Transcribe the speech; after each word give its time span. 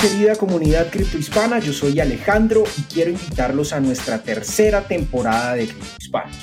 Querida 0.00 0.36
comunidad 0.36 0.90
criptohispana, 0.90 1.58
yo 1.58 1.72
soy 1.72 1.98
Alejandro 2.00 2.64
y 2.76 2.82
quiero 2.82 3.12
invitarlos 3.12 3.72
a 3.72 3.80
nuestra 3.80 4.18
tercera 4.18 4.82
temporada 4.82 5.54
de 5.54 5.68
Criptohispanos. 5.68 6.36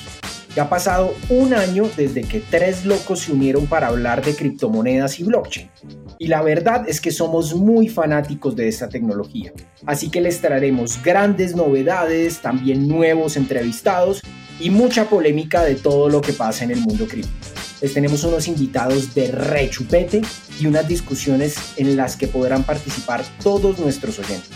Ya 0.56 0.64
ha 0.64 0.68
pasado 0.68 1.14
un 1.30 1.54
año 1.54 1.88
desde 1.96 2.22
que 2.22 2.40
tres 2.40 2.84
locos 2.84 3.20
se 3.20 3.32
unieron 3.32 3.66
para 3.66 3.86
hablar 3.86 4.24
de 4.24 4.34
criptomonedas 4.34 5.20
y 5.20 5.24
blockchain. 5.24 5.70
Y 6.18 6.26
la 6.26 6.42
verdad 6.42 6.88
es 6.88 7.00
que 7.00 7.12
somos 7.12 7.54
muy 7.54 7.88
fanáticos 7.88 8.56
de 8.56 8.68
esta 8.68 8.88
tecnología. 8.88 9.52
Así 9.86 10.10
que 10.10 10.20
les 10.20 10.40
traeremos 10.40 11.00
grandes 11.02 11.54
novedades, 11.54 12.40
también 12.40 12.88
nuevos 12.88 13.36
entrevistados 13.36 14.20
y 14.58 14.70
mucha 14.70 15.04
polémica 15.04 15.62
de 15.62 15.76
todo 15.76 16.08
lo 16.08 16.20
que 16.20 16.32
pasa 16.32 16.64
en 16.64 16.72
el 16.72 16.80
mundo 16.80 17.06
cripto. 17.06 17.53
Les 17.84 17.92
tenemos 17.92 18.24
unos 18.24 18.48
invitados 18.48 19.14
de 19.14 19.30
rechupete 19.30 20.22
y 20.58 20.66
unas 20.66 20.88
discusiones 20.88 21.54
en 21.76 21.98
las 21.98 22.16
que 22.16 22.26
podrán 22.26 22.62
participar 22.62 23.22
todos 23.42 23.78
nuestros 23.78 24.18
oyentes. 24.18 24.48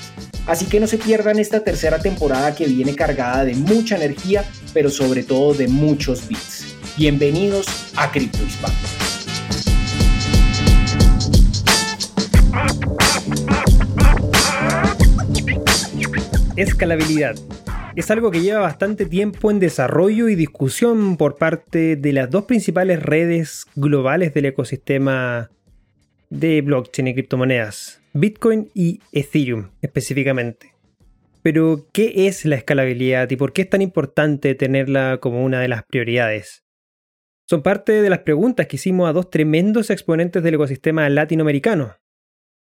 Así 0.47 0.65
que 0.65 0.81
no 0.81 0.87
se 0.87 0.97
pierdan 0.97 1.39
esta 1.39 1.61
tercera 1.61 1.99
temporada 1.99 2.55
que 2.55 2.65
viene 2.65 2.95
cargada 2.95 3.45
de 3.45 3.55
mucha 3.55 3.97
energía, 3.97 4.47
pero 4.73 4.89
sobre 4.89 5.25
todo 5.25 5.53
de 5.53 5.69
muchos 5.69 6.27
bits. 6.27 6.75
Bienvenidos 6.97 7.67
a 7.97 8.11
Cripto 8.11 8.43
Hispano. 8.45 8.75
Escalabilidad 16.57 17.37
es 17.99 18.13
algo 18.13 18.31
que 18.31 18.41
lleva 18.41 18.61
bastante 18.61 19.07
tiempo 19.07 19.51
en 19.51 19.59
desarrollo 19.59 20.29
y 20.29 20.37
discusión 20.37 21.17
por 21.17 21.37
parte 21.37 21.97
de 21.97 22.13
las 22.13 22.31
dos 22.31 22.45
principales 22.45 23.03
redes 23.03 23.67
globales 23.75 24.33
del 24.33 24.47
ecosistema 24.47 25.51
de 26.31 26.61
blockchain 26.63 27.09
y 27.09 27.15
criptomonedas, 27.15 28.01
Bitcoin 28.13 28.71
y 28.73 29.01
Ethereum 29.11 29.71
específicamente. 29.83 30.75
Pero, 31.43 31.87
¿qué 31.93 32.29
es 32.29 32.45
la 32.45 32.55
escalabilidad 32.55 33.29
y 33.31 33.37
por 33.37 33.53
qué 33.53 33.63
es 33.63 33.71
tan 33.71 33.83
importante 33.83 34.55
tenerla 34.55 35.19
como 35.21 35.43
una 35.43 35.61
de 35.61 35.69
las 35.69 35.83
prioridades? 35.83 36.63
Son 37.49 37.63
parte 37.63 38.01
de 38.01 38.11
las 38.11 38.21
preguntas 38.21 38.69
que 38.69 38.77
hicimos 38.77 39.09
a 39.09 39.13
dos 39.13 39.29
tremendos 39.29 39.91
exponentes 39.91 40.43
del 40.45 40.55
ecosistema 40.55 41.09
latinoamericano, 41.09 41.97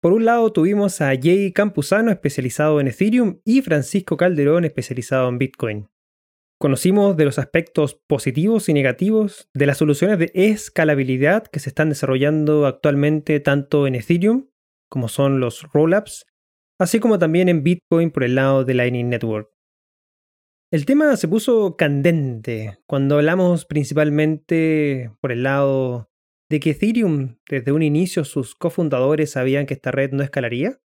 por 0.07 0.13
un 0.13 0.25
lado 0.25 0.53
tuvimos 0.53 1.01
a 1.01 1.09
Jay 1.21 1.53
Campuzano 1.53 2.13
especializado 2.13 2.79
en 2.79 2.87
Ethereum 2.87 3.41
y 3.45 3.61
Francisco 3.63 4.17
Calderón 4.17 4.65
especializado 4.65 5.29
en 5.29 5.39
Bitcoin. 5.39 5.89
Conocimos 6.61 7.17
de 7.17 7.25
los 7.25 7.41
aspectos 7.41 8.01
positivos 8.07 8.69
y 8.69 8.73
negativos 8.73 9.51
de 9.53 9.67
las 9.67 9.79
soluciones 9.79 10.21
de 10.21 10.31
escalabilidad 10.33 11.49
que 11.49 11.59
se 11.59 11.71
están 11.71 11.89
desarrollando 11.89 12.67
actualmente 12.67 13.41
tanto 13.41 13.89
en 13.89 13.97
Ethereum, 13.97 14.47
como 14.89 15.09
son 15.09 15.41
los 15.41 15.65
rollups, 15.73 16.27
así 16.79 17.01
como 17.01 17.19
también 17.19 17.49
en 17.49 17.65
Bitcoin 17.65 18.13
por 18.13 18.23
el 18.23 18.37
lado 18.37 18.65
de 18.65 18.75
Lightning 18.75 19.09
Network. 19.09 19.51
El 20.71 20.87
tema 20.87 21.17
se 21.17 21.27
puso 21.27 21.77
candente 21.77 22.79
cuando 22.87 23.17
hablamos 23.17 23.65
principalmente 23.65 25.11
por 25.21 25.33
el 25.33 25.43
lado 25.43 26.11
de 26.49 26.61
que 26.61 26.71
Ethereum 26.71 27.37
desde 27.49 27.73
un 27.73 27.83
inicio 27.83 28.25
sus 28.25 28.55
cofundadores 28.55 29.33
sabían 29.33 29.67
que 29.67 29.75
esta 29.75 29.91
red 29.91 30.13
no 30.13 30.23
escalaría? 30.23 30.81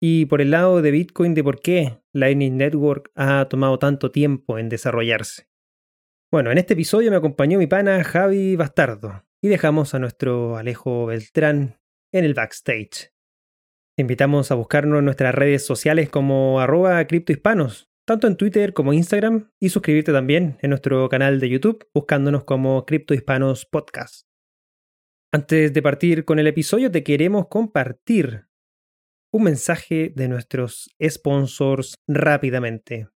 Y 0.00 0.26
por 0.26 0.40
el 0.40 0.50
lado 0.50 0.82
de 0.82 0.90
Bitcoin 0.90 1.34
de 1.34 1.44
por 1.44 1.60
qué 1.60 2.02
Lightning 2.12 2.56
Network 2.56 3.12
ha 3.14 3.48
tomado 3.48 3.78
tanto 3.78 4.10
tiempo 4.10 4.58
en 4.58 4.68
desarrollarse. 4.68 5.48
Bueno, 6.32 6.50
en 6.50 6.58
este 6.58 6.72
episodio 6.72 7.10
me 7.10 7.18
acompañó 7.18 7.58
mi 7.58 7.66
pana 7.66 8.02
Javi 8.02 8.56
Bastardo 8.56 9.24
y 9.42 9.48
dejamos 9.48 9.94
a 9.94 9.98
nuestro 9.98 10.56
Alejo 10.56 11.06
Beltrán 11.06 11.78
en 12.12 12.24
el 12.24 12.34
backstage. 12.34 13.12
Te 13.96 14.00
invitamos 14.00 14.50
a 14.50 14.54
buscarnos 14.54 15.00
en 15.00 15.04
nuestras 15.04 15.34
redes 15.34 15.66
sociales 15.66 16.08
como 16.08 16.60
arroba 16.60 17.06
criptohispanos, 17.06 17.90
tanto 18.06 18.26
en 18.26 18.36
Twitter 18.36 18.72
como 18.72 18.94
Instagram, 18.94 19.50
y 19.60 19.68
suscribirte 19.68 20.12
también 20.12 20.56
en 20.62 20.70
nuestro 20.70 21.08
canal 21.10 21.38
de 21.38 21.50
YouTube 21.50 21.86
buscándonos 21.92 22.44
como 22.44 22.86
Criptohispanos 22.86 23.66
Podcast. 23.66 24.31
Antes 25.34 25.72
de 25.72 25.80
partir 25.80 26.26
con 26.26 26.38
el 26.38 26.46
episodio, 26.46 26.90
te 26.90 27.02
queremos 27.02 27.48
compartir 27.48 28.48
un 29.32 29.44
mensaje 29.44 30.12
de 30.14 30.28
nuestros 30.28 30.94
sponsors 31.02 31.94
rápidamente. 32.06 33.08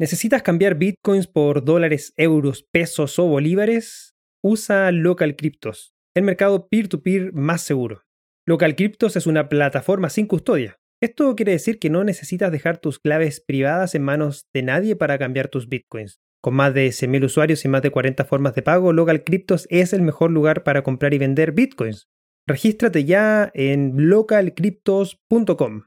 ¿Necesitas 0.00 0.42
cambiar 0.42 0.74
bitcoins 0.74 1.28
por 1.28 1.64
dólares, 1.64 2.14
euros, 2.16 2.64
pesos 2.72 3.16
o 3.20 3.26
bolívares? 3.28 4.16
Usa 4.42 4.90
Local 4.90 5.36
Cryptos, 5.36 5.94
el 6.16 6.24
mercado 6.24 6.66
peer-to-peer 6.66 7.32
más 7.32 7.62
seguro. 7.62 8.02
Local 8.44 8.74
Cryptos 8.74 9.14
es 9.14 9.28
una 9.28 9.48
plataforma 9.48 10.10
sin 10.10 10.26
custodia. 10.26 10.80
Esto 11.00 11.36
quiere 11.36 11.52
decir 11.52 11.78
que 11.78 11.90
no 11.90 12.02
necesitas 12.02 12.50
dejar 12.50 12.78
tus 12.78 12.98
claves 12.98 13.40
privadas 13.40 13.94
en 13.94 14.02
manos 14.02 14.48
de 14.52 14.62
nadie 14.64 14.96
para 14.96 15.16
cambiar 15.16 15.46
tus 15.46 15.68
bitcoins. 15.68 16.18
Con 16.40 16.54
más 16.54 16.72
de 16.72 16.88
100.000 16.88 17.24
usuarios 17.24 17.64
y 17.64 17.68
más 17.68 17.82
de 17.82 17.90
40 17.90 18.24
formas 18.24 18.54
de 18.54 18.62
pago, 18.62 18.92
Local 18.92 19.24
Cryptos 19.24 19.66
es 19.70 19.92
el 19.92 20.02
mejor 20.02 20.30
lugar 20.30 20.62
para 20.62 20.82
comprar 20.82 21.12
y 21.14 21.18
vender 21.18 21.52
bitcoins. 21.52 22.08
Regístrate 22.46 23.04
ya 23.04 23.50
en 23.54 24.08
localcryptos.com. 24.08 25.82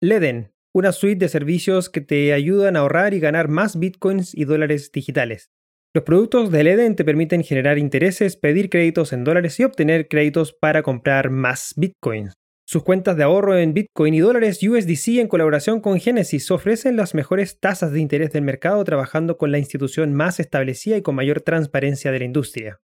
Leden, 0.00 0.52
una 0.74 0.92
suite 0.92 1.24
de 1.24 1.28
servicios 1.28 1.88
que 1.88 2.00
te 2.00 2.32
ayudan 2.32 2.76
a 2.76 2.80
ahorrar 2.80 3.14
y 3.14 3.20
ganar 3.20 3.48
más 3.48 3.78
bitcoins 3.78 4.34
y 4.34 4.44
dólares 4.44 4.90
digitales. 4.92 5.50
Los 5.94 6.04
productos 6.04 6.50
de 6.50 6.64
Leden 6.64 6.96
te 6.96 7.04
permiten 7.04 7.44
generar 7.44 7.78
intereses, 7.78 8.36
pedir 8.36 8.68
créditos 8.70 9.12
en 9.12 9.22
dólares 9.22 9.60
y 9.60 9.64
obtener 9.64 10.08
créditos 10.08 10.52
para 10.52 10.82
comprar 10.82 11.30
más 11.30 11.74
bitcoins. 11.76 12.34
Sus 12.74 12.82
cuentas 12.82 13.16
de 13.16 13.22
ahorro 13.22 13.56
en 13.56 13.72
Bitcoin 13.72 14.14
y 14.14 14.18
dólares 14.18 14.58
USDC 14.60 15.20
en 15.20 15.28
colaboración 15.28 15.80
con 15.80 16.00
Genesis 16.00 16.50
ofrecen 16.50 16.96
las 16.96 17.14
mejores 17.14 17.60
tasas 17.60 17.92
de 17.92 18.00
interés 18.00 18.32
del 18.32 18.42
mercado 18.42 18.82
trabajando 18.82 19.38
con 19.38 19.52
la 19.52 19.58
institución 19.58 20.12
más 20.12 20.40
establecida 20.40 20.96
y 20.96 21.02
con 21.02 21.14
mayor 21.14 21.40
transparencia 21.40 22.10
de 22.10 22.18
la 22.18 22.24
industria. 22.24 22.80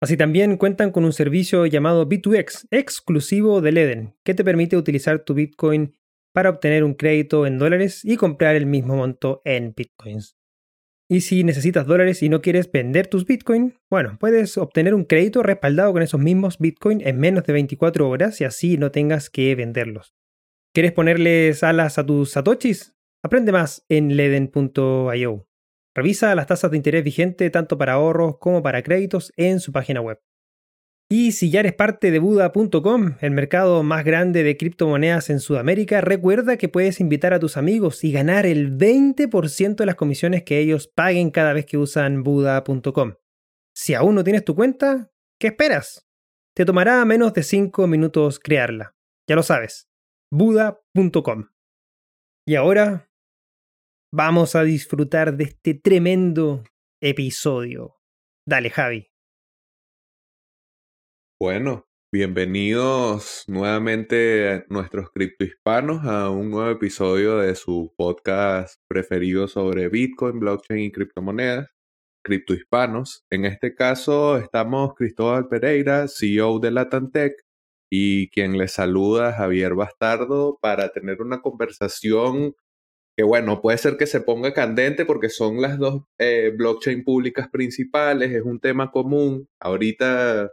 Así 0.00 0.16
también 0.16 0.56
cuentan 0.56 0.90
con 0.90 1.04
un 1.04 1.12
servicio 1.12 1.66
llamado 1.66 2.08
B2X, 2.08 2.66
exclusivo 2.72 3.60
de 3.60 3.70
Leden, 3.70 4.16
que 4.24 4.34
te 4.34 4.42
permite 4.42 4.76
utilizar 4.76 5.20
tu 5.20 5.34
Bitcoin 5.34 5.94
para 6.32 6.50
obtener 6.50 6.82
un 6.82 6.94
crédito 6.94 7.46
en 7.46 7.58
dólares 7.58 8.04
y 8.04 8.16
comprar 8.16 8.56
el 8.56 8.66
mismo 8.66 8.96
monto 8.96 9.40
en 9.44 9.72
Bitcoins. 9.72 10.37
Y 11.10 11.22
si 11.22 11.42
necesitas 11.42 11.86
dólares 11.86 12.22
y 12.22 12.28
no 12.28 12.42
quieres 12.42 12.70
vender 12.70 13.06
tus 13.06 13.24
Bitcoin, 13.24 13.74
bueno, 13.88 14.18
puedes 14.20 14.58
obtener 14.58 14.92
un 14.92 15.04
crédito 15.04 15.42
respaldado 15.42 15.92
con 15.94 16.02
esos 16.02 16.20
mismos 16.20 16.58
Bitcoin 16.58 17.00
en 17.00 17.18
menos 17.18 17.44
de 17.44 17.54
24 17.54 18.06
horas 18.06 18.38
y 18.42 18.44
así 18.44 18.76
no 18.76 18.90
tengas 18.90 19.30
que 19.30 19.54
venderlos. 19.54 20.14
¿Quieres 20.74 20.92
ponerles 20.92 21.62
alas 21.62 21.96
a 21.98 22.04
tus 22.04 22.32
satoshis? 22.32 22.94
Aprende 23.24 23.52
más 23.52 23.86
en 23.88 24.16
leden.io. 24.16 25.48
Revisa 25.94 26.34
las 26.34 26.46
tasas 26.46 26.70
de 26.70 26.76
interés 26.76 27.02
vigente 27.02 27.48
tanto 27.48 27.78
para 27.78 27.94
ahorros 27.94 28.36
como 28.38 28.62
para 28.62 28.82
créditos 28.82 29.32
en 29.36 29.60
su 29.60 29.72
página 29.72 30.02
web. 30.02 30.20
Y 31.10 31.32
si 31.32 31.50
ya 31.50 31.60
eres 31.60 31.72
parte 31.72 32.10
de 32.10 32.18
Buda.com, 32.18 33.16
el 33.20 33.30
mercado 33.30 33.82
más 33.82 34.04
grande 34.04 34.42
de 34.42 34.58
criptomonedas 34.58 35.30
en 35.30 35.40
Sudamérica, 35.40 36.02
recuerda 36.02 36.58
que 36.58 36.68
puedes 36.68 37.00
invitar 37.00 37.32
a 37.32 37.38
tus 37.38 37.56
amigos 37.56 38.04
y 38.04 38.12
ganar 38.12 38.44
el 38.44 38.76
20% 38.76 39.76
de 39.76 39.86
las 39.86 39.94
comisiones 39.94 40.42
que 40.42 40.58
ellos 40.58 40.86
paguen 40.86 41.30
cada 41.30 41.54
vez 41.54 41.64
que 41.64 41.78
usan 41.78 42.22
Buda.com. 42.22 43.14
Si 43.74 43.94
aún 43.94 44.16
no 44.16 44.24
tienes 44.24 44.44
tu 44.44 44.54
cuenta, 44.54 45.10
¿qué 45.40 45.46
esperas? 45.46 46.06
Te 46.54 46.66
tomará 46.66 47.02
menos 47.06 47.32
de 47.32 47.42
5 47.42 47.86
minutos 47.86 48.38
crearla. 48.38 48.94
Ya 49.26 49.34
lo 49.34 49.42
sabes, 49.42 49.88
Buda.com. 50.30 51.48
Y 52.46 52.56
ahora 52.56 53.10
vamos 54.12 54.54
a 54.56 54.62
disfrutar 54.62 55.38
de 55.38 55.44
este 55.44 55.72
tremendo 55.72 56.64
episodio. 57.00 57.96
Dale, 58.46 58.68
Javi. 58.68 59.07
Bueno, 61.40 61.86
bienvenidos 62.12 63.44
nuevamente 63.46 64.50
a 64.50 64.64
nuestros 64.70 65.10
criptohispanos 65.12 66.04
a 66.04 66.30
un 66.30 66.50
nuevo 66.50 66.68
episodio 66.68 67.38
de 67.38 67.54
su 67.54 67.94
podcast 67.96 68.80
preferido 68.88 69.46
sobre 69.46 69.88
Bitcoin, 69.88 70.40
blockchain 70.40 70.80
y 70.80 70.90
criptomonedas, 70.90 71.68
Criptohispanos. 72.24 73.24
En 73.30 73.44
este 73.44 73.76
caso 73.76 74.36
estamos 74.36 74.94
Cristóbal 74.96 75.46
Pereira, 75.48 76.08
CEO 76.08 76.58
de 76.58 76.72
Latantec, 76.72 77.34
y 77.88 78.30
quien 78.30 78.58
les 78.58 78.72
saluda 78.72 79.32
Javier 79.32 79.76
Bastardo 79.76 80.58
para 80.60 80.88
tener 80.90 81.22
una 81.22 81.40
conversación 81.40 82.54
que 83.16 83.24
bueno, 83.24 83.60
puede 83.62 83.78
ser 83.78 83.96
que 83.96 84.06
se 84.06 84.20
ponga 84.20 84.54
candente 84.54 85.04
porque 85.04 85.28
son 85.28 85.60
las 85.62 85.78
dos 85.78 86.02
eh, 86.18 86.52
blockchain 86.56 87.04
públicas 87.04 87.48
principales, 87.48 88.32
es 88.32 88.42
un 88.42 88.60
tema 88.60 88.90
común. 88.92 89.48
Ahorita 89.60 90.50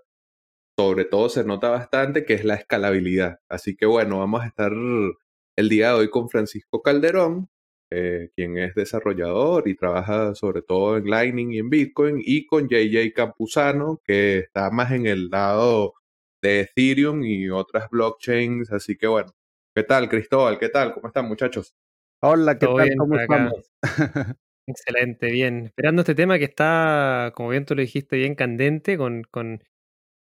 sobre 0.77 1.06
todo 1.06 1.30
se 1.30 1.44
nota 1.44 1.69
bastante, 1.69 2.25
que 2.25 2.33
es 2.33 2.45
la 2.45 2.56
escalabilidad. 2.56 3.39
Así 3.50 3.75
que 3.75 3.86
bueno, 3.86 4.19
vamos 4.19 4.44
a 4.44 4.48
estar 4.48 4.72
el 4.74 5.69
día 5.69 5.89
de 5.89 5.95
hoy 5.95 6.10
con 6.10 6.30
Francisco 6.30 6.81
Calderón, 6.81 7.50
eh, 7.92 8.31
quien 8.36 8.57
es 8.57 8.75
desarrollador 8.75 9.68
y 9.68 9.75
trabaja 9.75 10.36
sobre 10.36 10.62
todo 10.62 10.98
en 10.98 11.10
Lightning 11.10 11.54
y 11.54 11.60
en 11.60 11.69
Bitcoin, 11.69 12.22
y 12.24 12.45
con 12.45 12.68
JJ 12.68 13.13
Campuzano, 13.13 14.01
que 14.04 14.39
está 14.39 14.69
más 14.72 14.92
en 14.92 15.06
el 15.06 15.30
lado 15.30 15.94
de 16.42 16.62
Ethereum 16.62 17.24
y 17.24 17.50
otras 17.50 17.89
blockchains. 17.89 18.72
Así 18.72 18.98
que 18.98 19.07
bueno, 19.07 19.33
¿Qué 19.75 19.83
tal, 19.83 20.07
Cristóbal? 20.07 20.57
¿Qué 20.57 20.69
tal? 20.69 20.94
¿Cómo 20.94 21.07
están, 21.07 21.27
muchachos? 21.27 21.75
Hola, 22.22 22.57
¿qué 22.57 22.66
tal? 22.66 22.95
¿Cómo 22.98 23.19
estamos? 23.19 23.74
Excelente, 24.68 25.30
bien. 25.30 25.66
Esperando 25.66 26.04
este 26.04 26.16
tema 26.16 26.39
que 26.39 26.45
está, 26.45 27.33
como 27.36 27.50
bien 27.50 27.66
tú 27.66 27.75
lo 27.75 27.81
dijiste, 27.81 28.16
bien 28.16 28.36
candente, 28.36 28.98
con, 28.98 29.24
con, 29.24 29.66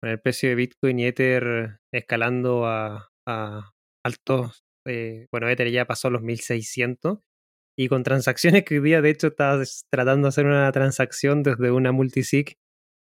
el 0.01 0.19
precio 0.19 0.49
de 0.49 0.55
Bitcoin 0.55 0.99
y 0.99 1.05
Ether 1.05 1.79
escalando 1.93 2.65
a, 2.65 3.09
altos. 4.03 4.63
Eh, 4.87 5.27
bueno, 5.31 5.47
Ether 5.47 5.69
ya 5.71 5.85
pasó 5.85 6.09
los 6.09 6.21
1600 6.21 7.19
y 7.77 7.87
con 7.87 8.03
transacciones 8.03 8.63
que 8.63 8.79
hoy 8.79 8.83
día, 8.83 9.01
de 9.01 9.09
hecho, 9.09 9.27
estás 9.27 9.85
tratando 9.91 10.25
de 10.25 10.29
hacer 10.29 10.45
una 10.45 10.71
transacción 10.71 11.43
desde 11.43 11.71
una 11.71 11.91
multisig 11.91 12.55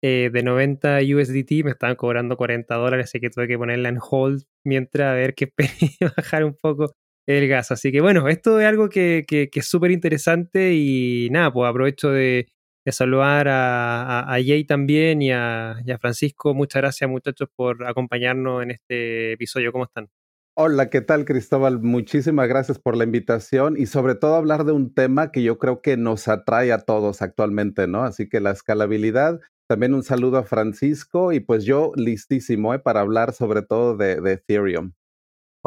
eh, 0.03 0.29
de 0.31 0.43
90 0.43 0.99
USDT, 0.99 1.63
me 1.63 1.71
estaban 1.71 1.95
cobrando 1.95 2.37
40 2.37 2.75
dólares, 2.75 3.05
así 3.05 3.19
que 3.19 3.29
tuve 3.29 3.47
que 3.47 3.57
ponerla 3.57 3.89
en 3.89 3.97
hold 3.99 4.43
mientras 4.63 5.11
a 5.11 5.13
ver 5.13 5.33
qué 5.33 5.51
bajar 6.17 6.45
un 6.45 6.55
poco 6.55 6.93
el 7.27 7.47
gas. 7.47 7.71
Así 7.71 7.91
que 7.91 8.01
bueno, 8.01 8.27
esto 8.27 8.59
es 8.59 8.67
algo 8.67 8.89
que, 8.89 9.25
es 9.29 9.67
súper 9.67 9.91
interesante 9.91 10.73
y 10.73 11.29
nada, 11.31 11.51
pues 11.51 11.69
aprovecho 11.69 12.11
de, 12.11 12.47
saludar 12.91 13.47
a, 13.49 14.37
Jay 14.45 14.63
también 14.65 15.21
y 15.21 15.31
a, 15.31 15.75
Francisco. 15.99 16.53
Muchas 16.53 16.81
gracias 16.81 17.09
muchachos 17.09 17.49
por 17.55 17.85
acompañarnos 17.85 18.63
en 18.63 18.71
este 18.71 19.33
episodio. 19.33 19.71
¿Cómo 19.71 19.85
están? 19.85 20.09
Hola, 20.57 20.89
¿qué 20.89 21.01
tal 21.01 21.25
Cristóbal? 21.25 21.81
Muchísimas 21.81 22.47
gracias 22.47 22.79
por 22.79 22.95
la 22.95 23.03
invitación 23.03 23.75
y 23.77 23.87
sobre 23.87 24.15
todo 24.15 24.35
hablar 24.35 24.63
de 24.63 24.71
un 24.71 24.93
tema 24.93 25.31
que 25.31 25.43
yo 25.43 25.57
creo 25.57 25.81
que 25.81 25.97
nos 25.97 26.27
atrae 26.27 26.71
a 26.71 26.79
todos 26.79 27.21
actualmente, 27.21 27.87
¿no? 27.87 28.03
Así 28.03 28.29
que 28.29 28.39
la 28.39 28.51
escalabilidad. 28.51 29.39
También 29.67 29.93
un 29.93 30.03
saludo 30.03 30.37
a 30.37 30.43
Francisco 30.43 31.31
y 31.33 31.39
pues 31.39 31.65
yo 31.65 31.91
listísimo 31.95 32.73
¿eh? 32.73 32.79
para 32.79 33.01
hablar 33.01 33.33
sobre 33.33 33.63
todo 33.63 33.97
de 33.97 34.31
Ethereum. 34.31 34.93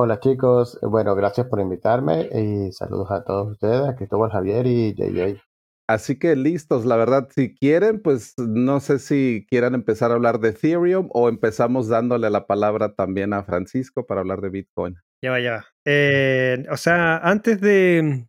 Hola 0.00 0.20
chicos, 0.20 0.78
bueno, 0.80 1.16
gracias 1.16 1.48
por 1.48 1.58
invitarme 1.58 2.28
y 2.32 2.70
saludos 2.70 3.10
a 3.10 3.24
todos 3.24 3.50
ustedes, 3.50 3.82
aquí 3.88 4.04
estuvo 4.04 4.30
Javier 4.30 4.64
y 4.64 4.94
JJ. 4.94 5.47
Así 5.88 6.18
que 6.18 6.36
listos, 6.36 6.84
la 6.84 6.96
verdad, 6.96 7.28
si 7.34 7.54
quieren, 7.54 8.02
pues 8.02 8.34
no 8.36 8.78
sé 8.80 8.98
si 8.98 9.46
quieran 9.48 9.74
empezar 9.74 10.10
a 10.10 10.14
hablar 10.14 10.38
de 10.38 10.50
Ethereum 10.50 11.08
o 11.12 11.30
empezamos 11.30 11.88
dándole 11.88 12.28
la 12.28 12.46
palabra 12.46 12.94
también 12.94 13.32
a 13.32 13.42
Francisco 13.42 14.06
para 14.06 14.20
hablar 14.20 14.42
de 14.42 14.50
Bitcoin. 14.50 14.96
Ya 15.22 15.30
va, 15.30 15.40
ya 15.40 15.52
va. 15.52 15.66
Eh, 15.86 16.66
o 16.70 16.76
sea, 16.76 17.16
antes 17.16 17.62
de 17.62 18.26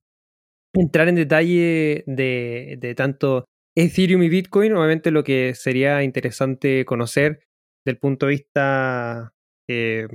entrar 0.74 1.10
en 1.10 1.16
detalle 1.16 2.06
de, 2.08 2.78
de 2.80 2.96
tanto 2.96 3.44
Ethereum 3.76 4.24
y 4.24 4.30
Bitcoin, 4.30 4.74
obviamente 4.74 5.12
lo 5.12 5.26
que 5.26 5.54
sería 5.54 6.02
interesante 6.04 6.86
conocer 6.86 7.42
del 7.86 7.98
punto 7.98 8.26
de 8.28 8.30
vista 8.32 9.34
eh, 9.68 10.08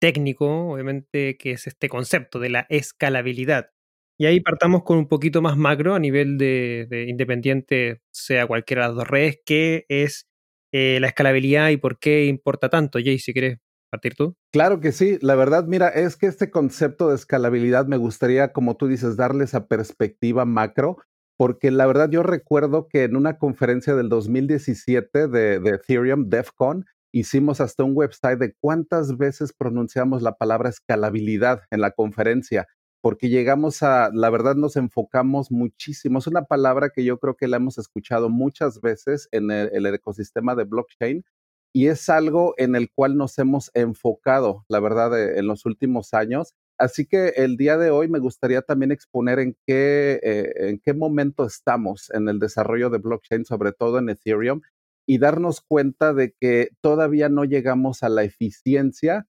técnico, 0.00 0.72
obviamente, 0.72 1.36
que 1.36 1.52
es 1.52 1.66
este 1.66 1.90
concepto 1.90 2.38
de 2.40 2.48
la 2.48 2.66
escalabilidad. 2.70 3.71
Y 4.22 4.26
ahí 4.26 4.38
partamos 4.38 4.84
con 4.84 4.98
un 4.98 5.08
poquito 5.08 5.42
más 5.42 5.56
macro 5.56 5.96
a 5.96 5.98
nivel 5.98 6.38
de, 6.38 7.06
independiente, 7.08 8.02
sea 8.12 8.46
cualquiera 8.46 8.82
de 8.82 8.88
las 8.90 8.96
dos 8.98 9.08
redes, 9.08 9.40
qué 9.44 9.84
es 9.88 10.28
eh, 10.70 10.98
la 11.00 11.08
escalabilidad 11.08 11.70
y 11.70 11.76
por 11.76 11.98
qué 11.98 12.26
importa 12.26 12.68
tanto. 12.68 13.00
Jay, 13.00 13.18
si 13.18 13.32
quieres 13.32 13.58
partir 13.90 14.14
tú. 14.14 14.36
Claro 14.52 14.78
que 14.78 14.92
sí, 14.92 15.18
la 15.22 15.34
verdad, 15.34 15.64
mira, 15.66 15.88
es 15.88 16.16
que 16.16 16.26
este 16.26 16.52
concepto 16.52 17.08
de 17.08 17.16
escalabilidad 17.16 17.88
me 17.88 17.96
gustaría, 17.96 18.52
como 18.52 18.76
tú 18.76 18.86
dices, 18.86 19.16
darle 19.16 19.42
esa 19.42 19.66
perspectiva 19.66 20.44
macro, 20.44 20.98
porque 21.36 21.72
la 21.72 21.86
verdad 21.88 22.08
yo 22.08 22.22
recuerdo 22.22 22.86
que 22.86 23.02
en 23.02 23.16
una 23.16 23.38
conferencia 23.38 23.96
del 23.96 24.08
2017 24.08 25.26
de, 25.26 25.58
de 25.58 25.70
Ethereum, 25.70 26.28
DEFCON, 26.28 26.84
hicimos 27.12 27.60
hasta 27.60 27.82
un 27.82 27.96
website 27.96 28.38
de 28.38 28.54
cuántas 28.60 29.16
veces 29.18 29.52
pronunciamos 29.52 30.22
la 30.22 30.36
palabra 30.36 30.68
escalabilidad 30.68 31.62
en 31.72 31.80
la 31.80 31.90
conferencia, 31.90 32.68
porque 33.02 33.28
llegamos 33.28 33.82
a, 33.82 34.10
la 34.14 34.30
verdad 34.30 34.54
nos 34.54 34.76
enfocamos 34.76 35.50
muchísimo. 35.50 36.20
Es 36.20 36.28
una 36.28 36.44
palabra 36.44 36.90
que 36.90 37.04
yo 37.04 37.18
creo 37.18 37.36
que 37.36 37.48
la 37.48 37.56
hemos 37.56 37.76
escuchado 37.76 38.30
muchas 38.30 38.80
veces 38.80 39.28
en 39.32 39.50
el, 39.50 39.84
ecosistema 39.86 40.54
de 40.54 40.64
blockchain 40.64 41.24
y 41.74 41.88
es 41.88 42.08
algo 42.08 42.54
en 42.58 42.76
el 42.76 42.90
cual 42.92 43.16
nos 43.16 43.38
hemos 43.38 43.72
enfocado, 43.74 44.64
la 44.68 44.78
verdad, 44.78 45.18
eh, 45.18 45.38
en 45.40 45.48
los 45.48 45.66
últimos 45.66 46.14
años. 46.14 46.54
Así 46.78 47.04
que 47.06 47.30
el 47.36 47.56
día 47.56 47.76
de 47.76 47.90
hoy 47.90 48.08
me 48.08 48.20
gustaría 48.20 48.62
también 48.62 48.92
exponer 48.92 49.40
en 49.40 49.56
qué, 49.66 50.20
eh, 50.22 50.52
en 50.68 50.78
qué 50.78 50.94
momento 50.94 51.44
estamos 51.44 52.08
en 52.10 52.28
el 52.28 52.38
desarrollo 52.38 52.88
de 52.88 52.98
blockchain, 52.98 53.44
sobre 53.44 53.72
todo 53.72 53.98
en 53.98 54.10
Ethereum, 54.10 54.60
y 55.06 55.18
darnos 55.18 55.60
cuenta 55.60 56.14
de 56.14 56.34
que 56.40 56.70
todavía 56.80 57.28
no 57.28 57.44
llegamos 57.44 58.04
a 58.04 58.08
la 58.08 58.22
eficiencia 58.22 59.26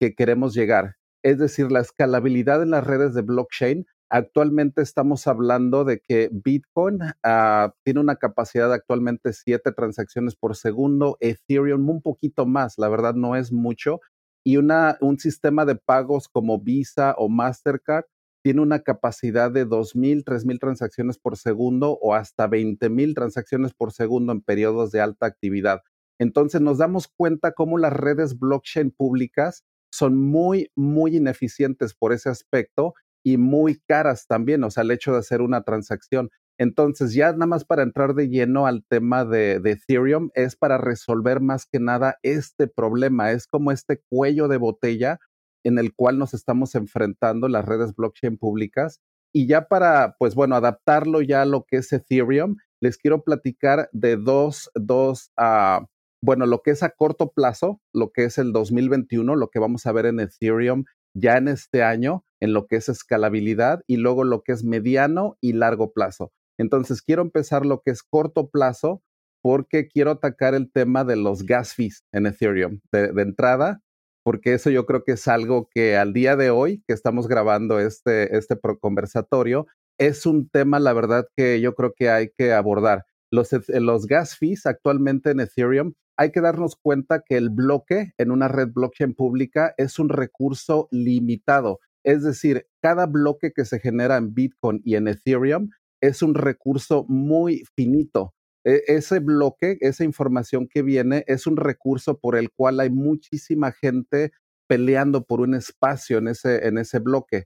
que 0.00 0.14
queremos 0.14 0.54
llegar. 0.54 0.96
Es 1.26 1.38
decir, 1.38 1.72
la 1.72 1.80
escalabilidad 1.80 2.62
en 2.62 2.70
las 2.70 2.86
redes 2.86 3.12
de 3.12 3.22
blockchain. 3.22 3.84
Actualmente 4.08 4.80
estamos 4.80 5.26
hablando 5.26 5.84
de 5.84 5.98
que 5.98 6.30
Bitcoin 6.30 7.00
ah, 7.24 7.74
tiene 7.82 7.98
una 7.98 8.14
capacidad 8.14 8.68
de 8.68 8.76
actualmente 8.76 9.32
siete 9.32 9.72
transacciones 9.72 10.36
por 10.36 10.54
segundo, 10.54 11.16
Ethereum 11.18 11.90
un 11.90 12.00
poquito 12.00 12.46
más, 12.46 12.78
la 12.78 12.88
verdad 12.88 13.14
no 13.14 13.34
es 13.34 13.50
mucho, 13.50 13.98
y 14.44 14.58
una, 14.58 14.98
un 15.00 15.18
sistema 15.18 15.64
de 15.64 15.74
pagos 15.74 16.28
como 16.28 16.60
Visa 16.60 17.16
o 17.18 17.28
Mastercard 17.28 18.04
tiene 18.44 18.60
una 18.60 18.84
capacidad 18.84 19.50
de 19.50 19.66
2.000, 19.66 20.22
3.000 20.22 20.60
transacciones 20.60 21.18
por 21.18 21.36
segundo 21.36 21.98
o 22.00 22.14
hasta 22.14 22.48
20.000 22.48 23.16
transacciones 23.16 23.74
por 23.74 23.90
segundo 23.90 24.32
en 24.32 24.42
periodos 24.42 24.92
de 24.92 25.00
alta 25.00 25.26
actividad. 25.26 25.80
Entonces 26.20 26.60
nos 26.60 26.78
damos 26.78 27.08
cuenta 27.08 27.50
cómo 27.50 27.78
las 27.78 27.92
redes 27.92 28.38
blockchain 28.38 28.92
públicas 28.92 29.64
son 29.96 30.16
muy, 30.16 30.70
muy 30.76 31.16
ineficientes 31.16 31.94
por 31.94 32.12
ese 32.12 32.28
aspecto 32.28 32.94
y 33.24 33.38
muy 33.38 33.80
caras 33.88 34.26
también, 34.28 34.62
o 34.64 34.70
sea, 34.70 34.82
el 34.84 34.90
hecho 34.90 35.12
de 35.12 35.18
hacer 35.18 35.40
una 35.40 35.62
transacción. 35.62 36.30
Entonces, 36.58 37.12
ya 37.12 37.32
nada 37.32 37.46
más 37.46 37.64
para 37.64 37.82
entrar 37.82 38.14
de 38.14 38.28
lleno 38.28 38.66
al 38.66 38.84
tema 38.88 39.24
de, 39.24 39.60
Ethereum, 39.64 40.30
es 40.34 40.56
para 40.56 40.78
resolver 40.78 41.40
más 41.40 41.66
que 41.66 41.80
nada 41.80 42.18
este 42.22 42.66
problema, 42.68 43.32
es 43.32 43.46
como 43.46 43.72
este 43.72 44.00
cuello 44.08 44.48
de 44.48 44.56
botella 44.56 45.18
en 45.64 45.78
el 45.78 45.94
cual 45.94 46.18
nos 46.18 46.34
estamos 46.34 46.74
enfrentando 46.74 47.48
las 47.48 47.64
redes 47.64 47.94
blockchain 47.94 48.38
públicas. 48.38 49.00
Y 49.34 49.48
ya 49.48 49.66
para, 49.68 50.14
pues 50.18 50.34
bueno, 50.34 50.54
adaptarlo 50.54 51.20
ya 51.20 51.42
a 51.42 51.46
lo 51.46 51.64
que 51.64 51.78
es 51.78 51.92
Ethereum, 51.92 52.56
les 52.80 52.96
quiero 52.96 53.22
platicar 53.22 53.88
de 53.92 54.16
dos, 54.16 54.70
dos, 54.74 55.32
uh, 55.36 55.84
bueno, 56.22 56.46
lo 56.46 56.62
que 56.62 56.70
es 56.70 56.82
a 56.82 56.90
corto 56.90 57.32
plazo, 57.32 57.80
lo 57.92 58.10
que 58.12 58.24
es 58.24 58.38
el 58.38 58.52
2021, 58.52 59.36
lo 59.36 59.48
que 59.48 59.58
vamos 59.58 59.86
a 59.86 59.92
ver 59.92 60.06
en 60.06 60.20
Ethereum 60.20 60.84
ya 61.14 61.38
en 61.38 61.48
este 61.48 61.82
año, 61.82 62.24
en 62.40 62.52
lo 62.52 62.66
que 62.66 62.76
es 62.76 62.88
escalabilidad, 62.88 63.82
y 63.86 63.96
luego 63.96 64.24
lo 64.24 64.42
que 64.42 64.52
es 64.52 64.64
mediano 64.64 65.38
y 65.40 65.54
largo 65.54 65.92
plazo. 65.92 66.32
Entonces, 66.58 67.02
quiero 67.02 67.22
empezar 67.22 67.64
lo 67.64 67.80
que 67.82 67.90
es 67.90 68.02
corto 68.02 68.50
plazo, 68.50 69.02
porque 69.42 69.88
quiero 69.88 70.10
atacar 70.10 70.54
el 70.54 70.70
tema 70.70 71.04
de 71.04 71.16
los 71.16 71.44
gas 71.44 71.74
fees 71.74 72.04
en 72.12 72.26
Ethereum. 72.26 72.80
De, 72.92 73.12
entrada, 73.22 73.80
porque 74.24 74.54
eso 74.54 74.70
yo 74.70 74.86
creo 74.86 75.04
que 75.04 75.12
es 75.12 75.28
algo 75.28 75.68
que 75.72 75.96
al 75.96 76.12
día 76.12 76.36
de 76.36 76.50
hoy, 76.50 76.82
que 76.86 76.94
estamos 76.94 77.28
grabando 77.28 77.78
este, 77.78 78.36
este 78.36 78.58
conversatorio, 78.80 79.66
es 79.98 80.26
un 80.26 80.48
tema, 80.48 80.80
la 80.80 80.92
verdad, 80.92 81.26
que 81.36 81.60
yo 81.60 81.74
creo 81.74 81.94
que 81.96 82.10
hay 82.10 82.30
que 82.36 82.52
abordar. 82.52 83.04
Los, 83.30 83.50
los 83.68 84.06
gas 84.06 84.36
fees 84.36 84.66
actualmente 84.66 85.30
en 85.30 85.40
Ethereum, 85.40 85.94
hay 86.16 86.32
que 86.32 86.40
darnos 86.40 86.76
cuenta 86.76 87.22
que 87.26 87.36
el 87.36 87.50
bloque 87.50 88.12
en 88.18 88.30
una 88.30 88.48
red 88.48 88.68
blockchain 88.72 89.14
pública 89.14 89.74
es 89.76 89.98
un 89.98 90.08
recurso 90.08 90.88
limitado. 90.90 91.80
Es 92.04 92.22
decir, 92.22 92.66
cada 92.80 93.06
bloque 93.06 93.52
que 93.52 93.64
se 93.64 93.80
genera 93.80 94.16
en 94.16 94.32
Bitcoin 94.32 94.80
y 94.84 94.94
en 94.94 95.08
Ethereum 95.08 95.70
es 96.00 96.22
un 96.22 96.34
recurso 96.34 97.04
muy 97.08 97.64
finito. 97.74 98.32
E, 98.64 98.82
ese 98.86 99.18
bloque, 99.18 99.76
esa 99.80 100.04
información 100.04 100.68
que 100.68 100.82
viene, 100.82 101.24
es 101.26 101.46
un 101.46 101.56
recurso 101.56 102.18
por 102.18 102.36
el 102.36 102.50
cual 102.50 102.80
hay 102.80 102.90
muchísima 102.90 103.72
gente 103.72 104.32
peleando 104.68 105.24
por 105.24 105.40
un 105.40 105.54
espacio 105.54 106.18
en 106.18 106.28
ese, 106.28 106.66
en 106.66 106.78
ese 106.78 106.98
bloque. 106.98 107.44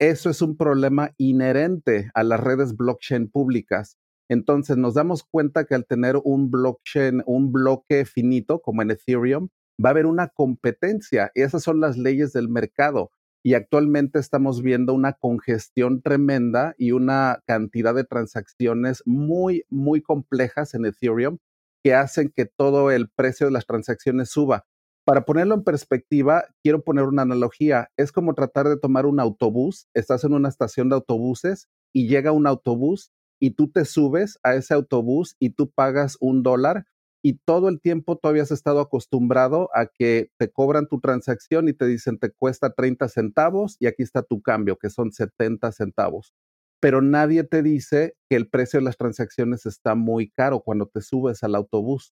Eso 0.00 0.30
es 0.30 0.42
un 0.42 0.56
problema 0.56 1.12
inherente 1.18 2.10
a 2.14 2.22
las 2.22 2.40
redes 2.40 2.76
blockchain 2.76 3.30
públicas. 3.30 3.96
Entonces 4.28 4.76
nos 4.76 4.94
damos 4.94 5.24
cuenta 5.24 5.64
que 5.64 5.74
al 5.74 5.86
tener 5.86 6.16
un 6.22 6.50
blockchain, 6.50 7.22
un 7.26 7.52
bloque 7.52 8.04
finito 8.04 8.60
como 8.60 8.82
en 8.82 8.90
Ethereum, 8.90 9.48
va 9.84 9.90
a 9.90 9.92
haber 9.92 10.06
una 10.06 10.28
competencia. 10.28 11.30
Esas 11.34 11.62
son 11.62 11.80
las 11.80 11.96
leyes 11.96 12.32
del 12.32 12.48
mercado 12.48 13.10
y 13.44 13.54
actualmente 13.54 14.18
estamos 14.18 14.62
viendo 14.62 14.92
una 14.92 15.12
congestión 15.12 16.02
tremenda 16.02 16.74
y 16.76 16.92
una 16.92 17.42
cantidad 17.46 17.94
de 17.94 18.04
transacciones 18.04 19.02
muy, 19.06 19.64
muy 19.70 20.02
complejas 20.02 20.74
en 20.74 20.84
Ethereum 20.84 21.38
que 21.82 21.94
hacen 21.94 22.32
que 22.34 22.44
todo 22.44 22.90
el 22.90 23.08
precio 23.08 23.46
de 23.46 23.52
las 23.52 23.66
transacciones 23.66 24.30
suba. 24.30 24.66
Para 25.04 25.24
ponerlo 25.24 25.54
en 25.54 25.64
perspectiva, 25.64 26.44
quiero 26.62 26.82
poner 26.82 27.04
una 27.04 27.22
analogía. 27.22 27.90
Es 27.96 28.12
como 28.12 28.34
tratar 28.34 28.68
de 28.68 28.76
tomar 28.76 29.06
un 29.06 29.20
autobús, 29.20 29.88
estás 29.94 30.24
en 30.24 30.34
una 30.34 30.50
estación 30.50 30.90
de 30.90 30.96
autobuses 30.96 31.68
y 31.94 32.08
llega 32.08 32.32
un 32.32 32.46
autobús 32.46 33.12
y 33.40 33.52
tú 33.52 33.70
te 33.70 33.84
subes 33.84 34.38
a 34.42 34.54
ese 34.54 34.74
autobús 34.74 35.36
y 35.38 35.50
tú 35.50 35.70
pagas 35.70 36.16
un 36.20 36.42
dólar 36.42 36.86
y 37.22 37.34
todo 37.44 37.68
el 37.68 37.80
tiempo 37.80 38.16
todavía 38.16 38.42
has 38.42 38.52
estado 38.52 38.80
acostumbrado 38.80 39.70
a 39.74 39.86
que 39.86 40.30
te 40.38 40.50
cobran 40.50 40.86
tu 40.86 41.00
transacción 41.00 41.68
y 41.68 41.72
te 41.72 41.86
dicen 41.86 42.18
te 42.18 42.30
cuesta 42.30 42.72
30 42.74 43.08
centavos 43.08 43.76
y 43.80 43.86
aquí 43.86 44.02
está 44.02 44.22
tu 44.22 44.40
cambio, 44.40 44.76
que 44.76 44.90
son 44.90 45.12
70 45.12 45.72
centavos. 45.72 46.32
Pero 46.80 47.02
nadie 47.02 47.42
te 47.42 47.62
dice 47.62 48.14
que 48.28 48.36
el 48.36 48.48
precio 48.48 48.78
de 48.78 48.84
las 48.84 48.96
transacciones 48.96 49.66
está 49.66 49.94
muy 49.96 50.30
caro 50.30 50.60
cuando 50.60 50.86
te 50.86 51.00
subes 51.00 51.42
al 51.42 51.56
autobús. 51.56 52.14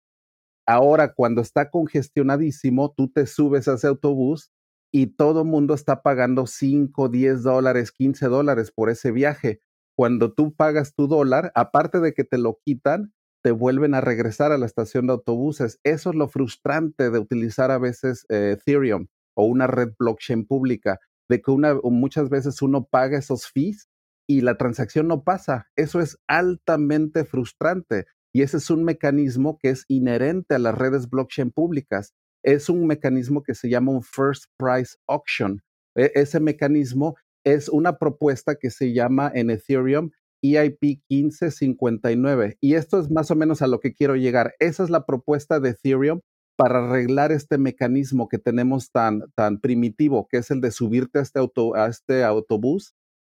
Ahora, 0.66 1.14
cuando 1.14 1.42
está 1.42 1.70
congestionadísimo, 1.70 2.94
tú 2.96 3.12
te 3.12 3.26
subes 3.26 3.68
a 3.68 3.74
ese 3.74 3.88
autobús 3.88 4.52
y 4.92 5.08
todo 5.08 5.42
el 5.42 5.48
mundo 5.48 5.74
está 5.74 6.02
pagando 6.02 6.48
5, 6.48 7.10
10 7.10 7.44
dólares, 7.44 7.92
15 7.92 8.28
dólares 8.28 8.72
por 8.72 8.90
ese 8.90 9.12
viaje. 9.12 9.62
Cuando 9.96 10.34
tú 10.34 10.56
pagas 10.56 10.96
tu 10.96 11.08
dólar, 11.08 11.52
aparte 11.56 12.00
de 12.00 12.14
que 12.14 12.24
te 12.24 12.38
lo 12.38 12.60
quitan, 12.64 13.14
te 13.44 13.52
vuelven 13.52 13.94
a 13.94 14.02
regresar 14.02 14.52
a 14.52 14.58
la 14.58 14.66
estación 14.66 15.08
de 15.08 15.14
autobuses. 15.14 15.80
Eso 15.84 16.12
es 16.12 16.16
lo 16.16 16.28
frustrante 16.28 17.10
de 17.10 17.20
utilizar 17.20 17.72
a 17.72 17.78
veces 17.78 18.26
eh, 18.30 18.56
Ethereum 18.58 19.08
o 19.36 19.46
una 19.46 19.68
red 19.68 19.90
blockchain 20.00 20.46
pública, 20.46 21.00
de 21.30 21.42
que 21.42 21.52
una, 21.52 21.76
muchas 21.84 22.30
veces 22.30 22.62
uno 22.62 22.86
paga 22.86 23.18
esos 23.18 23.48
fees 23.48 23.90
y 24.28 24.42
la 24.42 24.58
transacción 24.58 25.08
no 25.08 25.24
pasa. 25.24 25.68
Eso 25.76 26.00
es 26.00 26.18
altamente 26.28 27.26
frustrante 27.26 28.06
y 28.34 28.42
ese 28.42 28.58
es 28.58 28.70
un 28.70 28.84
mecanismo 28.84 29.58
que 29.60 29.70
es 29.70 29.86
inherente 29.88 30.56
a 30.56 30.60
las 30.60 30.76
redes 30.76 31.10
blockchain 31.10 31.52
públicas. 31.52 32.14
Es 32.44 32.68
un 32.68 32.88
mecanismo 32.88 33.44
que 33.44 33.54
se 33.54 33.70
llama 33.70 33.92
un 33.92 34.04
first 34.04 34.46
price 34.58 34.98
auction. 35.08 35.62
E, 35.96 36.12
ese 36.16 36.40
mecanismo 36.40 37.16
es 37.44 37.70
una 37.70 37.98
propuesta 37.98 38.56
que 38.56 38.70
se 38.70 38.94
llama 38.94 39.32
en 39.34 39.50
Ethereum 39.50 40.12
EIP 40.42 41.02
1559. 41.10 42.58
Y 42.60 42.76
esto 42.76 43.00
es 43.00 43.10
más 43.10 43.32
o 43.32 43.36
menos 43.36 43.62
a 43.62 43.68
lo 43.68 43.80
que 43.80 43.94
quiero 43.94 44.16
llegar. 44.16 44.54
Esa 44.60 44.84
es 44.84 44.90
la 44.90 45.06
propuesta 45.06 45.60
de 45.60 45.70
Ethereum 45.70 46.20
para 46.56 46.86
arreglar 46.86 47.32
este 47.32 47.58
mecanismo 47.58 48.28
que 48.28 48.38
tenemos 48.38 48.92
tan, 48.92 49.24
tan 49.36 49.60
primitivo, 49.60 50.28
que 50.30 50.38
es 50.38 50.52
el 50.52 50.62
de 50.62 50.72
subirte 50.72 51.20
a 51.20 51.22
este, 51.22 51.40
auto, 51.40 51.76
a 51.76 51.88
este 51.88 52.24
autobús 52.24 52.94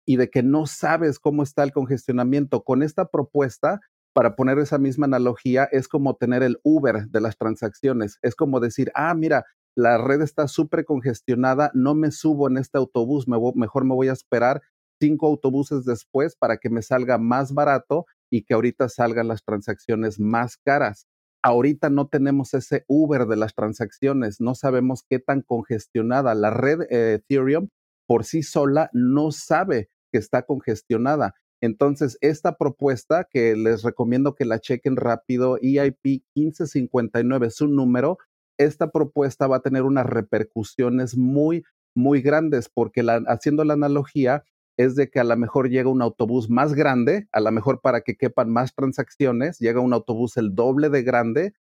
y 0.06 0.16
de 0.16 0.28
que 0.30 0.42
no 0.42 0.66
sabes 0.66 1.18
cómo 1.18 1.42
está 1.42 1.62
el 1.62 1.72
congestionamiento. 1.72 2.64
Con 2.64 2.82
esta 2.82 3.06
propuesta, 3.06 3.80
para 4.12 4.36
poner 4.36 4.58
esa 4.58 4.78
misma 4.78 5.06
analogía, 5.06 5.64
es 5.64 5.88
como 5.88 6.16
tener 6.16 6.42
el 6.42 6.58
Uber 6.62 7.08
de 7.08 7.20
las 7.20 7.36
transacciones. 7.36 8.18
Es 8.22 8.34
como 8.34 8.60
decir, 8.60 8.90
ah, 8.94 9.14
mira, 9.14 9.44
la 9.76 9.98
red 9.98 10.22
está 10.22 10.48
súper 10.48 10.84
congestionada, 10.84 11.70
no 11.74 11.94
me 11.94 12.10
subo 12.10 12.48
en 12.48 12.58
este 12.58 12.78
autobús, 12.78 13.26
mejor 13.28 13.84
me 13.84 13.94
voy 13.94 14.08
a 14.08 14.12
esperar 14.12 14.62
cinco 15.00 15.26
autobuses 15.26 15.84
después 15.84 16.36
para 16.36 16.56
que 16.56 16.70
me 16.70 16.82
salga 16.82 17.18
más 17.18 17.52
barato 17.52 18.06
y 18.30 18.42
que 18.42 18.54
ahorita 18.54 18.88
salgan 18.88 19.28
las 19.28 19.44
transacciones 19.44 20.20
más 20.20 20.56
caras. 20.56 21.06
Ahorita 21.42 21.90
no 21.90 22.08
tenemos 22.08 22.54
ese 22.54 22.84
Uber 22.88 23.26
de 23.26 23.36
las 23.36 23.54
transacciones, 23.54 24.40
no 24.40 24.54
sabemos 24.54 25.04
qué 25.08 25.18
tan 25.18 25.42
congestionada. 25.42 26.34
La 26.34 26.50
red 26.50 26.82
eh, 26.90 27.14
Ethereum 27.14 27.68
por 28.06 28.24
sí 28.24 28.42
sola 28.42 28.88
no 28.92 29.30
sabe 29.30 29.88
que 30.10 30.18
está 30.18 30.42
congestionada. 30.42 31.34
Entonces, 31.60 32.18
esta 32.20 32.56
propuesta 32.56 33.26
que 33.30 33.56
les 33.56 33.82
recomiendo 33.82 34.34
que 34.34 34.44
la 34.44 34.58
chequen 34.58 34.96
rápido, 34.96 35.58
EIP 35.60 36.22
1559 36.34 37.46
es 37.46 37.60
un 37.60 37.74
número, 37.74 38.18
esta 38.58 38.90
propuesta 38.90 39.46
va 39.46 39.56
a 39.56 39.62
tener 39.62 39.82
unas 39.82 40.06
repercusiones 40.06 41.16
muy, 41.16 41.64
muy 41.94 42.22
grandes 42.22 42.68
porque 42.68 43.02
haciendo 43.26 43.64
la 43.64 43.74
analogía, 43.74 44.44
es 44.76 44.96
de 44.96 45.08
que 45.08 45.20
a 45.20 45.24
lo 45.24 45.36
mejor 45.36 45.68
llega 45.68 45.88
un 45.88 46.02
autobús 46.02 46.50
más 46.50 46.74
grande, 46.74 47.28
a 47.32 47.40
lo 47.40 47.52
mejor 47.52 47.80
para 47.80 48.00
que 48.00 48.16
quepan 48.16 48.50
más 48.50 48.74
transacciones, 48.74 49.58
llega 49.58 49.80
un 49.80 49.92
autobús 49.92 50.36
el 50.36 50.54
doble 50.54 50.88
de 50.88 51.02
grande, 51.02 51.54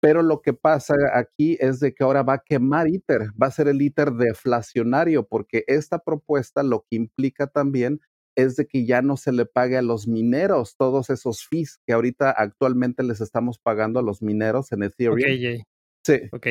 pero 0.00 0.22
lo 0.22 0.42
que 0.42 0.52
pasa 0.52 0.94
aquí 1.14 1.56
es 1.60 1.80
de 1.80 1.94
que 1.94 2.04
ahora 2.04 2.22
va 2.22 2.34
a 2.34 2.42
quemar 2.44 2.88
ITER, 2.88 3.30
va 3.40 3.48
a 3.48 3.52
ser 3.52 3.68
el 3.68 3.82
ITER 3.82 4.12
deflacionario, 4.12 5.26
porque 5.26 5.64
esta 5.66 5.98
propuesta 5.98 6.62
lo 6.62 6.84
que 6.88 6.96
implica 6.96 7.46
también 7.46 8.00
es 8.36 8.56
de 8.56 8.66
que 8.66 8.86
ya 8.86 9.02
no 9.02 9.16
se 9.16 9.32
le 9.32 9.44
pague 9.44 9.76
a 9.76 9.82
los 9.82 10.08
mineros 10.08 10.76
todos 10.76 11.10
esos 11.10 11.46
fees 11.46 11.78
que 11.86 11.92
ahorita 11.92 12.30
actualmente 12.30 13.02
les 13.02 13.20
estamos 13.20 13.58
pagando 13.58 14.00
a 14.00 14.02
los 14.02 14.22
mineros 14.22 14.72
en 14.72 14.84
Ethereum. 14.84 15.18
Sí. 16.04 16.20
Ok, 16.32 16.46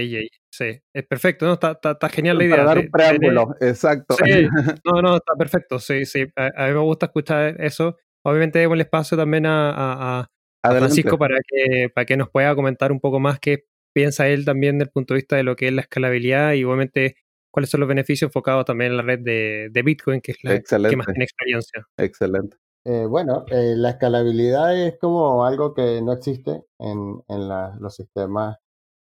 sí. 0.50 0.81
Es 0.93 1.08
perfecto, 1.08 1.46
¿no? 1.46 1.53
Está, 1.53 1.77
está, 1.84 2.10
genial 2.10 2.38
la 2.38 2.43
idea. 2.46 2.55
Para 2.55 2.67
dar 2.67 2.77
un 2.79 2.89
preámbulo, 2.89 3.55
exacto. 3.60 4.15
Sí, 4.24 4.48
no, 4.86 5.01
no, 5.01 5.17
está 5.17 5.36
perfecto, 5.38 5.79
sí, 5.79 6.05
sí. 6.05 6.25
A, 6.36 6.67
mí 6.67 6.74
me 6.74 6.79
gusta 6.79 7.08
escuchar 7.08 7.60
eso. 7.60 7.98
Obviamente 8.24 8.60
demos 8.60 8.75
el 8.75 8.81
espacio 8.81 9.17
también 9.17 9.46
a, 9.46 10.20
a, 10.20 10.29
Francisco 10.63 11.17
para 11.17 11.38
que, 11.46 11.89
para 11.93 12.05
que 12.05 12.15
nos 12.15 12.29
pueda 12.29 12.55
comentar 12.55 12.91
un 12.91 13.00
poco 13.00 13.20
más 13.20 13.39
qué 13.39 13.65
piensa 13.93 14.27
él 14.27 14.46
también 14.46 14.77
desde 14.77 14.89
el 14.89 14.91
punto 14.91 15.13
de 15.13 15.20
vista 15.20 15.36
de 15.36 15.43
lo 15.43 15.55
que 15.55 15.67
es 15.67 15.74
la 15.74 15.81
escalabilidad 15.81 16.53
y 16.53 16.63
obviamente 16.63 17.15
cuáles 17.51 17.70
son 17.70 17.81
los 17.81 17.89
beneficios 17.89 18.29
enfocados 18.29 18.65
también 18.65 18.91
en 18.91 18.98
la 18.98 19.03
red 19.03 19.20
de, 19.20 19.70
de 19.72 19.81
Bitcoin, 19.81 20.22
que 20.22 20.31
es 20.34 20.38
la 20.43 20.62
que 20.62 20.96
más 20.96 21.08
tiene 21.08 21.25
experiencia. 21.25 21.86
Excelente. 21.98 22.58
Eh, 22.86 23.05
bueno, 23.05 23.46
eh, 23.51 23.74
la 23.75 23.91
escalabilidad 23.91 24.79
es 24.79 24.98
como 25.00 25.46
algo 25.46 25.74
que 25.74 26.01
no 26.01 26.13
existe 26.13 26.63
en, 26.79 27.22
en 27.27 27.48
la, 27.48 27.75
los 27.79 27.96
sistemas 27.96 28.58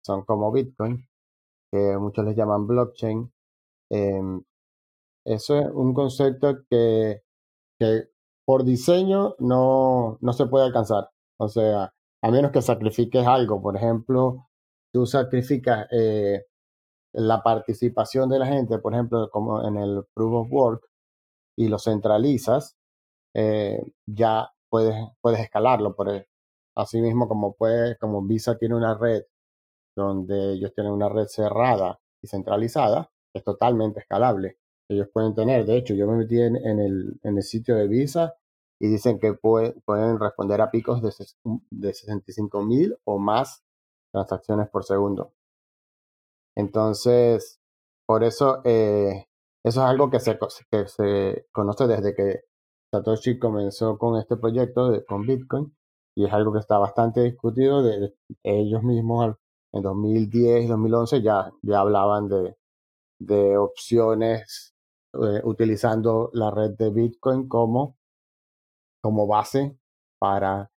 son 0.04 0.24
como 0.24 0.52
Bitcoin, 0.52 1.06
que 1.72 1.96
muchos 1.98 2.24
les 2.24 2.36
llaman 2.36 2.66
blockchain. 2.66 3.32
Em, 3.90 4.42
eso 5.24 5.58
es 5.58 5.66
un 5.72 5.94
concepto 5.94 6.64
que, 6.70 7.22
que 7.78 8.08
por 8.44 8.64
diseño 8.64 9.36
no, 9.38 10.18
no 10.20 10.32
se 10.32 10.46
puede 10.46 10.66
alcanzar. 10.66 11.10
O 11.38 11.48
sea, 11.48 11.92
a 12.22 12.30
menos 12.30 12.52
que 12.52 12.62
sacrifiques 12.62 13.26
algo. 13.26 13.62
Por 13.62 13.76
ejemplo, 13.76 14.48
tú 14.92 15.06
sacrificas 15.06 15.86
eh, 15.92 16.44
la 17.14 17.42
participación 17.42 18.28
de 18.30 18.38
la 18.38 18.46
gente, 18.46 18.78
por 18.78 18.94
ejemplo, 18.94 19.30
como 19.30 19.66
en 19.66 19.76
el 19.76 20.04
Proof 20.14 20.46
of 20.46 20.52
Work, 20.52 20.88
y 21.56 21.68
lo 21.68 21.78
centralizas, 21.78 22.76
eh, 23.34 23.82
ya 24.06 24.50
puedes, 24.70 24.96
puedes 25.20 25.40
escalarlo. 25.40 25.94
Por, 25.94 26.10
e, 26.10 26.28
así 26.76 27.00
mismo 27.00 27.28
como, 27.28 27.54
puede, 27.54 27.98
como 27.98 28.22
Visa 28.22 28.56
tiene 28.58 28.76
una 28.76 28.96
red 28.96 29.22
donde 29.96 30.54
ellos 30.54 30.72
tienen 30.74 30.92
una 30.92 31.08
red 31.08 31.26
cerrada 31.26 32.00
y 32.22 32.28
centralizada, 32.28 33.10
es 33.34 33.44
totalmente 33.44 34.00
escalable. 34.00 34.58
Ellos 34.88 35.08
pueden 35.12 35.34
tener, 35.34 35.64
de 35.64 35.76
hecho, 35.76 35.94
yo 35.94 36.06
me 36.06 36.16
metí 36.16 36.40
en, 36.40 36.56
el, 36.56 37.18
en 37.22 37.36
el 37.36 37.42
sitio 37.42 37.76
de 37.76 37.88
Visa 37.88 38.34
y 38.80 38.88
dicen 38.88 39.18
que 39.18 39.34
pueden 39.34 40.18
responder 40.18 40.60
a 40.60 40.70
picos 40.70 41.02
de, 41.02 41.12
de 41.70 41.94
65 41.94 42.62
mil 42.62 42.96
o 43.04 43.18
más 43.18 43.64
transacciones 44.12 44.68
por 44.68 44.84
segundo. 44.84 45.32
Entonces, 46.56 47.60
por 48.06 48.24
eso, 48.24 48.60
eh, 48.64 49.26
eso 49.64 49.80
es 49.82 49.86
algo 49.86 50.10
que 50.10 50.20
se, 50.20 50.38
que 50.70 50.88
se 50.88 51.46
conoce 51.52 51.86
desde 51.86 52.14
que 52.14 52.44
Satoshi 52.92 53.38
comenzó 53.38 53.96
con 53.98 54.18
este 54.18 54.36
proyecto 54.36 54.90
de, 54.90 55.04
con 55.04 55.26
Bitcoin 55.26 55.74
y 56.14 56.26
es 56.26 56.32
algo 56.32 56.52
que 56.52 56.58
está 56.58 56.78
bastante 56.78 57.22
discutido 57.22 57.82
de, 57.82 58.14
ellos 58.42 58.82
mismos 58.82 59.36
en 59.72 59.82
2010 59.82 60.64
y 60.64 60.66
2011 60.66 61.22
ya, 61.22 61.52
ya 61.62 61.80
hablaban 61.80 62.28
de, 62.28 62.56
de 63.18 63.56
opciones 63.56 64.74
eh, 65.14 65.40
utilizando 65.44 66.30
la 66.32 66.50
red 66.50 66.72
de 66.72 66.90
Bitcoin 66.90 67.48
como, 67.48 67.96
como 69.02 69.26
base 69.26 69.76
para 70.18 70.70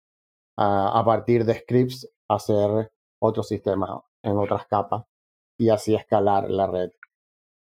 a 0.57 1.03
partir 1.05 1.45
de 1.45 1.55
scripts 1.55 2.09
hacer 2.29 2.93
otros 3.21 3.49
sistemas 3.49 3.91
en 4.23 4.39
otras 4.39 4.67
capas 4.67 5.05
y 5.59 5.69
así 5.71 5.95
escalar 5.95 6.51
la 6.51 6.67
red. 6.67 6.91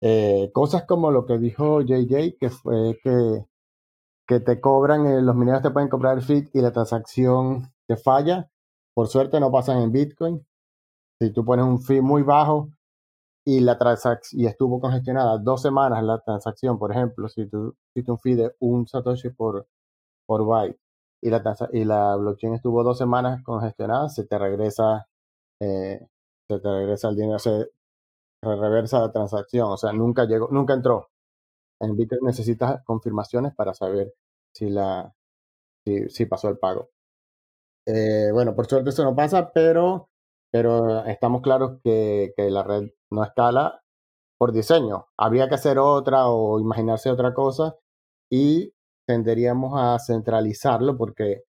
Eh, 0.00 0.50
cosas 0.52 0.84
como 0.84 1.10
lo 1.10 1.26
que 1.26 1.38
dijo 1.38 1.80
JJ, 1.82 2.36
que 2.38 2.50
fue 2.50 2.98
que, 3.02 3.46
que 4.26 4.40
te 4.40 4.60
cobran, 4.60 5.06
eh, 5.06 5.22
los 5.22 5.36
mineros 5.36 5.62
te 5.62 5.70
pueden 5.70 5.88
cobrar 5.88 6.18
el 6.18 6.24
feed 6.24 6.48
y 6.52 6.60
la 6.60 6.72
transacción 6.72 7.72
te 7.86 7.96
falla. 7.96 8.50
Por 8.94 9.08
suerte 9.08 9.40
no 9.40 9.50
pasan 9.52 9.80
en 9.80 9.92
Bitcoin. 9.92 10.46
Si 11.22 11.30
tú 11.30 11.44
pones 11.44 11.64
un 11.64 11.80
fee 11.80 12.00
muy 12.00 12.24
bajo 12.24 12.72
y 13.46 13.60
la 13.60 13.78
y 14.32 14.46
estuvo 14.46 14.80
congestionada 14.80 15.38
dos 15.38 15.62
semanas 15.62 16.02
la 16.02 16.18
transacción, 16.18 16.80
por 16.80 16.90
ejemplo, 16.90 17.28
si 17.28 17.46
tú 17.46 17.76
hiciste 17.94 18.10
un 18.10 18.18
fee 18.18 18.34
de 18.34 18.56
un 18.58 18.88
Satoshi 18.88 19.30
por, 19.30 19.68
por 20.26 20.44
byte 20.44 20.80
y 21.22 21.30
la, 21.30 21.40
y 21.72 21.84
la 21.84 22.16
blockchain 22.16 22.54
estuvo 22.54 22.82
dos 22.82 22.98
semanas 22.98 23.40
congestionada, 23.44 24.08
se 24.08 24.24
te 24.26 24.36
regresa, 24.36 25.06
eh, 25.60 26.08
se 26.48 26.58
te 26.58 26.68
regresa 26.68 27.10
el 27.10 27.14
dinero, 27.14 27.38
se 27.38 27.68
reversa 28.42 28.98
la 28.98 29.12
transacción, 29.12 29.70
o 29.70 29.76
sea, 29.76 29.92
nunca 29.92 30.24
llegó, 30.24 30.48
nunca 30.50 30.74
entró. 30.74 31.10
En 31.80 31.96
Bitcoin 31.96 32.22
necesitas 32.24 32.82
confirmaciones 32.84 33.54
para 33.54 33.74
saber 33.74 34.12
si 34.52 34.70
la 34.70 35.14
si, 35.86 36.08
si 36.08 36.26
pasó 36.26 36.48
el 36.48 36.58
pago. 36.58 36.90
Eh, 37.86 38.30
bueno, 38.32 38.56
por 38.56 38.66
suerte 38.66 38.90
eso 38.90 39.04
no 39.04 39.14
pasa, 39.14 39.52
pero 39.52 40.08
pero 40.52 41.04
estamos 41.06 41.42
claros 41.42 41.80
que, 41.82 42.34
que 42.36 42.50
la 42.50 42.62
red 42.62 42.90
no 43.10 43.24
escala 43.24 43.82
por 44.38 44.52
diseño. 44.52 45.06
Habría 45.16 45.48
que 45.48 45.54
hacer 45.56 45.78
otra 45.78 46.28
o 46.28 46.60
imaginarse 46.60 47.10
otra 47.10 47.34
cosa 47.34 47.76
y 48.30 48.72
tenderíamos 49.06 49.72
a 49.76 49.98
centralizarlo 49.98 50.96
porque 50.98 51.44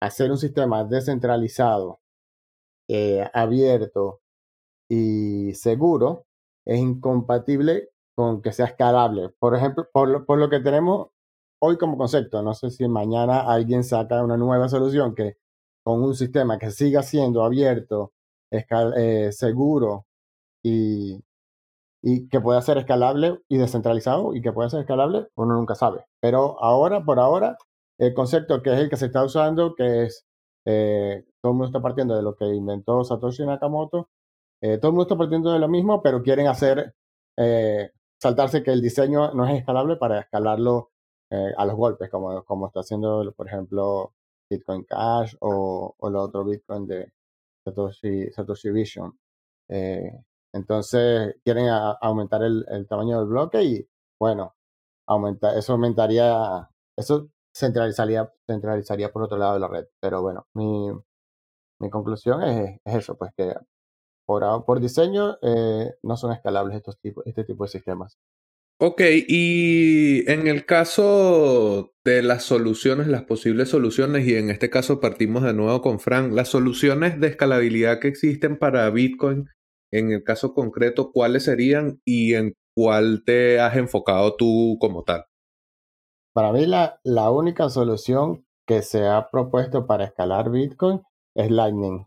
hacer 0.00 0.30
un 0.30 0.38
sistema 0.38 0.84
descentralizado 0.84 2.00
eh, 2.88 3.28
abierto 3.34 4.20
y 4.90 5.54
seguro 5.54 6.26
es 6.66 6.78
incompatible 6.80 7.90
con 8.16 8.42
que 8.42 8.52
sea 8.52 8.66
escalable. 8.66 9.30
Por 9.38 9.54
ejemplo, 9.54 9.88
por 9.92 10.08
lo, 10.08 10.26
por 10.26 10.38
lo 10.38 10.50
que 10.50 10.60
tenemos 10.60 11.08
hoy 11.62 11.78
como 11.78 11.98
concepto, 11.98 12.42
no 12.42 12.54
sé 12.54 12.70
si 12.70 12.88
mañana 12.88 13.40
alguien 13.40 13.84
saca 13.84 14.22
una 14.24 14.36
nueva 14.36 14.68
solución 14.68 15.14
que 15.14 15.36
con 15.84 16.02
un 16.02 16.14
sistema 16.14 16.58
que 16.58 16.70
siga 16.70 17.02
siendo 17.02 17.44
abierto, 17.44 18.12
eh, 18.50 19.30
seguro 19.32 20.06
y, 20.62 21.22
y 22.02 22.28
que 22.28 22.40
pueda 22.40 22.60
ser 22.62 22.78
escalable 22.78 23.40
y 23.48 23.58
descentralizado 23.58 24.34
y 24.34 24.40
que 24.42 24.52
pueda 24.52 24.70
ser 24.70 24.80
escalable, 24.80 25.28
uno 25.34 25.54
nunca 25.54 25.74
sabe. 25.74 26.04
Pero 26.20 26.62
ahora, 26.62 27.04
por 27.04 27.18
ahora, 27.18 27.56
el 27.98 28.14
concepto 28.14 28.62
que 28.62 28.72
es 28.72 28.78
el 28.78 28.90
que 28.90 28.96
se 28.96 29.06
está 29.06 29.24
usando, 29.24 29.74
que 29.74 30.04
es, 30.04 30.26
eh, 30.64 31.24
todo 31.40 31.52
el 31.52 31.56
mundo 31.56 31.66
está 31.66 31.82
partiendo 31.82 32.14
de 32.16 32.22
lo 32.22 32.36
que 32.36 32.46
inventó 32.46 33.04
Satoshi 33.04 33.44
Nakamoto, 33.44 34.08
eh, 34.60 34.78
todo 34.78 34.90
el 34.90 34.92
mundo 34.94 35.02
está 35.04 35.16
partiendo 35.16 35.52
de 35.52 35.58
lo 35.58 35.68
mismo, 35.68 36.02
pero 36.02 36.22
quieren 36.22 36.46
hacer, 36.46 36.94
eh, 37.36 37.90
saltarse 38.20 38.62
que 38.62 38.72
el 38.72 38.82
diseño 38.82 39.32
no 39.34 39.46
es 39.46 39.58
escalable 39.58 39.96
para 39.96 40.20
escalarlo 40.20 40.90
a 41.30 41.66
los 41.66 41.76
golpes, 41.76 42.08
como, 42.08 42.42
como 42.44 42.68
está 42.68 42.80
haciendo, 42.80 43.34
por 43.36 43.46
ejemplo, 43.46 44.14
Bitcoin 44.48 44.84
Cash 44.84 45.36
o, 45.40 45.94
o 45.98 46.08
el 46.08 46.16
otro 46.16 46.42
Bitcoin 46.42 46.86
de 46.86 47.12
Satoshi, 47.70 48.30
Satoshi 48.32 48.70
Vision. 48.70 49.18
entonces, 50.52 51.36
quieren 51.44 51.68
aumentar 52.00 52.42
el, 52.42 52.64
el, 52.68 52.86
tamaño 52.86 53.18
del 53.18 53.28
bloque 53.28 53.62
y, 53.62 53.88
bueno, 54.18 54.54
aumenta, 55.06 55.56
eso 55.58 55.72
aumentaría, 55.74 56.68
eso 56.96 57.28
centralizaría, 57.54 58.30
centralizaría 58.46 59.12
por 59.12 59.22
otro 59.22 59.38
lado 59.38 59.54
de 59.54 59.60
la 59.60 59.68
red. 59.68 59.86
Pero 60.00 60.22
bueno, 60.22 60.46
mi, 60.54 60.90
mi 61.80 61.90
conclusión 61.90 62.42
es, 62.42 62.80
eso, 62.84 63.16
pues 63.16 63.32
que 63.36 63.54
por, 64.26 64.64
por 64.64 64.80
diseño 64.80 65.38
eh, 65.42 65.94
no 66.02 66.16
son 66.16 66.32
escalables 66.32 66.76
estos 66.76 66.98
tipos, 66.98 67.24
este 67.26 67.44
tipo 67.44 67.64
de 67.64 67.70
sistemas. 67.70 68.18
Ok, 68.80 69.00
y 69.26 70.30
en 70.30 70.46
el 70.46 70.64
caso 70.64 71.94
de 72.04 72.22
las 72.22 72.44
soluciones, 72.44 73.08
las 73.08 73.24
posibles 73.24 73.70
soluciones, 73.70 74.24
y 74.28 74.36
en 74.36 74.50
este 74.50 74.70
caso 74.70 75.00
partimos 75.00 75.42
de 75.42 75.52
nuevo 75.52 75.82
con 75.82 75.98
Frank, 75.98 76.32
las 76.32 76.48
soluciones 76.48 77.18
de 77.18 77.26
escalabilidad 77.26 77.98
que 77.98 78.06
existen 78.06 78.56
para 78.56 78.88
Bitcoin, 78.90 79.48
en 79.90 80.12
el 80.12 80.22
caso 80.22 80.54
concreto, 80.54 81.10
¿cuáles 81.12 81.44
serían 81.44 82.00
y 82.04 82.34
en 82.34 82.54
cuál 82.72 83.24
te 83.26 83.58
has 83.58 83.76
enfocado 83.76 84.36
tú 84.36 84.76
como 84.80 85.02
tal? 85.02 85.24
Para 86.32 86.52
mí 86.52 86.64
la, 86.64 87.00
la 87.02 87.32
única 87.32 87.70
solución 87.70 88.46
que 88.64 88.82
se 88.82 89.08
ha 89.08 89.28
propuesto 89.28 89.88
para 89.88 90.04
escalar 90.04 90.52
Bitcoin 90.52 91.02
es 91.34 91.50
Lightning. 91.50 92.06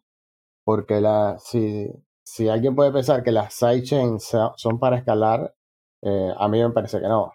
Porque 0.64 1.02
la, 1.02 1.38
si, 1.40 1.90
si 2.24 2.48
alguien 2.48 2.76
puede 2.76 2.94
pensar 2.94 3.24
que 3.24 3.34
las 3.34 3.56
sidechains 3.56 4.32
son 4.56 4.80
para 4.80 4.98
escalar, 4.98 5.54
eh, 6.02 6.34
a 6.38 6.48
mí 6.48 6.62
me 6.62 6.72
parece 6.72 7.00
que 7.00 7.08
no. 7.08 7.34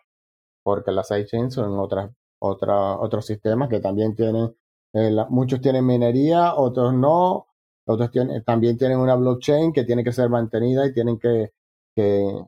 Porque 0.62 0.92
las 0.92 1.08
sidechains 1.08 1.54
son 1.54 1.78
otras, 1.78 2.10
otra, 2.40 2.98
otros 2.98 3.26
sistemas 3.26 3.68
que 3.68 3.80
también 3.80 4.14
tienen, 4.16 4.56
eh, 4.94 5.10
muchos 5.30 5.60
tienen 5.60 5.86
minería, 5.86 6.54
otros 6.54 6.94
no, 6.94 7.46
otros 7.86 8.10
tienen, 8.10 8.44
también 8.44 8.76
tienen 8.78 8.98
una 8.98 9.14
blockchain 9.16 9.72
que 9.72 9.84
tiene 9.84 10.04
que 10.04 10.12
ser 10.12 10.28
mantenida 10.30 10.86
y 10.86 10.92
tienen 10.94 11.18
que, 11.18 11.52
que, 11.94 12.46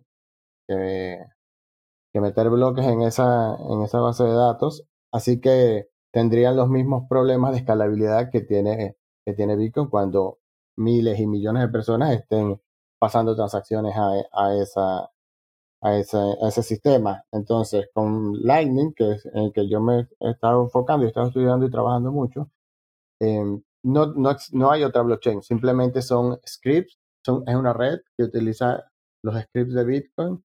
meter 2.14 2.50
bloques 2.50 2.84
en 2.84 3.02
esa, 3.02 3.56
en 3.70 3.82
esa 3.82 4.00
base 4.00 4.25
de 4.25 4.32
datos. 4.32 4.84
Así 5.12 5.40
que 5.40 5.88
tendrían 6.12 6.56
los 6.56 6.68
mismos 6.68 7.04
problemas 7.08 7.52
de 7.52 7.58
escalabilidad 7.58 8.30
que 8.30 8.40
tiene, 8.40 8.96
que 9.25 9.34
tiene 9.34 9.56
Bitcoin 9.56 9.88
cuando 9.88 10.38
miles 10.76 11.19
y 11.21 11.26
millones 11.26 11.62
de 11.62 11.69
personas 11.69 12.12
estén 12.12 12.60
pasando 12.99 13.36
transacciones 13.36 13.95
a, 13.97 14.54
esa, 14.56 15.10
a, 15.80 15.97
ese, 15.99 16.62
sistema. 16.62 17.25
Entonces, 17.32 17.88
con 17.93 18.34
Lightning, 18.43 18.93
que 18.95 19.12
es 19.12 19.26
en 19.26 19.45
el 19.45 19.52
que 19.52 19.69
yo 19.69 19.80
me 19.80 20.08
he 20.21 20.30
estado 20.30 20.62
enfocando 20.64 21.04
y 21.04 21.06
he 21.06 21.08
estado 21.08 21.28
estudiando 21.28 21.67
y 21.67 21.71
trabajando 21.71 22.12
mucho, 22.12 22.50
em, 23.21 23.62
no, 23.84 24.06
no, 24.14 24.36
no 24.52 24.71
hay 24.71 24.84
otra 24.84 25.02
blockchain, 25.02 25.43
simplemente 25.43 26.02
son 26.02 26.38
scripts, 26.47 26.99
son, 27.25 27.45
es 27.49 27.54
una 27.54 27.73
red 27.73 28.00
que 28.17 28.25
utiliza 28.25 28.84
los 29.23 29.41
scripts 29.43 29.75
de 29.75 29.84
Bitcoin 29.84 30.45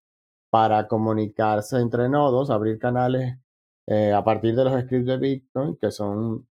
para 0.51 0.87
comunicarse 0.87 1.79
entre 1.79 2.09
nodos, 2.09 2.49
abrir 2.49 2.79
canales 2.79 3.37
eh, 3.87 4.13
a 4.13 4.23
partir 4.23 4.55
de 4.55 4.65
los 4.65 4.81
scripts 4.83 5.07
de 5.07 5.17
Bitcoin, 5.17 5.77
que 5.77 5.91
son, 5.91 6.47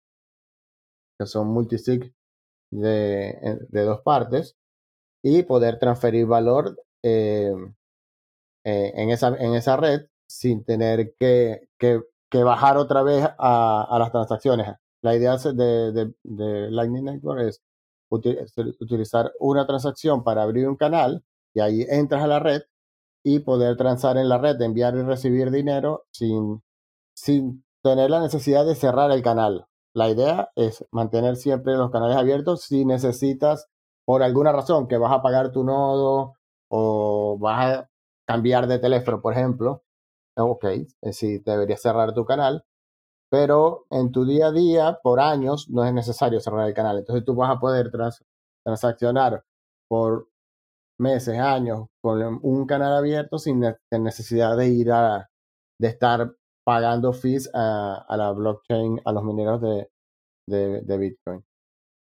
que 1.19 1.27
son 1.27 1.49
multisig 1.49 2.15
de, 2.73 3.59
de 3.69 3.83
dos 3.85 4.01
partes, 4.03 4.57
y 5.23 5.43
poder 5.43 5.79
transferir 5.79 6.27
valor 6.27 6.77
eh, 7.03 7.55
eh, 8.65 8.93
en, 8.95 9.11
esa, 9.11 9.29
en 9.29 9.55
esa 9.55 9.77
red 9.77 10.07
sin 10.27 10.65
tener 10.65 11.15
que, 11.19 11.69
que, 11.79 12.03
bajar 12.45 12.77
otra 12.77 13.03
vez 13.03 13.29
a, 13.39 13.97
las 13.99 14.13
transacciones. 14.13 14.69
La 15.03 15.17
idea 15.17 15.37
de, 15.37 15.93
de, 15.93 16.15
de 16.23 16.71
Lightning 16.71 17.05
Network 17.05 17.41
es 17.41 17.63
utilizar 18.11 19.33
una 19.39 19.67
transacción 19.67 20.25
para 20.25 20.43
abrir 20.43 20.69
un 20.69 20.77
canal 20.77 21.25
y 21.55 21.61
ahí 21.61 21.87
entras 21.89 22.23
a 22.23 22.27
la 22.27 22.39
red 22.41 22.63
y 23.25 23.41
poder 23.41 23.77
transar 23.77 24.17
en 24.17 24.29
la 24.29 24.39
red, 24.39 24.61
enviar 24.61 24.95
y 24.95 25.03
recibir 25.03 25.51
dinero 25.51 26.05
sin, 26.11 26.63
sin 27.15 27.65
tener 27.83 28.11
la 28.11 28.21
necesidad 28.21 28.67
de 28.67 28.75
cerrar 28.75 29.11
el 29.11 29.23
canal. 29.23 29.67
La 29.95 30.09
idea 30.09 30.51
es 30.55 30.85
mantener 30.93 31.37
siempre 31.37 31.77
los 31.77 31.91
canales 31.91 32.17
abiertos 32.17 32.63
si 32.63 32.85
necesitas 32.85 33.67
por 34.05 34.23
alguna 34.23 34.53
razón 34.53 34.89
que 34.89 34.99
vas 34.99 35.13
a 35.13 35.23
pagar 35.23 35.53
tu 35.53 35.65
nodo 35.65 36.35
o 36.69 37.39
vas 37.39 37.79
a 37.79 37.91
cambiar 38.31 38.67
de 38.67 38.79
teléfono, 38.79 39.21
por 39.21 39.33
ejemplo. 39.33 39.83
Ok, 40.37 40.65
eh, 40.65 41.13
sí, 41.13 41.39
deberías 41.39 41.83
cerrar 41.83 42.15
tu 42.15 42.25
canal, 42.25 42.65
pero 43.31 43.87
en 43.91 44.13
tu 44.13 44.25
día 44.25 44.49
a 44.49 44.53
día, 44.53 44.99
por 45.03 45.21
años, 45.21 45.69
no 45.71 45.85
es 45.85 45.93
necesario 45.93 46.41
cerrar 46.41 46.69
el 46.69 46.75
canal. 46.75 46.99
Entonces 46.99 47.25
tú 47.25 47.35
vas 47.35 47.51
a 47.51 47.61
poder 47.61 47.91
transaccionar 48.65 49.45
por 49.89 50.29
meses, 50.99 51.39
años, 51.39 51.89
con 52.03 52.41
un 52.43 52.67
canal 52.67 52.95
abierto 52.97 53.39
sin 53.39 53.65
necesidad 53.91 54.57
de 54.57 54.69
ir 54.69 54.93
a, 54.93 55.29
de 55.81 55.89
estar 55.89 56.33
pagando 56.65 57.13
fees 57.13 57.51
a, 57.55 58.05
la 58.17 58.33
blockchain, 58.33 59.01
a 59.05 59.13
los 59.13 59.25
mineros 59.25 59.61
de, 59.61 59.89
de, 60.47 60.99
Bitcoin. 60.99 61.45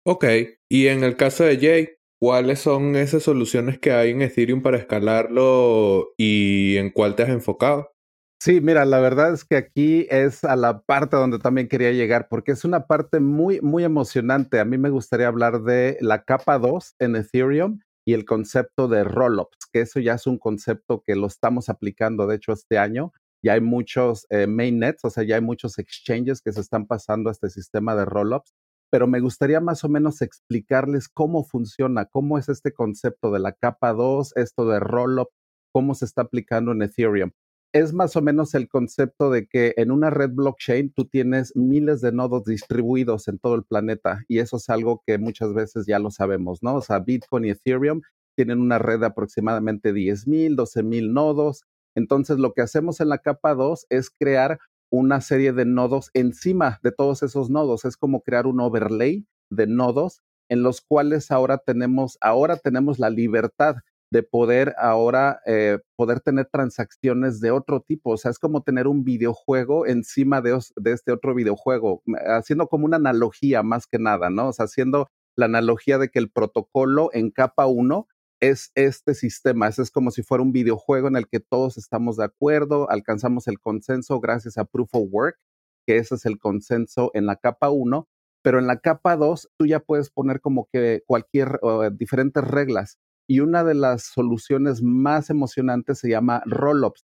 Ok, 0.06 0.24
y 0.70 0.86
en 0.86 1.02
el 1.02 1.16
caso 1.16 1.44
de 1.44 1.58
Jay, 1.58 1.88
¿cuáles 2.24 2.60
son 2.60 2.96
esas 2.96 3.22
soluciones 3.22 3.78
que 3.78 3.92
hay 3.92 4.12
en 4.12 4.22
Ethereum 4.22 4.62
para 4.62 4.78
escalarlo 4.78 6.14
y 6.16 6.78
en 6.78 6.88
cuál 6.88 7.16
te 7.16 7.22
has 7.22 7.28
enfocado? 7.28 7.92
Sí, 8.40 8.62
mira, 8.62 8.86
la 8.86 8.98
verdad 8.98 9.34
es 9.34 9.44
que 9.44 9.56
aquí 9.56 10.06
es 10.08 10.42
a 10.42 10.56
la 10.56 10.80
parte 10.80 11.18
donde 11.18 11.38
también 11.38 11.68
quería 11.68 11.92
llegar, 11.92 12.28
porque 12.30 12.52
es 12.52 12.64
una 12.64 12.86
parte 12.86 13.20
muy, 13.20 13.60
muy 13.60 13.84
emocionante. 13.84 14.58
A 14.58 14.64
mí 14.64 14.78
me 14.78 14.88
gustaría 14.88 15.28
hablar 15.28 15.64
de 15.64 15.98
la 16.00 16.24
capa 16.24 16.58
2 16.58 16.94
en 16.98 17.16
Ethereum 17.16 17.80
y 18.06 18.14
el 18.14 18.24
concepto 18.24 18.88
de 18.88 19.04
rollups, 19.04 19.58
que 19.70 19.82
eso 19.82 20.00
ya 20.00 20.14
es 20.14 20.26
un 20.26 20.38
concepto 20.38 21.02
que 21.02 21.16
lo 21.16 21.26
estamos 21.26 21.68
aplicando, 21.68 22.26
de 22.26 22.36
hecho, 22.36 22.54
este 22.54 22.78
año. 22.78 23.12
Ya 23.42 23.52
hay 23.52 23.60
muchos 23.60 24.26
eh, 24.30 24.46
mainnets, 24.46 25.04
o 25.04 25.10
sea, 25.10 25.24
ya 25.24 25.34
hay 25.34 25.42
muchos 25.42 25.78
exchanges 25.78 26.40
que 26.40 26.54
se 26.54 26.62
están 26.62 26.86
pasando 26.86 27.28
a 27.28 27.32
este 27.32 27.50
sistema 27.50 27.94
de 27.94 28.06
rollups, 28.06 28.54
pero 28.94 29.08
me 29.08 29.18
gustaría 29.18 29.60
más 29.60 29.82
o 29.82 29.88
menos 29.88 30.22
explicarles 30.22 31.08
cómo 31.08 31.42
funciona, 31.42 32.04
cómo 32.04 32.38
es 32.38 32.48
este 32.48 32.72
concepto 32.72 33.32
de 33.32 33.40
la 33.40 33.50
capa 33.50 33.92
2, 33.92 34.36
esto 34.36 34.68
de 34.68 34.78
rollup, 34.78 35.30
cómo 35.72 35.96
se 35.96 36.04
está 36.04 36.22
aplicando 36.22 36.70
en 36.70 36.82
Ethereum 36.82 37.32
es 37.72 37.92
más 37.92 38.14
o 38.14 38.22
menos 38.22 38.54
el 38.54 38.68
concepto 38.68 39.30
de 39.30 39.48
que 39.48 39.74
en 39.78 39.90
una 39.90 40.10
red 40.10 40.30
blockchain 40.30 40.92
tú 40.92 41.06
tienes 41.06 41.56
miles 41.56 42.00
de 42.02 42.12
nodos 42.12 42.44
distribuidos 42.44 43.26
en 43.26 43.40
todo 43.40 43.56
el 43.56 43.64
planeta 43.64 44.22
y 44.28 44.38
eso 44.38 44.58
es 44.58 44.70
algo 44.70 45.02
que 45.04 45.18
muchas 45.18 45.52
veces 45.54 45.84
ya 45.84 45.98
lo 45.98 46.12
sabemos, 46.12 46.62
¿no? 46.62 46.76
O 46.76 46.80
sea, 46.80 47.00
Bitcoin 47.00 47.46
y 47.46 47.50
Ethereum 47.50 48.00
tienen 48.36 48.60
una 48.60 48.78
red 48.78 49.00
de 49.00 49.06
aproximadamente 49.06 49.92
10.000, 49.92 50.54
12.000 50.54 51.12
nodos. 51.12 51.64
Entonces, 51.96 52.38
lo 52.38 52.52
que 52.52 52.62
hacemos 52.62 53.00
en 53.00 53.08
la 53.08 53.18
capa 53.18 53.56
2 53.56 53.86
es 53.90 54.08
crear 54.08 54.60
una 54.94 55.20
serie 55.20 55.52
de 55.52 55.64
nodos 55.64 56.10
encima 56.14 56.78
de 56.82 56.92
todos 56.92 57.22
esos 57.22 57.50
nodos. 57.50 57.84
Es 57.84 57.96
como 57.96 58.22
crear 58.22 58.46
un 58.46 58.60
overlay 58.60 59.26
de 59.50 59.66
nodos 59.66 60.22
en 60.48 60.62
los 60.62 60.80
cuales 60.80 61.30
ahora 61.30 61.58
tenemos, 61.58 62.16
ahora 62.20 62.56
tenemos 62.56 62.98
la 62.98 63.10
libertad 63.10 63.76
de 64.10 64.22
poder 64.22 64.74
ahora 64.78 65.40
eh, 65.46 65.80
poder 65.96 66.20
tener 66.20 66.46
transacciones 66.46 67.40
de 67.40 67.50
otro 67.50 67.80
tipo. 67.80 68.10
O 68.10 68.16
sea, 68.16 68.30
es 68.30 68.38
como 68.38 68.62
tener 68.62 68.86
un 68.86 69.02
videojuego 69.02 69.86
encima 69.86 70.40
de, 70.40 70.56
de, 70.76 70.92
este 70.92 71.10
otro 71.10 71.34
videojuego, 71.34 72.02
haciendo 72.28 72.68
como 72.68 72.84
una 72.84 72.98
analogía 72.98 73.64
más 73.64 73.88
que 73.88 73.98
nada, 73.98 74.30
¿no? 74.30 74.48
O 74.48 74.52
sea, 74.52 74.66
haciendo 74.66 75.08
la 75.34 75.46
analogía 75.46 75.98
de 75.98 76.10
que 76.10 76.20
el 76.20 76.30
protocolo 76.30 77.10
en 77.12 77.30
capa 77.30 77.66
1 77.66 78.06
es 78.50 78.70
este 78.74 79.14
sistema. 79.14 79.68
es 79.68 79.90
como 79.90 80.10
si 80.10 80.22
fuera 80.22 80.42
un 80.42 80.52
videojuego 80.52 81.08
en 81.08 81.16
el 81.16 81.28
que 81.28 81.40
todos 81.40 81.78
estamos 81.78 82.16
de 82.16 82.24
acuerdo, 82.24 82.90
alcanzamos 82.90 83.48
el 83.48 83.58
consenso 83.58 84.20
gracias 84.20 84.58
a 84.58 84.64
Proof 84.64 84.90
of 84.94 85.08
Work, 85.10 85.38
que 85.86 85.96
ese 85.96 86.16
es 86.16 86.26
el 86.26 86.38
consenso 86.38 87.10
en 87.14 87.26
la 87.26 87.36
capa 87.36 87.70
1. 87.70 88.08
pero 88.42 88.58
en 88.58 88.66
la 88.66 88.78
capa 88.80 89.16
2 89.16 89.50
tú 89.56 89.66
ya 89.66 89.80
puedes 89.80 90.10
poner 90.10 90.40
como 90.40 90.68
que 90.70 91.02
cualquier, 91.06 91.58
diferentes 91.92 92.44
reglas. 92.44 92.98
Y 93.26 93.40
una 93.40 93.64
de 93.64 93.74
las 93.74 94.02
soluciones 94.02 94.82
más 94.82 95.30
emocionantes 95.30 95.98
se 95.98 96.10
llama 96.10 96.42
Rollups. 96.44 97.06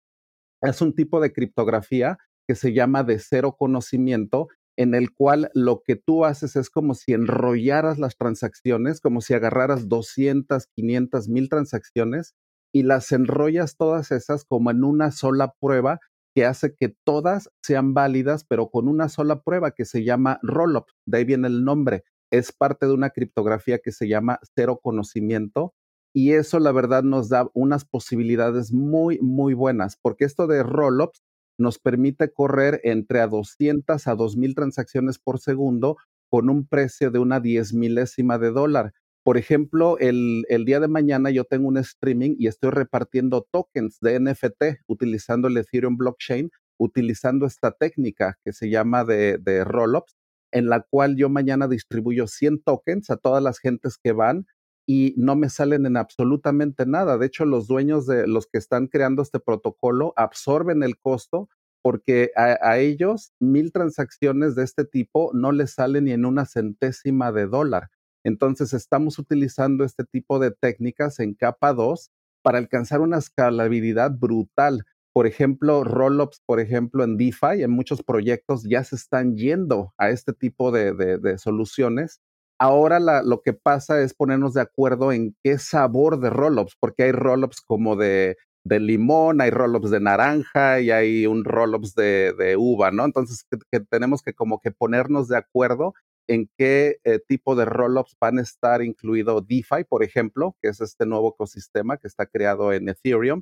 Es 0.62 0.81
un 0.83 0.95
tipo 0.95 1.21
de 1.21 1.33
criptografía 1.33 2.19
que 2.49 2.57
se 2.57 2.73
llama 2.73 3.05
de 3.05 3.21
cero 3.21 3.55
conocimiento, 3.57 4.49
en 4.81 4.95
el 4.95 5.12
cual 5.12 5.51
lo 5.53 5.83
que 5.85 5.95
tú 5.95 6.25
haces 6.25 6.57
es 6.57 6.71
como 6.71 6.95
si 6.95 7.12
enrollaras 7.12 7.99
las 7.99 8.16
transacciones, 8.16 9.03
como 9.03 9.21
si 9.21 9.35
agarraras 9.35 9.90
200, 9.90 10.69
500, 10.75 11.29
mil 11.29 11.51
transacciones 11.51 12.35
y 12.73 12.85
las 12.85 13.12
enrollas 13.12 13.77
todas 13.77 14.11
esas 14.11 14.47
como 14.47 14.71
en 14.71 14.83
una 14.83 15.11
sola 15.11 15.53
prueba 15.61 16.01
que 16.35 16.47
hace 16.47 16.75
que 16.75 16.95
todas 17.05 17.51
sean 17.62 17.93
válidas, 17.93 18.47
pero 18.49 18.71
con 18.71 18.88
una 18.88 19.11
sola 19.11 19.43
prueba 19.43 19.73
que 19.73 19.85
se 19.85 20.03
llama 20.03 20.38
rollup. 20.43 20.87
De 21.05 21.19
ahí 21.19 21.25
viene 21.25 21.49
el 21.49 21.62
nombre. 21.62 22.05
Es 22.33 22.51
parte 22.51 22.87
de 22.87 22.95
una 22.95 23.11
criptografía 23.11 23.81
que 23.81 23.93
se 23.93 24.09
llama 24.09 24.38
cero 24.57 24.81
conocimiento. 24.83 25.75
Y 26.14 26.33
eso, 26.33 26.59
la 26.59 26.73
verdad, 26.73 27.03
nos 27.03 27.29
da 27.29 27.51
unas 27.53 27.85
posibilidades 27.85 28.73
muy, 28.73 29.19
muy 29.21 29.53
buenas, 29.53 29.99
porque 30.01 30.25
esto 30.25 30.47
de 30.47 30.62
rollups 30.62 31.21
nos 31.61 31.79
permite 31.79 32.33
correr 32.33 32.81
entre 32.85 33.20
a 33.20 33.27
200 33.27 34.07
a 34.07 34.14
2000 34.14 34.55
transacciones 34.55 35.18
por 35.18 35.38
segundo 35.38 35.96
con 36.29 36.49
un 36.49 36.66
precio 36.66 37.11
de 37.11 37.18
una 37.18 37.40
diez 37.40 37.75
milésima 37.75 38.38
de 38.38 38.51
dólar. 38.51 38.92
Por 39.23 39.37
ejemplo, 39.37 39.99
el, 39.99 40.44
día 40.64 40.81
de 40.81 40.88
mañana 40.88 41.31
yo 41.31 41.44
tengo 41.44 41.68
un 41.68 41.77
streaming 41.77 42.37
y 42.38 42.46
estoy 42.46 42.70
repartiendo 42.70 43.46
tokens 43.51 43.99
de 44.01 44.18
NFT 44.18 44.83
utilizando 44.87 45.49
el 45.49 45.59
Ethereum 45.59 45.96
blockchain, 45.96 46.51
utilizando 46.79 47.46
esta 47.46 47.73
técnica 47.73 48.38
que 48.44 48.53
se 48.53 48.70
llama 48.70 49.05
de, 49.05 49.37
de 49.38 49.64
rollups, 49.64 50.16
en 50.53 50.68
la 50.68 50.81
cual 50.88 51.16
yo 51.16 51.29
mañana 51.29 51.68
distribuyo 51.68 52.27
100 52.27 52.62
tokens 52.62 53.11
a 53.11 53.18
todas 53.18 53.42
las 53.42 53.59
gentes 53.59 53.99
que 54.03 54.12
van 54.12 54.46
y 54.87 55.14
no 55.16 55.37
me 55.37 55.49
salen 55.49 55.87
en 55.87 55.97
absolutamente 55.97 56.87
nada. 56.87 57.19
De 57.19 57.27
hecho, 57.27 57.45
los 57.45 57.66
dueños 57.66 58.07
de 58.07 58.27
los 58.27 58.47
que 58.47 58.59
están 58.59 58.87
creando 58.87 59.23
este 59.23 59.40
protocolo 59.40 60.12
absorben 60.16 60.83
el 60.83 60.99
costo 60.99 61.49
porque 61.83 62.31
a, 62.37 62.79
ellos 62.79 63.33
mil 63.40 63.73
transacciones 63.73 64.55
de 64.55 64.64
este 64.64 64.85
tipo 64.85 65.31
no 65.33 65.53
les 65.53 65.73
salen 65.73 66.05
ni 66.05 66.12
en 66.12 66.25
una 66.25 66.45
centésima 66.45 67.33
de 67.33 67.47
dólar. 67.47 67.90
Entonces 68.23 68.75
estamos 68.75 69.19
utilizando 69.19 69.85
este 69.85 70.05
tipo 70.05 70.38
de 70.38 70.51
técnicas 70.51 71.21
en 71.21 71.35
capa 71.35 71.73
2 71.73 72.11
para 72.43 72.59
alcanzar 72.59 73.01
una 73.01 73.19
escalabilidad 73.19 74.12
brutal. 74.12 74.85
Por 75.12 75.27
ejemplo, 75.27 75.85
rollups, 75.85 76.43
por 76.45 76.61
ejemplo, 76.61 77.03
en 77.03 77.16
DeFi, 77.16 77.62
en 77.62 77.71
muchos 77.71 78.03
proyectos 78.03 78.64
ya 78.69 78.85
se 78.85 78.97
están 78.97 79.37
yendo 79.37 79.95
a 79.97 80.11
este 80.11 80.33
tipo 80.33 80.71
de, 80.71 81.38
soluciones. 81.38 82.21
Ahora 82.62 83.01
lo 83.01 83.40
que 83.40 83.55
pasa 83.55 84.03
es 84.03 84.12
ponernos 84.12 84.53
de 84.53 84.61
acuerdo 84.61 85.12
en 85.12 85.35
qué 85.42 85.57
sabor 85.57 86.20
de 86.20 86.29
rollups, 86.29 86.77
porque 86.79 87.05
hay 87.05 87.12
rollups 87.12 87.62
como 87.62 87.96
de, 87.96 88.37
limón, 88.66 89.40
hay 89.40 89.49
rollups 89.49 89.90
de 89.90 89.99
naranja 89.99 90.79
y 90.81 90.90
hay 90.90 91.27
un 91.27 91.44
rollups 91.44 91.94
de, 91.94 92.57
uva, 92.59 92.90
¿no? 92.90 93.07
Entonces 93.07 93.46
que 93.73 93.81
tenemos 93.81 94.20
que 94.20 94.35
como 94.35 94.61
que 94.61 94.73
ponernos 94.73 95.29
de 95.29 95.38
acuerdo 95.38 95.94
en 96.29 96.51
qué 96.59 96.99
eh, 97.05 97.18
tipo 97.27 97.57
de 97.57 97.64
rollups 97.64 98.14
van 98.20 98.38
a 98.38 98.42
estar 98.42 98.83
incluido 98.83 99.40
DeFi, 99.40 99.85
por 99.88 100.05
ejemplo, 100.05 100.55
que 100.61 100.68
es 100.68 100.83
este 100.83 101.07
nuevo 101.07 101.31
ecosistema 101.31 101.96
que 101.96 102.09
está 102.09 102.27
creado 102.27 102.75
en 102.75 102.90
Ethereum. 102.90 103.40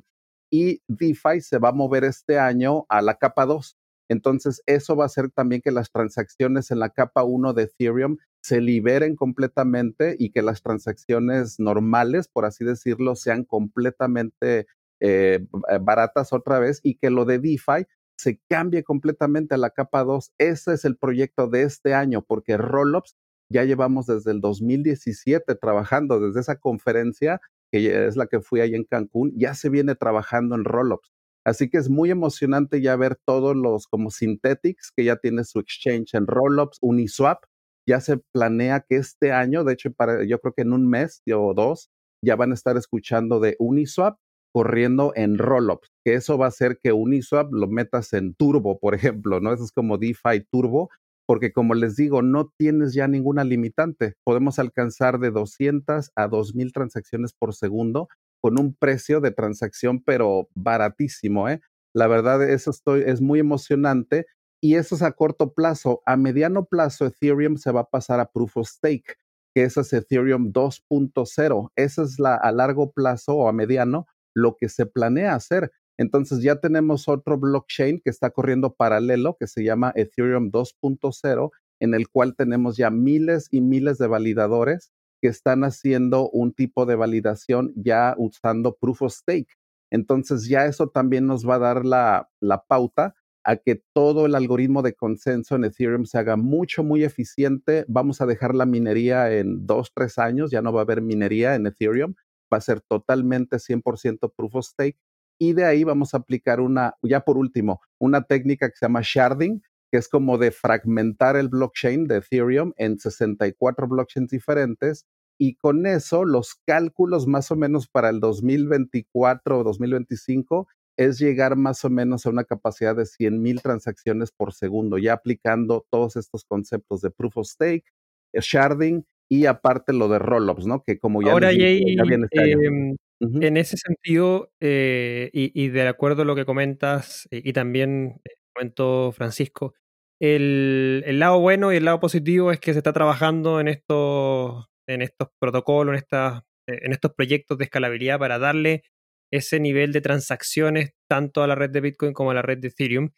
Y 0.49 0.81
DeFi 0.87 1.41
se 1.41 1.59
va 1.59 1.69
a 1.69 1.73
mover 1.73 2.05
este 2.05 2.39
año 2.39 2.85
a 2.87 3.01
la 3.01 3.15
capa 3.15 3.45
2. 3.45 3.75
Entonces, 4.09 4.63
eso 4.65 4.95
va 4.95 5.03
a 5.03 5.07
hacer 5.07 5.29
también 5.29 5.61
que 5.61 5.71
las 5.71 5.91
transacciones 5.91 6.71
en 6.71 6.79
la 6.79 6.89
capa 6.89 7.23
1 7.23 7.53
de 7.53 7.63
Ethereum 7.63 8.17
se 8.41 8.61
liberen 8.61 9.15
completamente 9.15 10.15
y 10.17 10.31
que 10.31 10.41
las 10.41 10.61
transacciones 10.61 11.59
normales, 11.59 12.27
por 12.27 12.45
así 12.45 12.63
decirlo, 12.63 13.15
sean 13.15 13.43
completamente 13.43 14.67
eh, 15.01 15.45
baratas 15.81 16.33
otra 16.33 16.59
vez 16.59 16.79
y 16.83 16.95
que 16.95 17.09
lo 17.09 17.25
de 17.25 17.39
DeFi 17.39 17.85
se 18.17 18.41
cambie 18.49 18.83
completamente 18.83 19.55
a 19.55 19.57
la 19.57 19.69
capa 19.69 20.03
2. 20.03 20.33
Ese 20.37 20.73
es 20.73 20.83
el 20.83 20.97
proyecto 20.97 21.47
de 21.47 21.63
este 21.63 21.93
año, 21.93 22.21
porque 22.21 22.57
Rollups 22.57 23.15
ya 23.49 23.63
llevamos 23.63 24.07
desde 24.07 24.31
el 24.31 24.41
2017 24.41 25.55
trabajando, 25.55 26.19
desde 26.19 26.41
esa 26.41 26.57
conferencia, 26.57 27.39
que 27.71 28.07
es 28.07 28.15
la 28.17 28.27
que 28.27 28.41
fui 28.41 28.59
ahí 28.59 28.75
en 28.75 28.83
Cancún, 28.83 29.31
ya 29.37 29.53
se 29.53 29.69
viene 29.69 29.95
trabajando 29.95 30.55
en 30.55 30.65
Rollups. 30.65 31.11
Así 31.45 31.69
que 31.69 31.77
es 31.77 31.89
muy 31.89 32.11
emocionante 32.11 32.81
ya 32.81 32.95
ver 32.95 33.17
todos 33.25 33.55
los 33.55 33.87
como 33.87 34.11
Synthetics, 34.11 34.91
que 34.95 35.05
ya 35.05 35.15
tiene 35.15 35.45
su 35.45 35.59
exchange 35.59 36.13
en 36.13 36.27
Rollups, 36.27 36.77
Uniswap, 36.81 37.45
ya 37.89 37.99
se 38.01 38.17
planea 38.31 38.85
que 38.87 38.97
este 38.97 39.31
año, 39.31 39.63
de 39.63 39.73
hecho, 39.73 39.91
para, 39.91 40.23
yo 40.23 40.39
creo 40.39 40.53
que 40.53 40.61
en 40.61 40.73
un 40.73 40.87
mes 40.87 41.23
o 41.33 41.53
dos, 41.55 41.89
ya 42.23 42.35
van 42.35 42.51
a 42.51 42.53
estar 42.53 42.77
escuchando 42.77 43.39
de 43.39 43.55
Uniswap 43.57 44.17
corriendo 44.53 45.11
en 45.15 45.39
rollups, 45.39 45.89
que 46.05 46.13
eso 46.13 46.37
va 46.37 46.45
a 46.45 46.49
hacer 46.49 46.79
que 46.83 46.93
Uniswap 46.93 47.51
lo 47.51 47.67
metas 47.67 48.13
en 48.13 48.35
turbo, 48.35 48.79
por 48.79 48.93
ejemplo, 48.93 49.39
¿no? 49.39 49.53
Eso 49.53 49.63
es 49.63 49.71
como 49.71 49.97
DeFi 49.97 50.45
turbo, 50.51 50.89
porque 51.27 51.51
como 51.51 51.73
les 51.73 51.95
digo, 51.95 52.21
no 52.21 52.51
tienes 52.57 52.93
ya 52.93 53.07
ninguna 53.07 53.43
limitante. 53.43 54.13
Podemos 54.23 54.59
alcanzar 54.59 55.19
de 55.19 55.31
200 55.31 56.11
a 56.15 56.27
2000 56.27 56.73
transacciones 56.73 57.33
por 57.33 57.55
segundo 57.55 58.07
con 58.41 58.59
un 58.59 58.75
precio 58.75 59.19
de 59.19 59.31
transacción, 59.31 60.03
pero 60.03 60.47
baratísimo, 60.55 61.49
¿eh? 61.49 61.59
La 61.95 62.07
verdad, 62.07 62.47
eso 62.47 62.69
estoy, 62.69 63.03
es 63.05 63.19
muy 63.19 63.39
emocionante 63.39 64.27
y 64.61 64.75
eso 64.75 64.95
es 64.95 65.01
a 65.01 65.11
corto 65.11 65.53
plazo. 65.53 66.01
A 66.05 66.17
mediano 66.17 66.65
plazo, 66.65 67.05
Ethereum 67.05 67.57
se 67.57 67.71
va 67.71 67.81
a 67.81 67.89
pasar 67.89 68.19
a 68.19 68.31
Proof 68.31 68.57
of 68.57 68.67
Stake, 68.67 69.15
que 69.53 69.63
es 69.63 69.77
Ethereum 69.93 70.51
2.0. 70.51 71.71
Esa 71.75 72.03
es 72.03 72.19
la 72.19 72.35
a 72.35 72.51
largo 72.51 72.91
plazo 72.91 73.35
o 73.35 73.47
a 73.47 73.53
mediano 73.53 74.07
lo 74.35 74.55
que 74.55 74.69
se 74.69 74.85
planea 74.85 75.35
hacer. 75.35 75.71
Entonces 75.97 76.41
ya 76.41 76.59
tenemos 76.61 77.09
otro 77.09 77.37
blockchain 77.37 77.99
que 77.99 78.09
está 78.09 78.29
corriendo 78.29 78.73
paralelo 78.75 79.35
que 79.37 79.47
se 79.47 79.63
llama 79.63 79.91
Ethereum 79.95 80.51
2.0, 80.51 81.51
en 81.81 81.93
el 81.93 82.09
cual 82.09 82.35
tenemos 82.35 82.77
ya 82.77 82.89
miles 82.89 83.47
y 83.51 83.61
miles 83.61 83.97
de 83.97 84.07
validadores 84.07 84.91
que 85.21 85.27
están 85.27 85.65
haciendo 85.65 86.29
un 86.29 86.53
tipo 86.53 86.85
de 86.85 86.95
validación 86.95 87.73
ya 87.75 88.15
usando 88.17 88.75
proof 88.75 89.01
of 89.01 89.13
stake. 89.13 89.57
Entonces 89.91 90.47
ya 90.47 90.65
eso 90.65 90.87
también 90.87 91.25
nos 91.25 91.47
va 91.47 91.55
a 91.55 91.59
dar 91.59 91.85
la 91.85 92.29
pauta 92.67 93.15
a 93.43 93.57
que 93.57 93.81
todo 93.93 94.25
el 94.25 94.35
algoritmo 94.35 94.81
de 94.81 94.93
consenso 94.93 95.55
en 95.55 95.63
Ethereum 95.65 96.05
se 96.05 96.17
haga 96.17 96.35
mucho, 96.35 96.83
muy 96.83 97.03
eficiente. 97.03 97.85
Vamos 97.87 98.21
a 98.21 98.25
dejar 98.25 98.55
la 98.55 98.65
minería 98.65 99.31
en 99.31 99.65
dos, 99.65 99.91
tres 99.93 100.17
años, 100.17 100.51
ya 100.51 100.61
no 100.61 100.73
va 100.73 100.81
a 100.81 100.83
haber 100.83 101.01
minería 101.01 101.55
en 101.55 101.67
Ethereum 101.67 102.15
va 102.51 102.57
a 102.57 102.61
ser 102.61 102.81
totalmente 102.81 103.59
100% 103.59 104.33
proof 104.35 104.55
of 104.55 104.65
stake. 104.65 104.97
Y 105.39 105.53
de 105.53 105.65
ahí 105.65 105.83
vamos 105.83 106.13
a 106.13 106.17
aplicar 106.17 106.59
una, 106.59 106.95
ya 107.01 107.21
por 107.21 107.37
último, 107.37 107.81
una 107.97 108.23
técnica 108.23 108.69
que 108.69 108.75
se 108.75 108.85
llama 108.85 109.01
sharding, 109.03 109.61
que 109.91 109.97
es 109.97 110.09
como 110.09 110.37
de 110.37 110.51
fragmentar 110.51 111.37
el 111.37 111.47
blockchain 111.47 112.07
de 112.07 112.17
Ethereum 112.17 112.73
en 112.77 112.99
64 112.99 113.87
blockchains 113.87 114.29
diferentes. 114.29 115.05
Y 115.37 115.55
con 115.55 115.85
eso, 115.85 116.25
los 116.25 116.55
cálculos 116.65 117.25
más 117.25 117.49
o 117.51 117.55
menos 117.55 117.87
para 117.87 118.09
el 118.09 118.19
2024 118.19 119.59
o 119.59 119.63
2025 119.63 120.67
es 120.99 121.17
llegar 121.17 121.55
más 121.55 121.85
o 121.85 121.89
menos 121.89 122.25
a 122.25 122.29
una 122.29 122.43
capacidad 122.43 122.93
de 122.93 123.05
100.000 123.05 123.61
transacciones 123.61 124.31
por 124.31 124.51
segundo, 124.51 124.97
ya 124.97 125.13
aplicando 125.13 125.85
todos 125.89 126.17
estos 126.17 126.43
conceptos 126.43 126.99
de 126.99 127.09
proof 127.09 127.37
of 127.37 127.47
stake, 127.47 127.85
sharding 128.33 129.05
y 129.31 129.45
aparte 129.45 129.93
lo 129.93 130.09
de 130.09 130.19
rollups, 130.19 130.65
¿no? 130.65 130.83
Que 130.83 130.99
como 130.99 131.21
ya, 131.21 131.31
Ahora, 131.31 131.51
viene 131.51 132.25
este 132.29 132.51
em, 132.51 132.97
en 133.21 133.57
ese 133.57 133.77
sentido, 133.77 134.51
eh, 134.59 135.29
y, 135.31 135.69
de 135.69 135.87
acuerdo 135.87 136.23
a 136.23 136.25
lo 136.25 136.35
que 136.35 136.43
comentas, 136.43 137.29
y, 137.31 137.53
también 137.53 138.19
eh, 138.25 138.31
comentó 138.53 139.13
Francisco, 139.13 139.75
el, 140.19 141.17
lado 141.17 141.39
bueno 141.39 141.71
y 141.71 141.77
el 141.77 141.85
lado 141.85 142.01
positivo 142.01 142.51
es 142.51 142.59
que 142.59 142.73
se 142.73 142.79
está 142.79 142.91
trabajando 142.91 143.61
en 143.61 143.69
estos, 143.69 144.65
en 144.85 145.01
estos 145.01 145.29
protocolos, 145.39 145.93
en, 145.93 145.97
estas, 145.97 146.41
eh, 146.67 146.79
en 146.81 146.91
estos 146.91 147.13
proyectos 147.13 147.57
de 147.57 147.63
escalabilidad 147.63 148.19
para 148.19 148.37
darle 148.37 148.83
ese 149.31 149.59
nivel 149.59 149.91
de 149.91 150.01
transacciones 150.01 150.91
tanto 151.07 151.43
a 151.43 151.47
la 151.47 151.55
red 151.55 151.69
de 151.69 151.81
Bitcoin 151.81 152.13
como 152.13 152.31
a 152.31 152.33
la 152.33 152.41
red 152.41 152.59
de 152.59 152.69
Ethereum. 152.69 153.09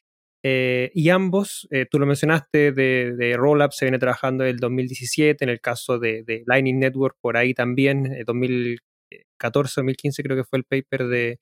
Eh, 0.43 0.91
y 0.95 1.10
ambos, 1.10 1.67
eh, 1.71 1.86
tú 1.89 2.00
lo 2.00 2.06
mencionaste, 2.08 2.71
de, 2.71 3.13
de 3.15 3.38
Rollup 3.38 3.71
se 3.74 3.86
viene 3.86 4.00
trabajando 4.00 4.43
en 4.43 4.52
el 4.52 4.58
2017, 4.58 5.43
en 5.45 5.50
el 5.50 5.62
caso 5.62 6.00
de, 6.00 6.43
Lightning 6.47 6.80
Network 6.80 7.17
por 7.21 7.38
ahí 7.38 7.54
también, 7.54 8.24
2014, 8.26 9.82
2015 9.82 10.24
creo 10.24 10.38
que 10.38 10.43
fue 10.43 10.60
el 10.60 10.65
paper 10.65 11.08
de, 11.08 11.39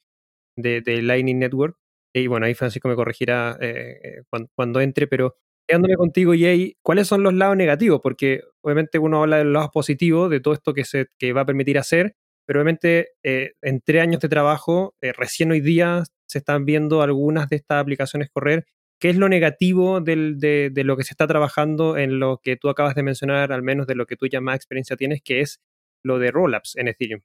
de, 0.58 1.02
Lightning 1.02 1.40
Network. 1.40 1.78
Y 2.14 2.28
bueno, 2.28 2.46
ahí 2.46 2.56
Francisco 2.56 2.90
me 2.90 2.96
corregirá 2.96 3.58
eh, 3.62 4.24
cuando, 4.56 4.82
entre, 4.82 5.08
pero 5.08 5.36
quedándome 5.68 5.96
contigo, 5.96 6.34
Jay, 6.38 6.76
¿cuáles 6.82 7.08
son 7.08 7.24
los 7.24 7.34
lados 7.34 7.56
negativos? 7.56 8.02
Porque 8.02 8.42
obviamente 8.62 9.00
uno 9.00 9.22
habla 9.22 9.38
de 9.38 9.44
los 9.46 9.54
lados 9.54 9.70
positivos, 9.72 10.30
de 10.30 10.40
todo 10.42 10.54
esto 10.56 10.74
que, 10.74 10.84
se, 10.86 11.08
que 11.18 11.34
va 11.34 11.42
a 11.42 11.46
permitir 11.46 11.78
hacer, 11.78 12.16
pero 12.50 12.64
obviamente 12.64 13.12
en 13.22 13.80
tres 13.82 14.02
años 14.02 14.22
de 14.22 14.28
trabajo, 14.28 14.96
recién 15.02 15.52
hoy 15.52 15.62
día 15.62 16.04
se 16.28 16.40
están 16.40 16.66
viendo 16.66 17.04
algunas 17.04 17.48
de 17.48 17.58
estas 17.58 17.80
aplicaciones 17.80 18.32
correr 18.32 18.66
¿Qué 19.00 19.10
es 19.10 19.16
lo 19.16 19.30
negativo 19.30 20.02
de, 20.02 20.72
lo 20.76 20.98
que 20.98 21.04
se 21.06 21.14
está 21.14 21.26
trabajando 21.26 21.96
en 21.96 22.20
lo 22.20 22.42
que 22.44 22.58
tú 22.58 22.68
acabas 22.68 22.96
de 22.96 23.04
mencionar, 23.04 23.54
al 23.54 23.64
menos 23.64 23.88
de 23.88 23.96
lo 23.96 24.06
que 24.06 24.18
tú 24.18 24.28
ya 24.28 24.42
más 24.42 24.58
experiencia 24.58 24.98
tienes, 24.98 25.22
que 25.24 25.40
es 25.40 25.62
lo 26.04 26.20
de 26.20 26.32
rollups 26.32 26.76
en 26.76 26.90
Ethereum? 26.90 27.22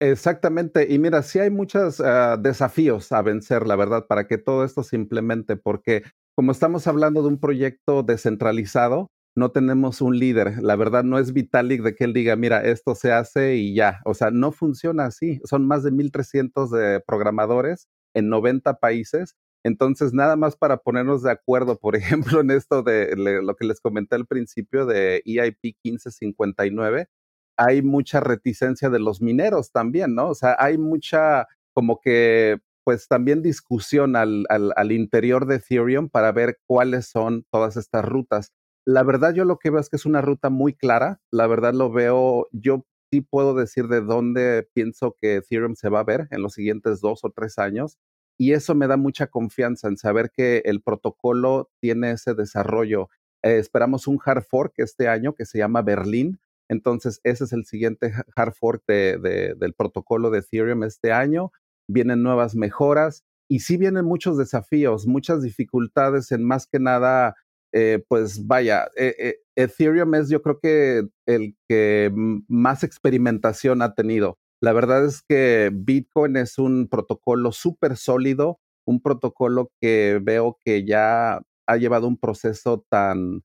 Exactamente. 0.00 0.86
Y 0.88 0.98
mira, 0.98 1.22
sí 1.22 1.38
hay 1.38 1.50
muchos 1.50 2.00
ah, 2.00 2.38
desafíos 2.40 3.12
a 3.12 3.20
vencer, 3.20 3.66
la 3.66 3.76
verdad, 3.76 4.06
para 4.06 4.26
que 4.26 4.38
todo 4.38 4.64
esto 4.64 4.82
se 4.82 4.96
implemente, 4.96 5.56
porque 5.56 6.04
como 6.34 6.52
estamos 6.52 6.86
hablando 6.86 7.20
de 7.20 7.28
un 7.28 7.38
proyecto 7.38 8.02
descentralizado, 8.02 9.10
no 9.40 9.50
tenemos 9.50 10.02
un 10.02 10.18
líder. 10.18 10.62
La 10.62 10.76
verdad 10.76 11.02
no 11.02 11.18
es 11.18 11.32
Vitalik 11.32 11.82
de 11.82 11.94
que 11.94 12.04
él 12.04 12.12
diga, 12.12 12.36
mira, 12.36 12.62
esto 12.62 12.94
se 12.94 13.10
hace 13.10 13.56
y 13.56 13.74
ya. 13.74 14.00
O 14.04 14.14
sea, 14.14 14.30
no 14.30 14.52
funciona 14.52 15.06
así. 15.06 15.40
Son 15.44 15.66
más 15.66 15.82
de 15.82 15.90
1.300 15.90 16.70
de 16.70 17.00
programadores 17.00 17.88
en 18.14 18.28
90 18.28 18.78
países. 18.78 19.36
Entonces, 19.64 20.12
nada 20.12 20.36
más 20.36 20.56
para 20.56 20.76
ponernos 20.76 21.22
de 21.22 21.30
acuerdo, 21.30 21.78
por 21.78 21.96
ejemplo, 21.96 22.40
en 22.40 22.50
esto 22.50 22.82
de 22.82 23.16
lo 23.16 23.56
que 23.56 23.66
les 23.66 23.80
comenté 23.80 24.16
al 24.16 24.26
principio 24.26 24.84
de 24.86 25.22
EIP 25.24 25.76
1559, 25.84 27.08
hay 27.56 27.82
mucha 27.82 28.20
reticencia 28.20 28.90
de 28.90 29.00
los 29.00 29.22
mineros 29.22 29.72
también, 29.72 30.14
¿no? 30.14 30.28
O 30.28 30.34
sea, 30.34 30.56
hay 30.58 30.78
mucha 30.78 31.46
como 31.74 32.00
que 32.00 32.58
pues 32.84 33.08
también 33.08 33.42
discusión 33.42 34.16
al, 34.16 34.46
al, 34.48 34.72
al, 34.76 34.92
interior 34.92 35.46
de 35.46 35.56
Ethereum 35.56 36.08
para 36.08 36.32
ver 36.32 36.58
cuáles 36.66 37.06
son 37.06 37.44
todas 37.50 37.76
estas 37.76 38.04
rutas. 38.04 38.52
La 38.90 39.04
verdad 39.04 39.32
yo 39.32 39.44
lo 39.44 39.60
que 39.60 39.70
veo 39.70 39.78
es 39.78 39.88
que 39.88 39.94
es 39.94 40.04
una 40.04 40.20
ruta 40.20 40.50
muy 40.50 40.74
clara, 40.74 41.20
la 41.30 41.46
verdad 41.46 41.74
lo 41.74 41.92
veo, 41.92 42.48
yo 42.50 42.84
sí 43.12 43.20
puedo 43.20 43.54
decir 43.54 43.86
de 43.86 44.00
dónde 44.00 44.68
pienso 44.74 45.14
que 45.16 45.36
Ethereum 45.36 45.76
se 45.76 45.88
va 45.88 46.00
a 46.00 46.04
ver 46.04 46.26
en 46.32 46.42
los 46.42 46.54
siguientes 46.54 47.00
dos 47.00 47.20
o 47.22 47.30
tres 47.30 47.58
años 47.58 47.98
y 48.36 48.52
eso 48.52 48.74
me 48.74 48.88
da 48.88 48.96
mucha 48.96 49.28
confianza 49.28 49.86
en 49.86 49.96
saber 49.96 50.32
que 50.32 50.62
el 50.64 50.82
protocolo 50.82 51.70
tiene 51.78 52.10
ese 52.10 52.34
desarrollo. 52.34 53.10
Eh, 53.44 53.58
esperamos 53.58 54.08
un 54.08 54.18
hard 54.24 54.42
fork 54.42 54.72
este 54.78 55.06
año 55.06 55.36
que 55.36 55.46
se 55.46 55.58
llama 55.58 55.82
Berlín, 55.82 56.40
entonces 56.68 57.20
ese 57.22 57.44
es 57.44 57.52
el 57.52 57.66
siguiente 57.66 58.12
hard 58.34 58.54
fork 58.54 58.82
de, 58.88 59.54
del 59.56 59.72
protocolo 59.72 60.30
de 60.30 60.40
Ethereum 60.40 60.82
este 60.82 61.12
año. 61.12 61.52
Vienen 61.88 62.24
nuevas 62.24 62.56
mejoras 62.56 63.22
y 63.48 63.60
sí 63.60 63.76
vienen 63.76 64.04
muchos 64.04 64.36
desafíos, 64.36 65.06
muchas 65.06 65.42
dificultades 65.42 66.32
en 66.32 66.42
más 66.42 66.66
que 66.66 66.80
nada 66.80 67.36
eh, 67.72 68.02
pues 68.08 68.46
vaya, 68.46 68.86
eh, 68.96 69.14
eh, 69.18 69.36
Ethereum 69.56 70.14
es 70.14 70.28
yo 70.28 70.42
creo 70.42 70.58
que 70.60 71.06
el 71.26 71.56
que 71.68 72.12
más 72.48 72.82
experimentación 72.84 73.82
ha 73.82 73.94
tenido. 73.94 74.38
La 74.60 74.72
verdad 74.72 75.04
es 75.06 75.22
que 75.22 75.70
Bitcoin 75.72 76.36
es 76.36 76.58
un 76.58 76.88
protocolo 76.88 77.52
súper 77.52 77.96
sólido, 77.96 78.60
un 78.86 79.00
protocolo 79.00 79.70
que 79.80 80.20
veo 80.22 80.58
que 80.64 80.84
ya 80.84 81.40
ha 81.66 81.76
llevado 81.76 82.08
un 82.08 82.18
proceso 82.18 82.84
tan 82.90 83.42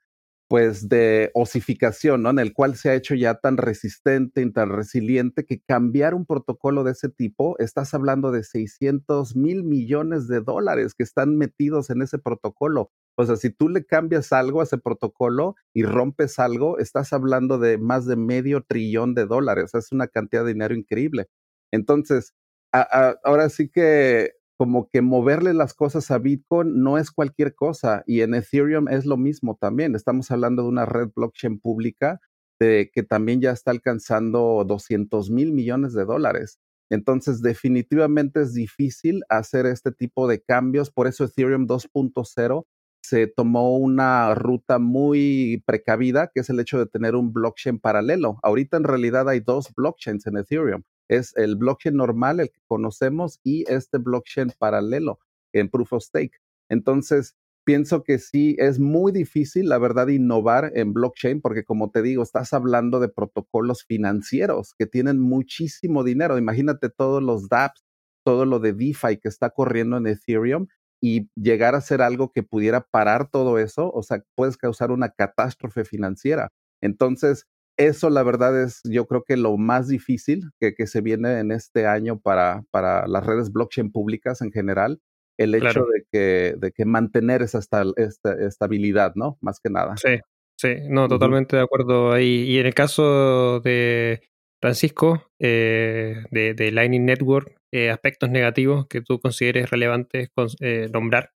pues 0.47 0.89
de 0.89 1.31
osificación, 1.33 2.21
¿no? 2.23 2.29
En 2.29 2.39
el 2.39 2.53
cual 2.53 2.75
se 2.75 2.89
ha 2.89 2.95
hecho 2.95 3.15
ya 3.15 3.35
tan 3.35 3.57
resistente 3.57 4.41
y 4.41 4.51
tan 4.53 4.69
resiliente 4.69 5.43
que 5.45 5.59
cambiar 5.67 6.13
un 6.13 6.25
protocolo 6.25 6.83
de 6.83 6.91
ese 6.91 7.09
tipo, 7.09 7.57
estás 7.59 7.93
hablando 7.95 8.31
de 8.31 8.43
600 8.43 9.35
mil 9.35 9.63
millones 9.63 10.27
de 10.27 10.41
dólares 10.41 10.93
que 10.95 11.03
están 11.03 11.35
metidos 11.37 11.89
en 11.89 12.01
ese 12.03 12.19
protocolo. 12.19 12.91
O 13.17 13.25
sea, 13.25 13.35
si 13.37 13.49
tú 13.49 13.69
le 13.69 13.85
cambias 13.85 14.33
algo 14.33 14.61
a 14.61 14.63
ese 14.65 14.77
protocolo 14.77 15.55
y 15.73 15.83
rompes 15.83 16.39
algo, 16.39 16.79
estás 16.79 17.13
hablando 17.13 17.57
de 17.57 17.77
más 17.77 18.05
de 18.05 18.15
medio 18.17 18.63
trillón 18.63 19.15
de 19.15 19.25
dólares. 19.25 19.73
Es 19.73 19.91
una 19.91 20.07
cantidad 20.07 20.43
de 20.43 20.53
dinero 20.53 20.75
increíble. 20.75 21.27
Entonces, 21.71 22.33
ahora 22.71 23.49
sí 23.49 23.69
que 23.69 24.33
como 24.57 24.89
que 24.89 25.01
moverle 25.01 25.53
las 25.53 25.73
cosas 25.73 26.11
a 26.11 26.17
Bitcoin 26.17 26.81
no 26.81 26.97
es 26.97 27.11
cualquier 27.11 27.55
cosa 27.55 28.03
y 28.05 28.21
en 28.21 28.33
Ethereum 28.33 28.87
es 28.87 29.05
lo 29.05 29.17
mismo 29.17 29.57
también. 29.59 29.95
Estamos 29.95 30.31
hablando 30.31 30.63
de 30.63 30.69
una 30.69 30.85
red 30.85 31.09
blockchain 31.13 31.59
pública 31.59 32.21
de, 32.59 32.89
que 32.93 33.03
también 33.03 33.41
ya 33.41 33.51
está 33.51 33.71
alcanzando 33.71 34.63
200 34.65 35.29
mil 35.29 35.51
millones 35.51 35.93
de 35.93 36.05
dólares. 36.05 36.59
Entonces, 36.89 37.41
definitivamente 37.41 38.41
es 38.41 38.53
difícil 38.53 39.23
hacer 39.29 39.65
este 39.65 39.91
tipo 39.91 40.27
de 40.27 40.41
cambios. 40.41 40.91
Por 40.91 41.07
eso 41.07 41.25
Ethereum 41.25 41.67
2.0 41.67 42.65
se 43.07 43.27
tomó 43.27 43.77
una 43.77 44.33
ruta 44.35 44.79
muy 44.79 45.63
precavida, 45.65 46.31
que 46.33 46.41
es 46.41 46.49
el 46.49 46.59
hecho 46.59 46.79
de 46.79 46.85
tener 46.85 47.15
un 47.15 47.33
blockchain 47.33 47.79
paralelo. 47.79 48.37
Ahorita 48.43 48.77
en 48.77 48.83
realidad 48.83 49.29
hay 49.29 49.39
dos 49.39 49.73
blockchains 49.75 50.27
en 50.27 50.37
Ethereum 50.37 50.83
es 51.07 51.35
el 51.35 51.55
blockchain 51.55 51.95
normal, 51.95 52.39
el 52.39 52.49
que 52.49 52.61
conocemos, 52.67 53.39
y 53.43 53.65
este 53.71 53.97
blockchain 53.97 54.51
paralelo 54.57 55.19
en 55.53 55.69
Proof 55.69 55.93
of 55.93 56.03
Stake. 56.03 56.39
Entonces, 56.69 57.35
pienso 57.63 58.03
que 58.03 58.19
sí 58.19 58.55
es 58.59 58.79
muy 58.79 59.11
difícil, 59.11 59.69
la 59.69 59.77
verdad, 59.77 60.07
innovar 60.07 60.71
en 60.75 60.93
blockchain, 60.93 61.41
porque 61.41 61.63
como 61.63 61.91
te 61.91 62.01
digo, 62.01 62.23
estás 62.23 62.53
hablando 62.53 62.99
de 62.99 63.09
protocolos 63.09 63.83
financieros 63.85 64.73
que 64.77 64.85
tienen 64.85 65.19
muchísimo 65.19 66.03
dinero. 66.03 66.37
Imagínate 66.37 66.89
todos 66.89 67.21
los 67.21 67.49
dApps, 67.49 67.83
todo 68.23 68.45
lo 68.45 68.59
de 68.59 68.73
DeFi 68.73 69.17
que 69.17 69.29
está 69.29 69.51
corriendo 69.51 69.97
en 69.97 70.07
Ethereum 70.07 70.67
y 71.01 71.29
llegar 71.35 71.75
a 71.75 71.81
ser 71.81 72.01
algo 72.01 72.31
que 72.31 72.43
pudiera 72.43 72.81
parar 72.81 73.29
todo 73.29 73.59
eso, 73.59 73.91
o 73.91 74.03
sea, 74.03 74.23
puedes 74.35 74.57
causar 74.57 74.91
una 74.91 75.09
catástrofe 75.09 75.85
financiera. 75.85 76.51
Entonces, 76.81 77.45
eso 77.77 78.09
la 78.09 78.23
verdad 78.23 78.61
es 78.61 78.81
yo 78.85 79.05
creo 79.05 79.23
que 79.23 79.37
lo 79.37 79.57
más 79.57 79.87
difícil 79.87 80.51
que, 80.59 80.73
que 80.73 80.87
se 80.87 81.01
viene 81.01 81.39
en 81.39 81.51
este 81.51 81.87
año 81.87 82.19
para, 82.19 82.63
para, 82.71 83.07
las 83.07 83.25
redes 83.25 83.51
blockchain 83.51 83.91
públicas 83.91 84.41
en 84.41 84.51
general, 84.51 84.99
el 85.37 85.55
hecho 85.55 85.85
de, 85.85 86.05
que, 86.11 86.55
de 86.57 86.71
que 86.71 86.85
mantener 86.85 87.41
esa 87.41 87.59
esta, 87.59 88.33
estabilidad, 88.39 89.13
¿no? 89.15 89.37
Más 89.41 89.59
que 89.59 89.69
nada. 89.69 89.95
Sí, 89.97 90.19
sí, 90.57 90.75
no, 90.89 91.09
totalmente 91.09 91.57
de 91.57 91.63
acuerdo 91.63 92.13
ahí. 92.13 92.43
Y 92.43 92.59
en 92.59 92.67
el 92.67 92.73
caso 92.73 93.59
de 93.59 94.21
Francisco, 94.65 95.21
eh, 95.37 96.25
de, 96.31 96.55
de, 96.55 96.71
Lightning 96.71 97.05
Network, 97.05 97.55
eh, 97.71 97.91
aspectos 97.91 98.31
negativos 98.31 98.87
que 98.87 99.01
tú 99.01 99.19
consideres 99.19 99.69
relevantes 99.69 100.31
eh, 100.59 100.89
nombrar. 100.91 101.29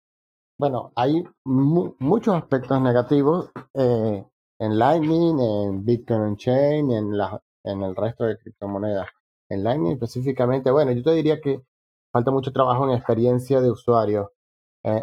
Bueno, 0.58 0.92
hay 0.96 1.24
muchos 1.46 2.34
aspectos 2.34 2.82
negativos. 2.82 3.52
Eh, 3.76 4.26
en 4.60 4.80
Lightning, 4.80 5.40
en 5.40 5.86
Bitcoin 5.86 6.38
Chain, 6.38 6.90
en, 6.90 7.16
la, 7.16 7.40
en 7.64 7.84
el 7.84 7.96
resto 7.96 8.24
de 8.24 8.40
criptomonedas. 8.40 9.10
En 9.48 9.64
Lightning 9.64 9.92
específicamente, 9.92 10.72
bueno, 10.72 10.92
yo 10.92 11.04
te 11.04 11.12
diría 11.12 11.40
que 11.40 11.62
falta 12.12 12.32
mucho 12.32 12.52
trabajo 12.52 12.90
en 12.90 12.98
experiencia 12.98 13.62
de 13.62 13.70
usuario. 13.70 14.34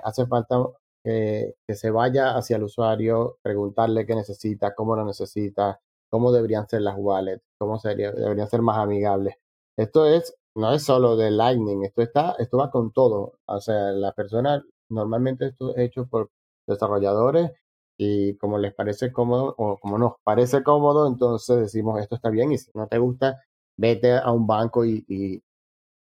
Hace 0.03 0.27
falta 0.27 0.57
que 1.05 1.55
se 1.69 1.93
vaya 1.93 2.37
hacia 2.37 2.57
el 2.57 2.65
usuario, 2.65 3.39
preguntarle 3.41 4.05
qué 4.05 4.17
necesita, 4.17 4.75
cómo 4.75 4.97
lo 4.97 5.05
necesita, 5.05 5.81
cómo 6.11 6.33
deberían 6.33 6.69
ser 6.69 6.83
las 6.83 6.97
wallets, 6.99 7.43
cómo 7.59 7.79
deberían 7.83 8.49
ser 8.49 8.63
más 8.63 8.79
amigables. 8.79 9.37
Esto 9.77 10.07
es, 10.07 10.35
no 10.55 10.73
es 10.73 10.83
solo 10.85 11.17
de 11.17 11.31
Lightning, 11.31 11.85
esto 11.85 12.03
está, 12.03 12.35
esto 12.39 12.59
va 12.59 12.71
con 12.71 12.93
todo. 12.93 13.39
O 13.47 13.61
sea, 13.61 13.93
la 13.93 14.13
persona, 14.13 14.65
normalmente 14.91 15.47
esto 15.47 15.75
es 15.77 15.79
hecho 15.79 16.07
por 16.07 16.31
desarrolladores 16.67 17.53
y 17.99 18.37
como 18.37 18.59
les 18.59 18.75
parece 18.75 19.13
cómodo 19.13 19.55
o 19.59 19.79
como 19.79 19.99
nos 19.99 20.15
parece 20.25 20.63
cómodo, 20.63 21.07
entonces 21.07 21.57
decimos 21.59 22.01
esto 22.01 22.17
está 22.17 22.31
bien 22.31 22.53
y 22.53 22.59
si 22.59 22.71
no 22.75 22.87
te 22.89 22.99
gusta, 22.99 23.43
vete 23.77 24.13
a 24.19 24.31
un 24.33 24.47
banco 24.47 24.85
y, 24.85 25.05
y, 25.09 25.43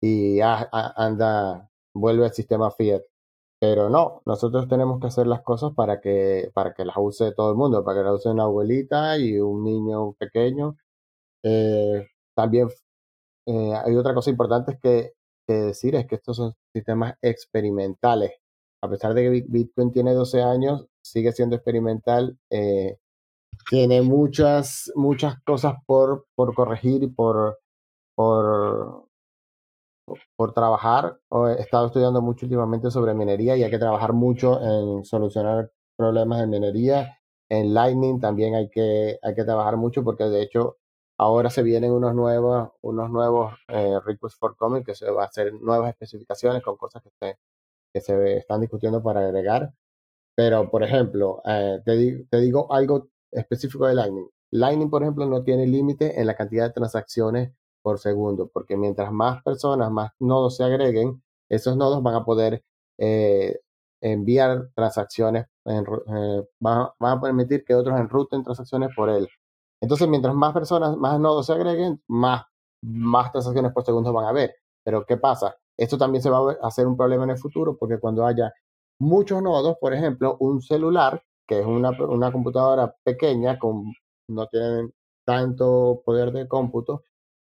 y 0.00 0.40
anda, 0.42 1.70
vuelve 1.94 2.24
al 2.26 2.32
sistema 2.34 2.70
fiat. 2.70 3.02
Pero 3.58 3.88
no, 3.88 4.22
nosotros 4.26 4.68
tenemos 4.68 5.00
que 5.00 5.06
hacer 5.08 5.26
las 5.26 5.42
cosas 5.42 5.72
para 5.74 6.00
que, 6.00 6.50
para 6.54 6.74
que 6.74 6.84
las 6.84 6.96
use 6.98 7.32
todo 7.32 7.50
el 7.50 7.56
mundo, 7.56 7.84
para 7.84 8.00
que 8.00 8.04
las 8.04 8.14
use 8.16 8.28
una 8.30 8.44
abuelita 8.44 9.18
y 9.18 9.38
un 9.38 9.64
niño 9.64 10.12
pequeño. 10.14 10.76
Eh, 11.42 12.06
también 12.34 12.68
eh, 13.46 13.72
hay 13.74 13.96
otra 13.96 14.14
cosa 14.14 14.30
importante 14.30 14.78
que, 14.82 15.14
decir, 15.48 15.94
es 15.94 16.06
que 16.06 16.16
estos 16.16 16.36
son 16.36 16.54
sistemas 16.74 17.14
experimentales. 17.22 18.32
A 18.82 18.88
pesar 18.90 19.14
de 19.14 19.22
que 19.22 19.44
Bitcoin 19.48 19.92
tiene 19.92 20.12
12 20.14 20.42
años, 20.42 20.86
sigue 21.02 21.32
siendo 21.32 21.56
experimental. 21.56 22.38
Eh, 22.50 22.98
tiene 23.70 24.02
muchas, 24.02 24.92
muchas 24.96 25.40
cosas 25.44 25.76
por, 25.86 26.26
por 26.34 26.54
corregir 26.54 27.02
y 27.04 27.08
por, 27.08 27.58
por, 28.14 29.05
por 30.36 30.52
trabajar. 30.52 31.18
He 31.30 31.60
estado 31.60 31.86
estudiando 31.86 32.22
mucho 32.22 32.46
últimamente 32.46 32.90
sobre 32.90 33.14
minería 33.14 33.56
y 33.56 33.64
hay 33.64 33.70
que 33.70 33.78
trabajar 33.78 34.12
mucho 34.12 34.60
en 34.62 35.04
solucionar 35.04 35.72
problemas 35.96 36.40
de 36.40 36.46
minería. 36.46 37.18
En 37.48 37.74
Lightning 37.74 38.20
también 38.20 38.54
hay 38.54 38.68
que, 38.70 39.18
hay 39.22 39.34
que 39.34 39.44
trabajar 39.44 39.76
mucho 39.76 40.02
porque 40.04 40.24
de 40.24 40.42
hecho 40.42 40.78
ahora 41.18 41.50
se 41.50 41.62
vienen 41.62 41.92
unos 41.92 42.14
nuevos, 42.14 42.70
unos 42.82 43.10
nuevos 43.10 43.54
eh, 43.68 43.98
requests 44.04 44.38
for 44.38 44.56
comment 44.56 44.84
que 44.84 44.94
se 44.94 45.10
va 45.10 45.24
a 45.24 45.26
hacer 45.26 45.52
nuevas 45.54 45.90
especificaciones 45.90 46.62
con 46.62 46.76
cosas 46.76 47.02
que 47.02 47.10
se, 47.18 47.38
que 47.92 48.00
se 48.00 48.36
están 48.38 48.60
discutiendo 48.60 49.02
para 49.02 49.20
agregar. 49.20 49.72
Pero, 50.36 50.70
por 50.70 50.82
ejemplo, 50.82 51.42
eh, 51.46 51.80
te, 51.84 52.40
digo 52.40 52.72
algo 52.72 53.08
específico 53.32 53.86
de 53.86 53.94
Lightning. 53.94 54.28
Lightning, 54.52 54.90
por 54.90 55.02
ejemplo, 55.02 55.26
no 55.26 55.42
tiene 55.42 55.66
límite 55.66 56.20
en 56.20 56.26
la 56.26 56.36
cantidad 56.36 56.66
de 56.66 56.74
transacciones 56.74 57.52
por 57.86 58.00
segundo, 58.00 58.48
porque 58.52 58.76
mientras 58.76 59.12
más 59.12 59.44
personas, 59.44 59.92
más 59.92 60.10
nodos 60.18 60.56
se 60.56 60.64
agreguen, 60.64 61.22
esos 61.48 61.76
nodos 61.76 62.02
van 62.02 62.16
a 62.16 62.24
poder 62.24 62.64
eh, 62.98 63.60
enviar 64.00 64.70
transacciones, 64.74 65.46
en, 65.64 65.84
eh, 66.08 66.42
van, 66.58 66.88
a 66.98 67.20
permitir 67.20 67.64
que 67.64 67.76
otros 67.76 67.96
enruten 68.00 68.42
transacciones 68.42 68.90
por 68.96 69.08
él. 69.08 69.28
Entonces, 69.80 70.08
mientras 70.08 70.34
más 70.34 70.52
personas, 70.52 70.96
más 70.96 71.20
nodos 71.20 71.46
se 71.46 71.52
agreguen, 71.52 72.02
más, 72.08 72.42
transacciones 73.30 73.72
por 73.72 73.84
segundo 73.84 74.12
van 74.12 74.24
a 74.24 74.30
haber. 74.30 74.56
Pero, 74.84 75.06
¿qué 75.06 75.16
pasa? 75.16 75.56
Esto 75.78 75.96
también 75.96 76.22
se 76.22 76.30
va 76.30 76.38
a 76.60 76.66
hacer 76.66 76.88
un 76.88 76.96
problema 76.96 77.22
en 77.22 77.30
el 77.30 77.38
futuro 77.38 77.76
porque 77.78 78.00
cuando 78.00 78.26
haya 78.26 78.52
muchos 78.98 79.40
nodos, 79.40 79.76
por 79.80 79.94
ejemplo, 79.94 80.36
un 80.40 80.60
celular, 80.60 81.22
que 81.46 81.60
es 81.60 81.66
una, 81.66 81.90
una 81.90 82.32
computadora 82.32 82.96
pequeña, 83.04 83.60
con, 83.60 83.92
no 84.28 84.48
tiene 84.48 84.90
tanto 85.24 86.02
poder 86.04 86.32
de 86.32 86.48
cómputo, 86.48 87.04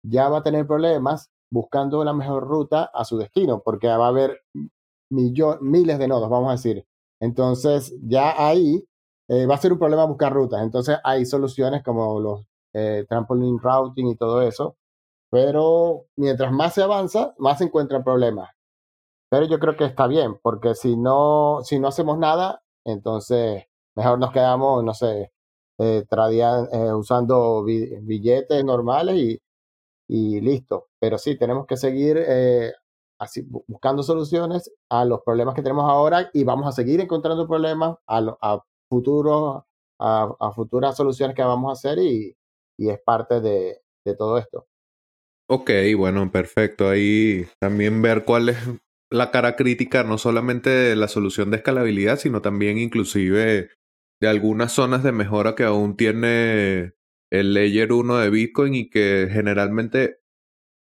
ya 0.09 0.29
va 0.29 0.39
a 0.39 0.43
tener 0.43 0.67
problemas 0.67 1.31
buscando 1.51 2.05
la 2.05 2.13
mejor 2.13 2.47
ruta 2.47 2.91
a 2.93 3.05
su 3.05 3.17
destino, 3.19 3.63
porque 3.65 3.89
va 3.89 4.07
a 4.07 4.09
haber 4.09 4.43
miles 5.11 5.99
de 5.99 6.09
nodos, 6.09 6.29
vamos 6.29 6.49
a 6.49 6.53
decir. 6.53 6.87
Entonces, 7.21 7.95
ya 8.03 8.35
ahí 8.37 8.85
eh, 9.29 9.47
va 9.47 9.55
a 9.55 9.59
ser 9.59 9.73
un 9.73 9.79
problema 9.79 10.05
buscar 10.05 10.33
rutas. 10.33 10.63
Entonces, 10.63 10.99
hay 11.05 11.25
soluciones 11.27 11.83
como 11.83 12.21
los 12.21 12.45
eh, 12.75 13.07
routing 13.09 14.07
y 14.09 14.17
todo 14.17 14.43
eso, 14.43 14.77
pero 15.31 16.07
mientras 16.17 16.53
más 16.53 16.75
se 16.75 16.83
avanza, 16.83 17.35
más 17.39 17.59
se 17.59 17.65
encuentran 17.65 18.05
problemas. 18.05 18.51
Pero 19.31 19.47
yo 19.47 19.59
creo 19.59 19.77
que 19.77 19.85
está 19.85 20.07
bien, 20.07 20.39
porque 20.43 20.75
si 20.75 20.97
no, 20.97 21.61
si 21.63 21.79
no 21.79 21.89
hacemos 21.89 22.19
nada, 22.19 22.63
entonces 22.85 23.65
mejor 23.97 24.19
nos 24.19 24.33
quedamos, 24.33 24.85
no 24.85 24.95
sé, 24.95 25.33
eh, 25.79 26.05
eh 26.11 26.93
usando 26.95 27.65
billetes 27.65 28.65
normales 28.65 29.17
y, 29.17 29.41
y, 30.09 30.41
listo. 30.41 30.89
Pero 30.99 31.19
sí, 31.19 31.37
tenemos 31.39 31.67
que 31.67 31.77
seguir 31.77 32.17
eh, 32.19 32.73
así, 33.21 33.47
buscando 33.67 34.03
soluciones 34.03 34.73
a 34.91 35.05
los 35.05 35.21
problemas 35.23 35.55
que 35.55 35.63
tenemos 35.63 35.85
ahora 35.85 36.31
y 36.33 36.45
vamos 36.45 36.67
a 36.67 36.73
seguir 36.73 37.01
encontrando 37.01 37.47
problemas 37.47 37.97
a, 38.07 38.37
a 38.41 38.65
futuro, 38.89 39.67
a, 40.01 40.35
a, 40.41 40.53
futuras 40.53 40.97
soluciones 40.97 41.37
que 41.37 41.43
vamos 41.43 41.71
a 41.71 41.73
hacer 41.73 41.99
y, 41.99 42.37
y 42.79 42.89
es 42.89 43.01
parte 43.05 43.41
de, 43.41 43.83
de 44.05 44.17
todo 44.17 44.39
esto. 44.39 44.67
Ok, 45.51 45.71
bueno, 45.97 46.31
perfecto. 46.31 46.89
Ahí 46.89 47.47
también 47.61 48.03
ver 48.03 48.25
cuál 48.25 48.51
es 48.51 48.59
la 49.11 49.31
cara 49.31 49.57
crítica, 49.57 50.05
no 50.05 50.19
solamente 50.19 50.71
de 50.71 50.97
la 50.97 51.09
solución 51.09 51.51
de 51.51 51.59
escalabilidad, 51.59 52.19
sino 52.19 52.43
también 52.43 52.79
inclusive 52.79 53.71
de 54.21 54.29
algunas 54.29 54.73
zonas 54.73 55.03
de 55.03 55.13
mejora 55.13 55.55
que 55.55 55.65
aún 55.65 55.97
tiene 55.97 56.93
el 57.31 57.55
Layer 57.55 57.93
1 57.93 58.19
de 58.19 58.31
Bitcoin 58.31 58.75
y 58.75 58.91
que 58.91 59.29
generalmente, 59.31 60.19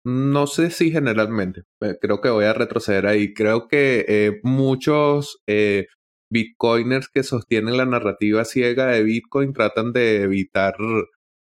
no 0.05 0.47
sé 0.47 0.71
si 0.71 0.91
generalmente, 0.93 1.63
eh, 1.83 1.97
creo 2.01 2.21
que 2.21 2.31
voy 2.31 2.47
a 2.47 2.53
retroceder 2.55 3.07
ahí, 3.07 3.35
creo 3.35 3.69
que 3.69 4.05
eh, 4.09 4.41
muchos 4.43 5.43
eh, 5.49 5.87
Bitcoiners 6.31 7.09
que 7.09 7.23
sostienen 7.23 7.77
la 7.77 7.87
narrativa 7.87 8.45
ciega 8.45 8.87
de 8.89 9.03
Bitcoin 9.03 9.53
tratan 9.53 9.93
de 9.93 10.23
evitar 10.23 10.77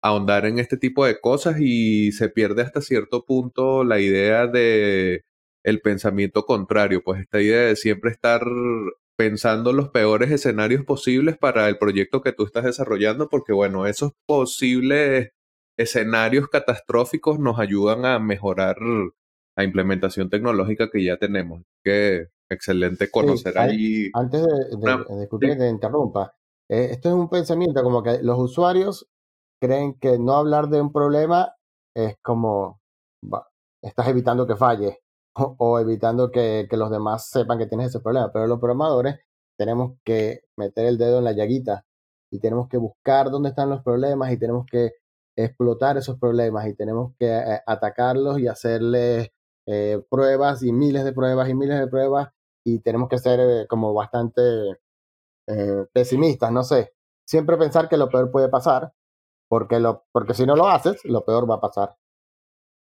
ahondar 0.03 0.47
en 0.47 0.59
este 0.59 0.77
tipo 0.77 1.07
de 1.07 1.21
cosas 1.21 1.57
y 1.61 2.13
se 2.13 2.29
pierde 2.29 2.63
hasta 2.63 2.81
cierto 2.81 3.25
punto 3.25 3.85
la 3.85 4.01
idea 4.01 4.47
de 4.47 5.25
el 5.65 5.81
pensamiento 5.81 6.45
contrario, 6.45 7.03
pues 7.05 7.21
esta 7.23 7.41
idea 7.41 7.61
de 7.69 7.77
siempre 7.77 8.11
estar 8.11 8.43
pensando 9.23 9.73
los 9.73 9.89
peores 9.91 10.33
escenarios 10.33 10.85
posibles 10.85 11.39
para 11.39 11.69
el 11.69 11.79
proyecto 11.79 12.23
que 12.23 12.33
tú 12.33 12.43
estás 12.45 12.65
desarrollando, 12.65 13.29
porque 13.29 13.53
bueno, 13.53 13.87
esos 13.87 14.15
posibles 14.27 15.31
escenarios 15.79 16.49
catastróficos 16.49 17.39
nos 17.39 17.61
ayudan 17.61 18.05
a 18.05 18.19
mejorar 18.19 18.79
la 19.57 19.63
implementación 19.63 20.29
tecnológica 20.29 20.91
que 20.91 21.05
ya 21.05 21.19
tenemos. 21.19 21.63
Que 21.85 22.31
excelente 22.51 23.13
conocer 23.13 23.57
ahí. 23.59 24.11
Antes 24.13 24.43
de, 24.43 25.17
de, 25.17 25.29
que 25.29 25.57
te 25.57 25.69
interrumpa, 25.69 26.35
eh, 26.69 26.89
esto 26.91 27.11
es 27.11 27.15
un 27.15 27.31
pensamiento 27.31 27.81
como 27.85 28.03
que 28.03 28.25
los 28.25 28.41
usuarios 28.41 29.09
creen 29.61 29.95
que 30.01 30.19
no 30.19 30.35
hablar 30.35 30.69
de 30.69 30.81
un 30.81 30.93
problema 30.93 31.55
es 31.95 32.17
como 32.23 32.81
estás 33.81 34.09
evitando 34.09 34.49
que 34.49 34.57
falle 34.57 34.99
o, 35.35 35.79
evitando 35.81 36.31
que, 36.31 36.67
los 36.73 36.91
demás 36.91 37.29
sepan 37.29 37.59
que 37.59 37.67
tienes 37.67 37.89
ese 37.89 38.01
problema. 38.01 38.31
Pero 38.33 38.47
los 38.47 38.59
programadores 38.59 39.21
tenemos 39.57 39.99
que 40.05 40.43
meter 40.57 40.87
el 40.87 40.99
dedo 40.99 41.19
en 41.19 41.25
la 41.25 41.33
llaguita 41.33 41.85
y 42.31 42.41
tenemos 42.41 42.69
que 42.69 42.79
buscar 42.79 43.31
dónde 43.31 43.51
están 43.51 43.71
los 43.71 43.83
problemas 43.83 44.33
y 44.33 44.39
tenemos 44.39 44.67
que 44.67 44.93
explotar 45.37 45.97
esos 45.97 46.19
problemas 46.19 46.67
y 46.67 46.75
tenemos 46.75 47.15
que 47.19 47.27
eh, 47.27 47.61
atacarlos 47.67 48.39
y 48.39 48.49
hacerles 48.49 49.31
eh, 49.67 50.03
pruebas 50.11 50.63
y 50.63 50.73
miles 50.73 51.05
de 51.05 51.13
pruebas 51.13 51.49
y 51.49 51.55
miles 51.55 51.79
de 51.79 51.87
pruebas 51.89 52.29
y 52.65 52.81
tenemos 52.81 53.09
que 53.09 53.19
ser 53.19 53.41
eh, 53.41 53.67
como 53.69 53.95
bastante 53.95 54.43
pesimistas, 55.93 56.51
no 56.53 56.63
sé. 56.63 56.95
Siempre 57.27 57.59
pensar 57.59 57.89
que 57.89 57.97
lo 57.97 58.09
peor 58.09 58.31
puede 58.31 58.49
pasar 58.49 58.93
porque, 59.49 59.81
lo, 59.81 60.05
porque 60.13 60.35
si 60.35 60.47
no 60.47 60.57
lo 60.57 60.69
haces, 60.69 61.05
lo 61.05 61.25
peor 61.25 61.51
va 61.51 61.57
a 61.57 61.61
pasar. 61.61 61.97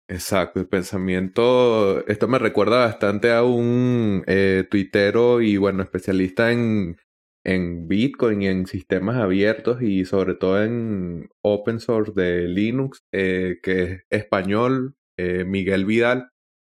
Exacto, 0.09 0.61
el 0.61 0.67
pensamiento, 0.69 2.05
esto 2.07 2.29
me 2.29 2.39
recuerda 2.39 2.85
bastante 2.85 3.33
a 3.33 3.43
un 3.43 4.23
eh, 4.25 4.65
tuitero 4.71 5.41
y 5.41 5.57
bueno, 5.57 5.83
especialista 5.83 6.49
en, 6.53 6.95
en 7.43 7.89
Bitcoin 7.89 8.41
y 8.41 8.47
en 8.47 8.67
sistemas 8.67 9.17
abiertos 9.17 9.81
y 9.81 10.05
sobre 10.05 10.35
todo 10.35 10.63
en 10.63 11.29
open 11.41 11.81
source 11.81 12.13
de 12.15 12.47
Linux, 12.47 12.99
eh, 13.11 13.57
que 13.61 13.83
es 13.83 14.01
español, 14.09 14.95
eh, 15.17 15.43
Miguel 15.43 15.83
Vidal. 15.85 16.29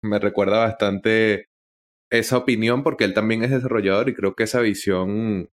Me 0.02 0.18
recuerda 0.18 0.60
bastante 0.60 1.48
esa 2.10 2.38
opinión 2.38 2.82
porque 2.84 3.04
él 3.04 3.14
también 3.14 3.44
es 3.44 3.50
desarrollador 3.50 4.08
y 4.08 4.14
creo 4.14 4.36
que 4.36 4.44
esa 4.44 4.60
visión 4.60 5.50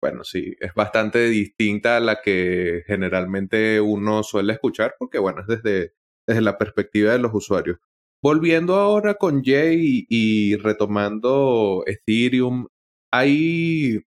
bueno, 0.00 0.24
sí, 0.24 0.54
es 0.60 0.74
bastante 0.74 1.28
distinta 1.28 1.96
a 1.96 2.00
la 2.00 2.20
que 2.22 2.82
generalmente 2.86 3.80
uno 3.80 4.22
suele 4.22 4.52
escuchar, 4.52 4.96
porque 4.98 5.18
bueno, 5.18 5.40
es 5.42 5.46
desde, 5.46 5.94
desde 6.26 6.42
la 6.42 6.58
perspectiva 6.58 7.12
de 7.12 7.18
los 7.18 7.34
usuarios. 7.34 7.78
Volviendo 8.22 8.76
ahora 8.76 9.14
con 9.14 9.42
Jay 9.44 10.06
y, 10.08 10.56
retomando 10.56 11.84
Ethereum, 11.86 12.68
hay, 13.12 14.00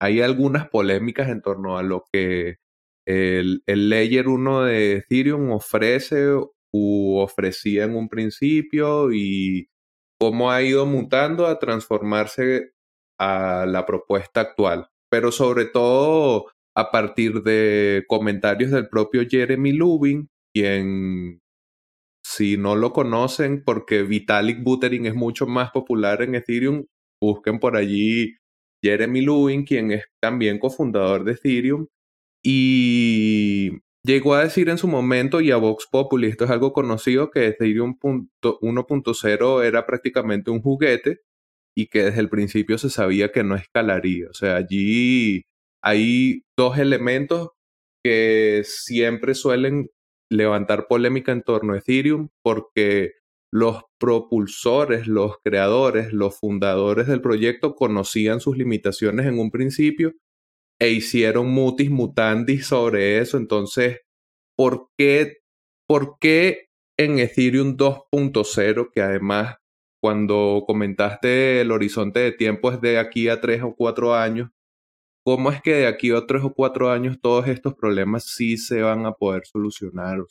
hay 0.00 0.20
algunas 0.20 0.68
polémicas 0.68 1.28
en 1.28 1.42
torno 1.42 1.78
a 1.78 1.82
lo 1.82 2.04
que 2.12 2.56
el, 3.06 3.62
el 3.66 3.88
Layer 3.88 4.28
1 4.28 4.64
de 4.64 4.96
Ethereum 4.96 5.52
ofrece 5.52 6.34
u 6.72 7.18
ofrecía 7.18 7.84
en 7.84 7.96
un 7.96 8.08
principio 8.08 9.12
y 9.12 9.68
cómo 10.20 10.50
ha 10.50 10.62
ido 10.62 10.86
mutando 10.86 11.46
a 11.46 11.58
transformarse 11.58 12.72
a 13.18 13.64
la 13.66 13.86
propuesta 13.86 14.40
actual 14.40 14.88
pero 15.10 15.32
sobre 15.32 15.66
todo 15.66 16.46
a 16.74 16.90
partir 16.90 17.42
de 17.42 18.04
comentarios 18.08 18.70
del 18.70 18.88
propio 18.88 19.22
Jeremy 19.28 19.72
Lubin, 19.72 20.28
quien, 20.54 21.40
si 22.28 22.56
no 22.56 22.74
lo 22.74 22.92
conocen, 22.92 23.62
porque 23.64 24.02
Vitalik 24.02 24.62
Buterin 24.64 25.06
es 25.06 25.14
mucho 25.14 25.46
más 25.46 25.70
popular 25.70 26.22
en 26.22 26.34
Ethereum, 26.34 26.86
busquen 27.22 27.60
por 27.60 27.76
allí 27.76 28.36
Jeremy 28.84 29.20
Lubin, 29.22 29.64
quien 29.64 29.92
es 29.92 30.06
también 30.20 30.58
cofundador 30.58 31.22
de 31.22 31.32
Ethereum, 31.32 31.86
y 32.44 33.70
llegó 34.04 34.34
a 34.34 34.42
decir 34.42 34.68
en 34.68 34.78
su 34.78 34.88
momento, 34.88 35.40
y 35.40 35.52
a 35.52 35.56
Vox 35.56 35.86
Populi, 35.90 36.26
esto 36.26 36.44
es 36.44 36.50
algo 36.50 36.72
conocido, 36.72 37.30
que 37.30 37.46
Ethereum 37.46 37.96
1.0 38.00 39.64
era 39.64 39.86
prácticamente 39.86 40.50
un 40.50 40.62
juguete, 40.62 41.20
y 41.76 41.86
que 41.86 42.04
desde 42.04 42.20
el 42.20 42.28
principio 42.28 42.76
se 42.78 42.90
sabía 42.90 43.30
que 43.30 43.44
no 43.44 43.54
escalaría. 43.54 44.28
O 44.30 44.34
sea, 44.34 44.56
allí 44.56 45.42
hay 45.82 46.42
dos 46.58 46.78
elementos 46.78 47.50
que 48.04 48.62
siempre 48.64 49.34
suelen 49.34 49.90
levantar 50.30 50.86
polémica 50.88 51.32
en 51.32 51.42
torno 51.42 51.74
a 51.74 51.78
Ethereum 51.78 52.28
porque 52.42 53.12
los 53.52 53.84
propulsores, 53.98 55.06
los 55.06 55.36
creadores, 55.44 56.12
los 56.12 56.38
fundadores 56.38 57.06
del 57.06 57.20
proyecto 57.20 57.74
conocían 57.74 58.40
sus 58.40 58.56
limitaciones 58.56 59.26
en 59.26 59.38
un 59.38 59.50
principio 59.50 60.14
e 60.80 60.90
hicieron 60.90 61.50
mutis 61.50 61.90
mutandis 61.90 62.66
sobre 62.66 63.18
eso. 63.18 63.38
Entonces, 63.38 64.00
¿por 64.56 64.90
qué, 64.98 65.38
por 65.86 66.18
qué 66.20 66.68
en 66.98 67.18
Ethereum 67.18 67.76
2.0, 67.76 68.90
que 68.92 69.02
además 69.02 69.56
cuando 70.02 70.64
comentaste 70.66 71.60
el 71.60 71.72
horizonte 71.72 72.20
de 72.20 72.32
tiempo 72.32 72.70
es 72.72 72.80
de 72.80 72.98
aquí 72.98 73.28
a 73.28 73.40
tres 73.40 73.62
o 73.62 73.74
cuatro 73.74 74.14
años, 74.14 74.50
¿cómo 75.26 75.50
es 75.50 75.60
que 75.60 75.74
de 75.74 75.86
aquí 75.88 76.12
a 76.12 76.24
tres 76.24 76.44
o 76.44 76.54
cuatro 76.54 76.88
años 76.88 77.18
todos 77.20 77.48
estos 77.48 77.74
problemas 77.74 78.24
sí 78.24 78.56
se 78.56 78.80
van 78.82 79.06
a 79.06 79.12
poder 79.12 79.44
solucionar? 79.44 80.20
O 80.20 80.26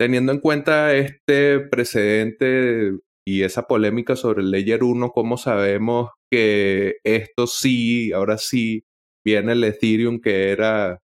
teniendo 0.00 0.32
en 0.32 0.40
cuenta 0.40 0.94
este 0.94 1.60
precedente 1.60 2.98
y 3.24 3.42
esa 3.42 3.68
polémica 3.68 4.16
sobre 4.16 4.42
el 4.42 4.50
Layer 4.50 4.82
1, 4.82 5.10
¿cómo 5.10 5.36
sabemos 5.36 6.10
que 6.28 6.96
esto 7.04 7.46
sí, 7.46 8.10
ahora 8.12 8.36
sí, 8.36 8.84
viene 9.24 9.52
el 9.52 9.62
Ethereum 9.62 10.20
que 10.20 10.50
era 10.50 10.98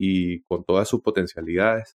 y 0.00 0.42
con 0.44 0.64
todas 0.64 0.88
sus 0.88 1.02
potencialidades? 1.02 1.94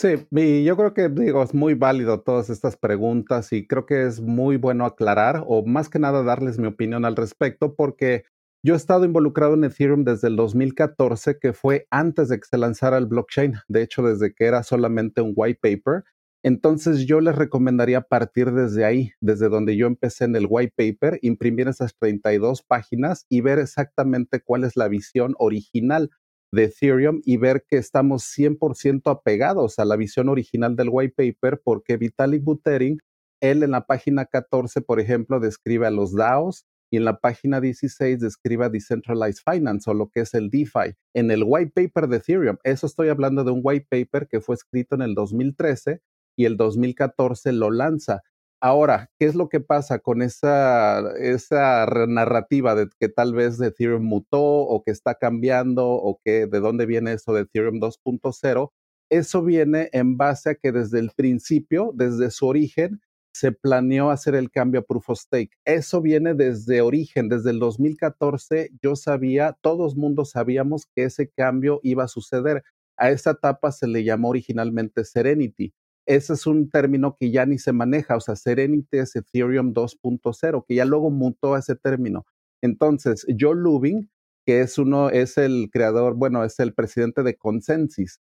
Sí, 0.00 0.26
yo 0.64 0.76
creo 0.76 0.94
que 0.94 1.08
digo, 1.08 1.42
es 1.42 1.52
muy 1.52 1.74
válido 1.74 2.20
todas 2.20 2.48
estas 2.48 2.76
preguntas 2.76 3.52
y 3.52 3.66
creo 3.66 3.84
que 3.84 4.06
es 4.06 4.20
muy 4.20 4.56
bueno 4.56 4.86
aclarar 4.86 5.44
o 5.46 5.64
más 5.64 5.90
que 5.90 5.98
nada 5.98 6.22
darles 6.22 6.58
mi 6.58 6.68
opinión 6.68 7.04
al 7.04 7.16
respecto 7.16 7.74
porque 7.74 8.24
yo 8.62 8.74
he 8.74 8.76
estado 8.76 9.04
involucrado 9.04 9.54
en 9.54 9.64
Ethereum 9.64 10.04
desde 10.04 10.28
el 10.28 10.36
2014, 10.36 11.38
que 11.38 11.52
fue 11.52 11.86
antes 11.90 12.28
de 12.28 12.38
que 12.40 12.46
se 12.48 12.58
lanzara 12.58 12.98
el 12.98 13.06
blockchain, 13.06 13.54
de 13.68 13.82
hecho 13.82 14.02
desde 14.02 14.34
que 14.34 14.44
era 14.44 14.62
solamente 14.62 15.20
un 15.20 15.32
white 15.36 15.60
paper. 15.62 16.04
Entonces 16.42 17.06
yo 17.06 17.20
les 17.20 17.36
recomendaría 17.36 18.02
partir 18.02 18.52
desde 18.52 18.84
ahí, 18.84 19.12
desde 19.20 19.48
donde 19.48 19.76
yo 19.76 19.86
empecé 19.86 20.24
en 20.24 20.36
el 20.36 20.46
white 20.48 20.74
paper, 20.76 21.18
imprimir 21.22 21.68
esas 21.68 21.96
32 21.98 22.62
páginas 22.62 23.26
y 23.28 23.40
ver 23.40 23.58
exactamente 23.58 24.40
cuál 24.40 24.64
es 24.64 24.76
la 24.76 24.88
visión 24.88 25.34
original 25.38 26.10
de 26.52 26.64
Ethereum 26.64 27.20
y 27.24 27.36
ver 27.36 27.64
que 27.68 27.76
estamos 27.76 28.24
100% 28.24 29.10
apegados 29.10 29.78
a 29.78 29.84
la 29.84 29.96
visión 29.96 30.28
original 30.28 30.76
del 30.76 30.88
white 30.90 31.14
paper 31.16 31.60
porque 31.64 31.96
Vitalik 31.96 32.44
Buterin, 32.44 32.98
él 33.40 33.62
en 33.62 33.72
la 33.72 33.86
página 33.86 34.24
14, 34.26 34.80
por 34.80 35.00
ejemplo, 35.00 35.40
describe 35.40 35.86
a 35.86 35.90
los 35.90 36.14
DAOs 36.14 36.64
y 36.90 36.96
en 36.96 37.04
la 37.04 37.18
página 37.18 37.60
16 37.60 38.20
describe 38.20 38.66
a 38.66 38.68
Decentralized 38.68 39.42
Finance 39.44 39.90
o 39.90 39.94
lo 39.94 40.08
que 40.08 40.20
es 40.20 40.34
el 40.34 40.50
DeFi. 40.50 40.94
En 41.14 41.30
el 41.30 41.44
white 41.44 41.72
paper 41.74 42.08
de 42.08 42.18
Ethereum, 42.18 42.56
eso 42.64 42.86
estoy 42.86 43.08
hablando 43.08 43.44
de 43.44 43.50
un 43.50 43.60
white 43.62 43.86
paper 43.90 44.28
que 44.28 44.40
fue 44.40 44.54
escrito 44.54 44.94
en 44.94 45.02
el 45.02 45.14
2013 45.14 46.00
y 46.36 46.44
el 46.44 46.56
2014 46.56 47.52
lo 47.52 47.70
lanza. 47.70 48.22
Ahora, 48.60 49.10
¿qué 49.18 49.26
es 49.26 49.34
lo 49.34 49.48
que 49.48 49.60
pasa 49.60 49.98
con 49.98 50.22
esa, 50.22 51.12
esa 51.18 51.86
narrativa 52.08 52.74
de 52.74 52.88
que 52.98 53.08
tal 53.08 53.34
vez 53.34 53.60
Ethereum 53.60 54.02
mutó 54.02 54.42
o 54.42 54.82
que 54.82 54.90
está 54.92 55.14
cambiando 55.14 55.88
o 55.88 56.20
que 56.24 56.46
de 56.46 56.60
dónde 56.60 56.86
viene 56.86 57.12
eso 57.12 57.34
de 57.34 57.42
Ethereum 57.42 57.80
2.0? 57.80 58.72
Eso 59.10 59.42
viene 59.42 59.88
en 59.92 60.16
base 60.16 60.50
a 60.50 60.54
que 60.54 60.72
desde 60.72 60.98
el 60.98 61.10
principio, 61.14 61.92
desde 61.94 62.30
su 62.30 62.46
origen, 62.46 63.00
se 63.38 63.52
planeó 63.52 64.10
hacer 64.10 64.34
el 64.34 64.50
cambio 64.50 64.80
a 64.80 64.84
Proof 64.84 65.10
of 65.10 65.18
Stake. 65.18 65.50
Eso 65.64 66.00
viene 66.00 66.34
desde 66.34 66.80
origen, 66.80 67.28
desde 67.28 67.50
el 67.50 67.58
2014 67.58 68.70
yo 68.82 68.96
sabía, 68.96 69.56
todos 69.60 69.96
mundos 69.96 70.30
sabíamos 70.30 70.86
que 70.86 71.04
ese 71.04 71.28
cambio 71.28 71.80
iba 71.82 72.04
a 72.04 72.08
suceder. 72.08 72.62
A 72.96 73.10
esa 73.10 73.32
etapa 73.32 73.72
se 73.72 73.86
le 73.86 74.04
llamó 74.04 74.28
originalmente 74.28 75.04
Serenity 75.04 75.74
ese 76.06 76.34
es 76.34 76.46
un 76.46 76.70
término 76.70 77.16
que 77.18 77.32
ya 77.32 77.46
ni 77.46 77.58
se 77.58 77.72
maneja, 77.72 78.16
o 78.16 78.20
sea, 78.20 78.36
Serenity 78.36 78.98
es 78.98 79.16
Ethereum 79.16 79.74
2.0, 79.74 80.64
que 80.66 80.74
ya 80.76 80.84
luego 80.84 81.10
mutó 81.10 81.54
a 81.54 81.58
ese 81.58 81.74
término. 81.74 82.24
Entonces, 82.62 83.26
Joe 83.38 83.56
Lubin, 83.56 84.08
que 84.46 84.60
es 84.60 84.78
uno, 84.78 85.10
es 85.10 85.36
el 85.36 85.68
creador, 85.72 86.14
bueno, 86.14 86.44
es 86.44 86.60
el 86.60 86.74
presidente 86.74 87.24
de 87.24 87.36
Consensus, 87.36 88.20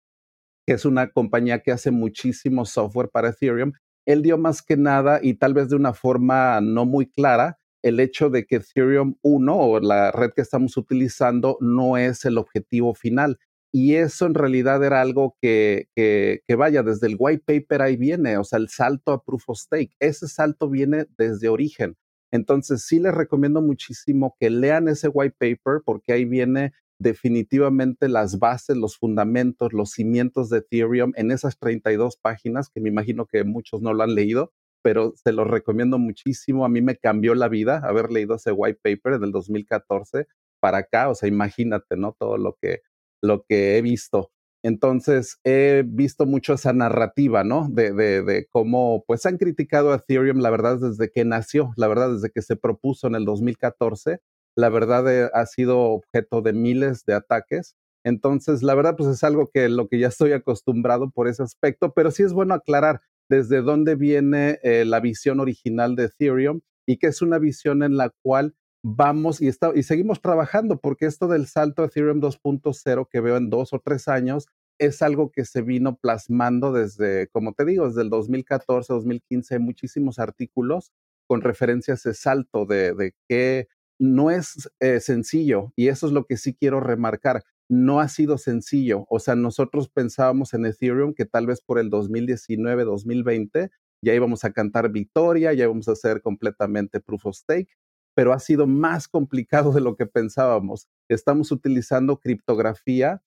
que 0.66 0.76
es 0.76 0.86
una 0.86 1.12
compañía 1.12 1.60
que 1.60 1.74
hace 1.74 1.92
muchísimo 1.92 2.66
software 2.66 3.10
para 3.10 3.30
Ethereum, 3.30 3.74
él 4.06 4.22
dio 4.24 4.38
más 4.38 4.62
que 4.62 4.78
nada 4.78 5.20
y 5.22 5.36
tal 5.36 5.54
vez 5.54 5.70
de 5.70 5.76
una 5.76 5.94
forma 5.94 6.60
no 6.62 6.86
muy 6.86 7.08
clara 7.08 7.60
el 7.84 8.00
hecho 8.00 8.30
de 8.30 8.46
que 8.46 8.56
Ethereum 8.56 9.16
1 9.22 9.56
o 9.56 9.80
la 9.80 10.12
red 10.12 10.32
que 10.32 10.42
estamos 10.42 10.78
utilizando 10.78 11.58
no 11.60 11.98
es 11.98 12.26
el 12.26 12.38
objetivo 12.38 12.96
final. 12.96 13.38
Y 13.74 13.96
eso 13.96 14.26
en 14.26 14.36
realidad 14.36 14.84
era 14.84 15.02
algo 15.02 15.36
que, 15.42 15.88
que, 15.96 16.56
vaya, 16.56 16.84
desde 16.84 17.08
el 17.08 17.16
white 17.20 17.44
paper 17.46 17.82
ahí 17.82 17.98
viene, 17.98 18.38
o 18.38 18.44
sea, 18.44 18.60
el 18.60 18.70
salto 18.70 19.12
a 19.12 19.24
proof 19.24 19.50
of 19.50 19.58
stake. 19.58 19.96
Ese 20.00 20.28
salto 20.28 20.70
viene 20.70 21.08
desde 21.18 21.50
origen. 21.50 21.98
Entonces, 22.32 22.86
sí 22.86 23.00
les 23.00 23.14
recomiendo 23.14 23.62
muchísimo 23.62 24.36
que 24.40 24.50
lean 24.50 24.88
ese 24.88 25.08
white 25.08 25.36
paper 25.38 25.82
porque 25.84 26.14
ahí 26.14 26.26
viene 26.26 26.74
definitivamente 27.00 28.08
las 28.10 28.40
bases, 28.40 28.78
los 28.78 28.98
fundamentos, 28.98 29.74
los 29.74 29.92
cimientos 29.92 30.50
de 30.50 30.60
Ethereum 30.60 31.14
en 31.16 31.32
esas 31.32 31.58
32 31.58 32.18
páginas 32.18 32.70
que 32.70 32.82
me 32.82 32.90
imagino 32.90 33.26
que 33.26 33.44
muchos 33.44 33.82
no 33.82 33.94
lo 33.94 34.04
han 34.04 34.16
leído, 34.16 34.52
pero 34.82 35.14
se 35.16 35.32
los 35.32 35.48
recomiendo 35.48 35.98
muchísimo. 35.98 36.66
A 36.66 36.70
mí 36.70 36.82
me 36.82 36.98
cambió 36.98 37.36
la 37.36 37.50
vida 37.50 37.82
haber 37.84 38.12
leído 38.12 38.36
ese 38.36 38.52
white 38.52 38.80
paper 38.84 39.20
del 39.20 39.32
2014 39.32 40.28
para 40.60 40.80
acá, 40.80 41.10
o 41.10 41.16
sea, 41.16 41.28
imagínate, 41.28 41.98
¿no? 41.98 42.16
Todo 42.18 42.38
lo 42.38 42.58
que 42.62 42.82
lo 43.24 43.44
que 43.48 43.78
he 43.78 43.82
visto. 43.82 44.32
Entonces, 44.64 45.40
he 45.44 45.84
visto 45.86 46.26
mucho 46.26 46.54
esa 46.54 46.74
narrativa, 46.74 47.44
¿no? 47.44 47.68
De, 47.70 47.92
de, 47.94 48.48
cómo, 48.50 49.04
pues, 49.08 49.26
han 49.26 49.38
criticado 49.38 49.92
a 49.92 49.98
Ethereum, 49.98 50.40
la 50.40 50.50
verdad, 50.50 50.78
desde 50.80 51.12
que 51.12 51.26
nació, 51.26 51.72
la 51.76 51.88
verdad, 51.88 52.14
desde 52.14 52.30
que 52.32 52.42
se 52.42 52.56
propuso 52.56 53.08
en 53.08 53.16
el 53.16 53.26
2014, 53.26 54.20
la 54.56 54.70
verdad 54.70 55.12
eh, 55.12 55.30
ha 55.34 55.46
sido 55.46 55.80
objeto 55.80 56.42
de 56.42 56.54
miles 56.54 57.06
de 57.06 57.14
ataques. 57.14 57.76
Entonces, 58.06 58.64
la 58.64 58.76
verdad, 58.76 58.96
pues 58.98 59.10
es 59.10 59.24
algo 59.24 59.50
que 59.50 59.70
lo 59.70 59.88
que 59.88 60.00
ya 60.00 60.08
estoy 60.08 60.34
acostumbrado 60.34 61.10
por 61.10 61.28
ese 61.28 61.44
aspecto, 61.44 61.94
pero 61.94 62.12
sí 62.12 62.24
es 62.24 62.34
bueno 62.34 62.54
aclarar 62.54 63.02
desde 63.30 63.62
dónde 63.62 63.96
viene 63.96 64.60
eh, 64.64 64.84
la 64.86 65.00
visión 65.00 65.40
original 65.40 65.96
de 65.96 66.06
Ethereum 66.06 66.62
y 66.86 66.98
que 66.98 67.08
es 67.08 67.22
una 67.22 67.40
visión 67.40 67.82
en 67.84 67.96
la 67.96 68.12
cual 68.22 68.56
vamos 68.86 69.42
y, 69.42 69.48
está, 69.48 69.72
y 69.74 69.84
seguimos 69.84 70.22
trabajando 70.22 70.78
porque 70.78 71.06
esto 71.06 71.28
del 71.28 71.48
salto 71.48 71.84
a 71.84 71.86
Ethereum 71.86 72.20
2.0 72.20 73.08
que 73.10 73.22
veo 73.22 73.38
en 73.38 73.50
dos 73.50 73.72
o 73.72 73.80
tres 73.80 74.10
años 74.10 74.48
es 74.78 75.02
algo 75.02 75.32
que 75.32 75.46
se 75.46 75.62
vino 75.62 75.96
plasmando 75.96 76.74
desde, 76.74 77.28
como 77.30 77.54
te 77.54 77.64
digo, 77.64 77.88
desde 77.88 78.02
el 78.02 78.10
2014, 78.10 78.92
2015, 78.92 79.56
hay 79.56 79.60
muchísimos 79.62 80.20
artículos 80.20 80.92
con 81.28 81.42
referencia 81.42 81.94
a 81.94 81.96
ese 81.96 82.14
salto 82.14 82.66
de, 82.66 82.94
de 82.94 83.14
que 83.30 83.68
no 84.04 84.32
es 84.32 84.70
eh, 84.82 85.00
sencillo 85.00 85.72
y 85.76 85.88
eso 85.88 86.08
es 86.08 86.14
lo 86.14 86.26
que 86.26 86.38
sí 86.38 86.54
quiero 86.54 86.82
remarcar. 86.82 87.44
No 87.70 88.02
ha 88.02 88.10
sido 88.10 88.38
sencillo. 88.38 89.06
O 89.10 89.20
sea, 89.20 89.36
nosotros 89.36 89.90
pensábamos 89.90 90.54
en 90.54 90.66
Ethereum 90.66 91.14
que 91.14 91.26
tal 91.26 91.48
vez 91.48 91.62
por 91.62 91.80
el 91.80 91.90
2019, 91.90 92.84
2020 92.84 93.72
ya 94.04 94.14
íbamos 94.14 94.44
a 94.44 94.52
cantar 94.52 94.92
victoria, 94.92 95.54
ya 95.54 95.64
íbamos 95.64 95.88
a 95.88 95.94
hacer 95.94 96.22
completamente 96.22 97.00
proof 97.00 97.28
of 97.28 97.36
stake 97.36 97.70
pero 98.16 98.34
ha 98.34 98.40
sido 98.40 98.68
más 98.68 99.08
complicado 99.08 99.72
de 99.72 99.82
lo 99.82 99.96
que 99.96 100.06
pensábamos. 100.06 100.88
Estamos 101.10 101.52
utilizando 101.52 102.20
criptografía 102.20 103.22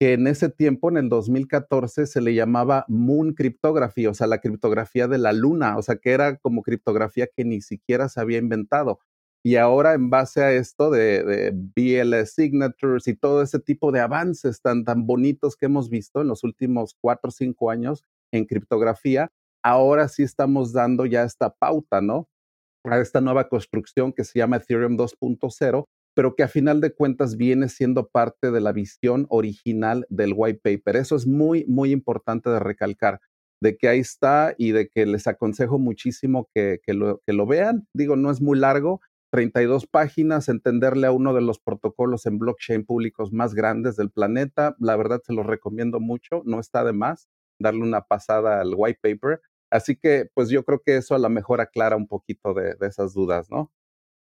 que 0.00 0.14
en 0.14 0.26
ese 0.26 0.48
tiempo, 0.48 0.90
en 0.90 0.96
el 0.96 1.08
2014, 1.08 2.06
se 2.06 2.20
le 2.20 2.34
llamaba 2.34 2.84
Moon 2.88 3.34
Cryptography, 3.34 4.06
o 4.08 4.14
sea, 4.14 4.26
la 4.26 4.40
criptografía 4.40 5.06
de 5.06 5.18
la 5.18 5.32
luna, 5.32 5.76
o 5.76 5.82
sea, 5.82 5.96
que 5.96 6.10
era 6.10 6.38
como 6.38 6.62
criptografía 6.62 7.28
que 7.28 7.44
ni 7.44 7.60
siquiera 7.60 8.08
se 8.08 8.20
había 8.20 8.38
inventado. 8.38 8.98
Y 9.44 9.56
ahora, 9.56 9.94
en 9.94 10.08
base 10.10 10.42
a 10.42 10.52
esto 10.52 10.90
de, 10.90 11.24
de 11.24 11.52
BLS 11.52 12.34
signatures 12.34 13.08
y 13.08 13.14
todo 13.14 13.42
ese 13.42 13.58
tipo 13.58 13.90
de 13.90 14.00
avances 14.00 14.60
tan, 14.60 14.84
tan 14.84 15.06
bonitos 15.06 15.56
que 15.56 15.66
hemos 15.66 15.90
visto 15.90 16.20
en 16.20 16.28
los 16.28 16.44
últimos 16.44 16.96
cuatro 17.00 17.28
o 17.28 17.32
cinco 17.32 17.70
años 17.70 18.04
en 18.32 18.44
criptografía, 18.44 19.32
ahora 19.64 20.08
sí 20.08 20.22
estamos 20.22 20.72
dando 20.72 21.06
ya 21.06 21.24
esta 21.24 21.50
pauta, 21.50 22.00
¿no? 22.00 22.28
a 22.84 23.00
esta 23.00 23.20
nueva 23.20 23.48
construcción 23.48 24.12
que 24.12 24.24
se 24.24 24.38
llama 24.38 24.56
Ethereum 24.56 24.96
2.0, 24.96 25.86
pero 26.14 26.34
que 26.34 26.42
a 26.42 26.48
final 26.48 26.80
de 26.80 26.92
cuentas 26.92 27.36
viene 27.36 27.68
siendo 27.68 28.08
parte 28.08 28.50
de 28.50 28.60
la 28.60 28.72
visión 28.72 29.26
original 29.30 30.06
del 30.10 30.34
white 30.36 30.60
paper. 30.62 30.96
Eso 30.96 31.16
es 31.16 31.26
muy, 31.26 31.64
muy 31.66 31.92
importante 31.92 32.50
de 32.50 32.58
recalcar, 32.58 33.20
de 33.62 33.76
que 33.76 33.88
ahí 33.88 34.00
está 34.00 34.54
y 34.58 34.72
de 34.72 34.88
que 34.88 35.06
les 35.06 35.26
aconsejo 35.26 35.78
muchísimo 35.78 36.48
que, 36.54 36.80
que, 36.82 36.92
lo, 36.92 37.20
que 37.26 37.32
lo 37.32 37.46
vean. 37.46 37.86
Digo, 37.94 38.16
no 38.16 38.30
es 38.30 38.40
muy 38.40 38.58
largo, 38.58 39.00
32 39.32 39.88
páginas, 39.88 40.48
entenderle 40.48 41.08
a 41.08 41.12
uno 41.12 41.34
de 41.34 41.40
los 41.40 41.58
protocolos 41.58 42.26
en 42.26 42.38
blockchain 42.38 42.84
públicos 42.84 43.32
más 43.32 43.54
grandes 43.54 43.96
del 43.96 44.10
planeta. 44.10 44.76
La 44.78 44.94
verdad 44.94 45.20
se 45.24 45.32
los 45.32 45.46
recomiendo 45.46 45.98
mucho, 45.98 46.42
no 46.44 46.60
está 46.60 46.84
de 46.84 46.92
más 46.92 47.28
darle 47.58 47.82
una 47.82 48.02
pasada 48.02 48.60
al 48.60 48.74
white 48.76 48.98
paper 49.02 49.40
Así 49.72 49.96
que, 49.96 50.26
pues 50.34 50.50
yo 50.50 50.64
creo 50.64 50.82
que 50.84 50.98
eso 50.98 51.14
a 51.14 51.18
lo 51.18 51.30
mejor 51.30 51.62
aclara 51.62 51.96
un 51.96 52.06
poquito 52.06 52.52
de, 52.52 52.76
esas 52.82 53.14
dudas, 53.14 53.50
¿no? 53.50 53.72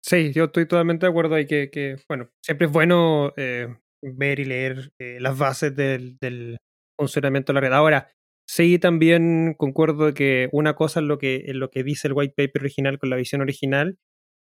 Sí, 0.05 0.33
yo 0.33 0.45
estoy 0.45 0.67
totalmente 0.67 1.07
de 1.07 1.11
acuerdo 1.11 1.37
ahí 1.37 1.47
que, 1.47 1.97
bueno, 2.09 2.29
siempre 2.45 2.67
es 2.67 2.73
bueno 2.73 3.33
eh, 3.37 3.69
ver 4.03 4.41
y 4.41 4.45
leer 4.45 4.93
eh, 4.99 5.19
las 5.21 5.39
bases 5.39 5.77
del, 5.77 6.59
funcionamiento 6.99 7.53
de 7.53 7.55
la 7.55 7.61
red. 7.61 7.73
Ahora, 7.73 8.11
sí 8.49 8.81
también 8.81 9.55
concuerdo 9.57 10.13
que 10.13 10.49
una 10.51 10.75
cosa 10.75 11.01
lo 11.01 11.19
que, 11.19 11.45
es 11.47 11.55
lo 11.55 11.71
que 11.71 11.85
dice 11.85 12.09
el 12.09 12.15
white 12.15 12.35
paper 12.37 12.63
original 12.63 12.99
con 12.99 13.11
la 13.11 13.17
visión 13.17 13.41
original, 13.41 13.97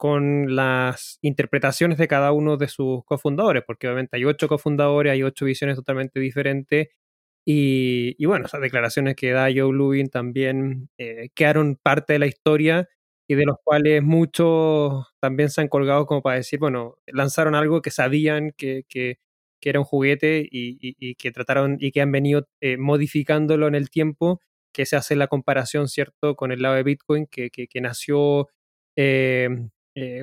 con 0.00 0.56
las 0.56 1.18
interpretaciones 1.20 1.98
de 1.98 2.08
cada 2.08 2.32
uno 2.32 2.56
de 2.56 2.68
sus 2.68 3.04
cofundadores, 3.04 3.62
porque 3.66 3.86
obviamente 3.86 4.16
hay 4.16 4.24
ocho 4.24 4.48
cofundadores, 4.48 5.12
hay 5.12 5.22
ocho 5.22 5.44
visiones 5.44 5.76
totalmente 5.76 6.20
diferentes 6.20 6.88
y, 7.46 8.24
bueno, 8.24 8.46
esas 8.46 8.62
declaraciones 8.62 9.14
que 9.14 9.32
da 9.32 9.50
Joe 9.54 9.74
Lubin 9.74 10.08
también 10.08 10.88
eh, 10.96 11.28
quedaron 11.34 11.76
parte 11.76 12.14
de 12.14 12.18
la 12.18 12.26
historia 12.26 12.88
y 13.28 13.34
de 13.34 13.44
los 13.44 13.56
cuales 13.62 14.02
muchos 14.02 15.06
también 15.20 15.50
se 15.50 15.60
han 15.60 15.68
colgado 15.68 16.06
como 16.06 16.22
para 16.22 16.36
decir, 16.36 16.58
bueno, 16.58 16.96
lanzaron 17.06 17.54
algo 17.54 17.82
que 17.82 17.90
sabían 17.90 18.52
que, 18.56 18.86
era 19.60 19.80
un 19.80 19.84
juguete 19.84 20.48
y, 20.50 21.14
que 21.16 21.30
trataron 21.30 21.76
y 21.78 21.92
que 21.92 22.00
han 22.00 22.12
venido 22.12 22.48
eh, 22.62 22.78
modificándolo 22.78 23.68
en 23.68 23.74
el 23.74 23.90
tiempo, 23.90 24.40
que 24.72 24.86
se 24.86 24.96
hace 24.96 25.14
la 25.14 25.26
comparación, 25.26 25.88
¿cierto?, 25.88 26.36
con 26.36 26.52
el 26.52 26.62
lado 26.62 26.76
de 26.76 26.84
Bitcoin, 26.84 27.26
que, 27.26 27.50
que 27.50 27.80
nació 27.82 28.48
eh, 28.96 29.48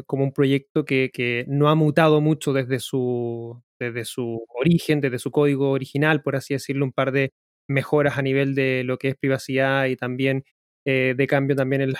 como 0.05 0.23
un 0.23 0.31
proyecto 0.33 0.85
que, 0.85 1.11
que, 1.13 1.45
no 1.47 1.69
ha 1.69 1.75
mutado 1.75 2.21
mucho 2.21 2.53
desde 2.53 2.79
su, 2.79 3.61
desde 3.79 4.05
su 4.05 4.45
origen, 4.55 5.01
desde 5.01 5.19
su 5.19 5.31
código 5.31 5.71
original, 5.71 6.21
por 6.23 6.35
así 6.35 6.53
decirlo, 6.53 6.85
un 6.85 6.93
par 6.93 7.11
de, 7.11 7.33
mejoras 7.67 8.17
a 8.17 8.21
nivel 8.21 8.55
de 8.55 8.83
lo 8.83 8.97
que 8.97 9.09
es 9.09 9.15
privacidad 9.15 9.85
y 9.85 9.95
también 9.95 10.43
de 10.85 11.27
cambio 11.27 11.53
también 11.53 11.81
en, 11.81 11.91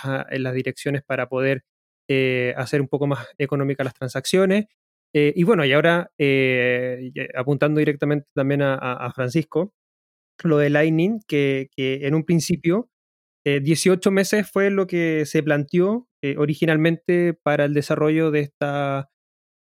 las 0.43 0.53
direcciones 0.53 1.03
para 1.03 1.28
poder 1.28 1.63
hacer 2.55 2.80
un 2.80 2.88
poco 2.88 3.05
más 3.05 3.28
económicas 3.38 3.84
las 3.84 3.93
transacciones. 3.93 4.68
y 5.13 5.43
bueno, 5.43 5.65
y 5.65 5.74
ahora 5.74 6.09
apuntando 7.36 7.80
directamente 7.80 8.28
también 8.34 8.61
a, 8.63 9.11
Francisco, 9.13 9.74
lo 10.43 10.57
de 10.57 10.70
Lightning, 10.70 11.20
que 11.28 11.70
en 11.76 12.15
un 12.15 12.24
principio 12.24 12.89
18 13.43 14.09
meses 14.11 14.49
fue 14.49 14.70
lo 14.70 14.88
que 14.88 15.26
se 15.26 15.43
planteó 15.43 16.06
originalmente 16.38 17.34
para 17.34 17.65
el 17.65 17.74
desarrollo 17.74 18.32
de 18.32 18.41
esta 18.41 19.09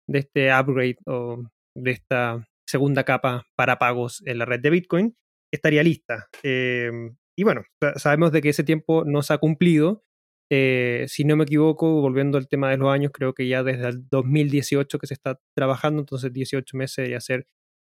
de 0.07 0.19
este 0.19 0.53
upgrade 0.53 0.97
o 1.05 1.43
de 1.75 1.91
esta 1.91 2.47
segunda 2.65 3.03
capa 3.03 3.45
para 3.55 3.79
pagos 3.79 4.23
en 4.25 4.39
la 4.39 4.45
red 4.45 4.59
de 4.59 4.69
Bitcoin, 4.69 5.15
estaría 5.51 5.83
lista. 5.83 6.27
Em, 6.43 7.15
y 7.37 7.43
bueno, 7.43 7.63
sabemos 7.95 8.31
de 8.31 8.41
que 8.41 8.49
ese 8.49 8.63
tiempo 8.63 9.03
no 9.05 9.21
se 9.21 9.33
ha 9.33 9.37
cumplido. 9.37 10.03
Eh, 10.49 11.05
si 11.07 11.23
no 11.25 11.35
me 11.35 11.43
equivoco, 11.43 12.01
volviendo 12.01 12.37
al 12.37 12.47
tema 12.47 12.69
de 12.69 12.77
los 12.77 12.89
años, 12.89 13.11
creo 13.13 13.33
que 13.33 13.47
ya 13.47 13.63
desde 13.63 13.89
el 13.89 14.07
2018 14.09 14.97
que 14.99 15.07
se 15.07 15.13
está 15.13 15.39
trabajando, 15.55 16.01
entonces 16.01 16.31
18 16.33 16.77
meses 16.77 16.97
debería 16.97 17.19
ser 17.21 17.47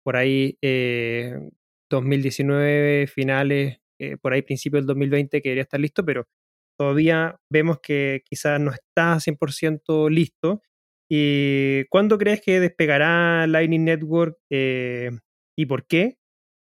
por 0.05 0.17
ahí 0.17 0.59
2019 1.91 3.03
eh, 3.03 3.07
finales, 3.07 3.79
eh, 3.99 4.17
por 4.17 4.33
ahí 4.33 4.43
principio 4.43 4.79
del 4.79 4.87
2020 4.87 5.43
que 5.43 5.49
debería 5.51 5.63
estar 5.63 5.81
listo, 5.81 6.05
pero 6.05 6.27
todavía 6.81 7.37
vemos 7.53 7.79
que 7.83 8.23
quizás 8.25 8.59
no 8.59 8.71
está 8.73 9.21
100% 9.21 10.09
listo 10.09 10.63
¿Y 11.13 11.87
cuándo 11.87 12.19
crees 12.19 12.41
que 12.41 12.61
despegará 12.61 13.49
Lightning 13.49 13.85
Network 13.85 14.39
eh, 14.49 15.11
y 15.59 15.67
por 15.67 15.87
qué? 15.87 16.19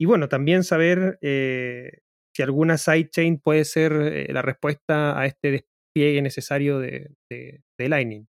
Y 0.00 0.06
bueno, 0.06 0.28
también 0.28 0.64
saber 0.64 1.16
eh, 1.22 2.00
si 2.34 2.42
alguna 2.42 2.76
sidechain 2.76 3.38
puede 3.38 3.64
ser 3.64 3.92
eh, 3.92 4.32
la 4.32 4.42
respuesta 4.42 5.16
a 5.16 5.26
este 5.26 5.52
despliegue 5.94 6.22
necesario 6.22 6.80
de, 6.80 7.14
Lightning. 7.78 8.26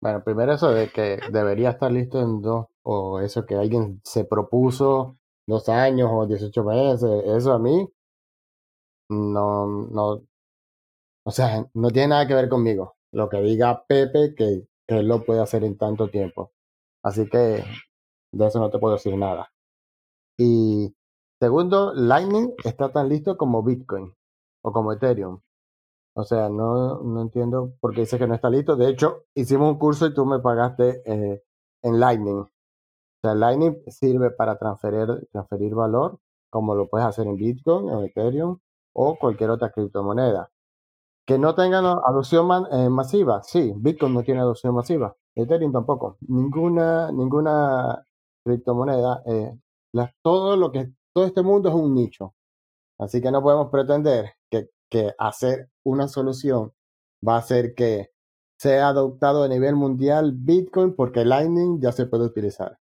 Bueno, 0.00 0.22
primero 0.22 0.52
eso 0.52 0.70
de 0.70 0.90
que 0.90 1.18
debería 1.32 1.70
estar 1.70 1.90
listo 1.90 2.20
en 2.20 2.40
dos, 2.40 2.66
o 2.84 3.20
eso 3.20 3.44
que 3.44 3.56
alguien 3.56 4.00
se 4.04 4.24
propuso 4.24 5.18
dos 5.48 5.68
años 5.68 6.08
o 6.12 6.26
18 6.26 6.64
meses, 6.64 7.10
eso 7.26 7.52
a 7.52 7.58
mí 7.58 7.88
no, 9.10 9.66
no, 9.90 10.22
o 11.28 11.30
sea, 11.30 11.68
no 11.74 11.90
tiene 11.90 12.08
nada 12.08 12.26
que 12.26 12.32
ver 12.32 12.48
conmigo. 12.48 12.96
Lo 13.12 13.28
que 13.28 13.42
diga 13.42 13.84
Pepe, 13.86 14.34
que 14.34 14.66
él 14.86 15.08
lo 15.08 15.24
puede 15.26 15.42
hacer 15.42 15.62
en 15.62 15.76
tanto 15.76 16.08
tiempo. 16.08 16.52
Así 17.02 17.28
que 17.28 17.62
de 18.32 18.46
eso 18.46 18.58
no 18.60 18.70
te 18.70 18.78
puedo 18.78 18.94
decir 18.94 19.14
nada. 19.14 19.52
Y 20.38 20.96
segundo, 21.38 21.92
Lightning 21.94 22.54
está 22.64 22.90
tan 22.92 23.10
listo 23.10 23.36
como 23.36 23.62
Bitcoin 23.62 24.14
o 24.64 24.72
como 24.72 24.90
Ethereum. 24.94 25.42
O 26.16 26.24
sea, 26.24 26.48
no, 26.48 27.02
no 27.02 27.20
entiendo 27.20 27.74
por 27.78 27.92
qué 27.92 28.00
dice 28.00 28.18
que 28.18 28.26
no 28.26 28.34
está 28.34 28.48
listo. 28.48 28.76
De 28.76 28.88
hecho, 28.88 29.24
hicimos 29.34 29.70
un 29.70 29.78
curso 29.78 30.06
y 30.06 30.14
tú 30.14 30.24
me 30.24 30.38
pagaste 30.38 31.02
eh, 31.04 31.44
en 31.82 32.00
Lightning. 32.00 32.38
O 32.38 32.50
sea, 33.22 33.34
Lightning 33.34 33.82
sirve 33.88 34.30
para 34.30 34.58
transferir, 34.58 35.28
transferir 35.30 35.74
valor, 35.74 36.20
como 36.48 36.74
lo 36.74 36.88
puedes 36.88 37.06
hacer 37.06 37.26
en 37.26 37.36
Bitcoin, 37.36 37.90
en 37.90 38.04
Ethereum 38.06 38.58
o 38.94 39.18
cualquier 39.18 39.50
otra 39.50 39.70
criptomoneda. 39.70 40.50
Que 41.28 41.38
no 41.38 41.54
tengan 41.54 41.84
adopción 41.84 42.48
eh, 42.72 42.88
masiva. 42.88 43.42
Sí, 43.42 43.74
Bitcoin 43.76 44.14
no 44.14 44.22
tiene 44.22 44.40
adopción 44.40 44.74
masiva. 44.74 45.14
Ethereum 45.34 45.72
tampoco. 45.72 46.16
Ninguna, 46.22 47.12
ninguna 47.12 48.02
criptomoneda. 48.42 49.22
Eh, 49.26 49.52
todo 50.22 50.56
lo 50.56 50.72
que 50.72 50.90
todo 51.12 51.26
este 51.26 51.42
mundo 51.42 51.68
es 51.68 51.74
un 51.74 51.94
nicho. 51.94 52.34
Así 52.98 53.20
que 53.20 53.30
no 53.30 53.42
podemos 53.42 53.68
pretender 53.70 54.36
que, 54.50 54.70
que 54.90 55.12
hacer 55.18 55.68
una 55.84 56.08
solución 56.08 56.72
va 57.26 57.34
a 57.34 57.40
hacer 57.40 57.74
que 57.74 58.10
sea 58.58 58.88
adoptado 58.88 59.44
a 59.44 59.48
nivel 59.48 59.76
mundial 59.76 60.32
Bitcoin 60.34 60.96
porque 60.96 61.26
Lightning 61.26 61.78
ya 61.78 61.92
se 61.92 62.06
puede 62.06 62.24
utilizar. 62.24 62.78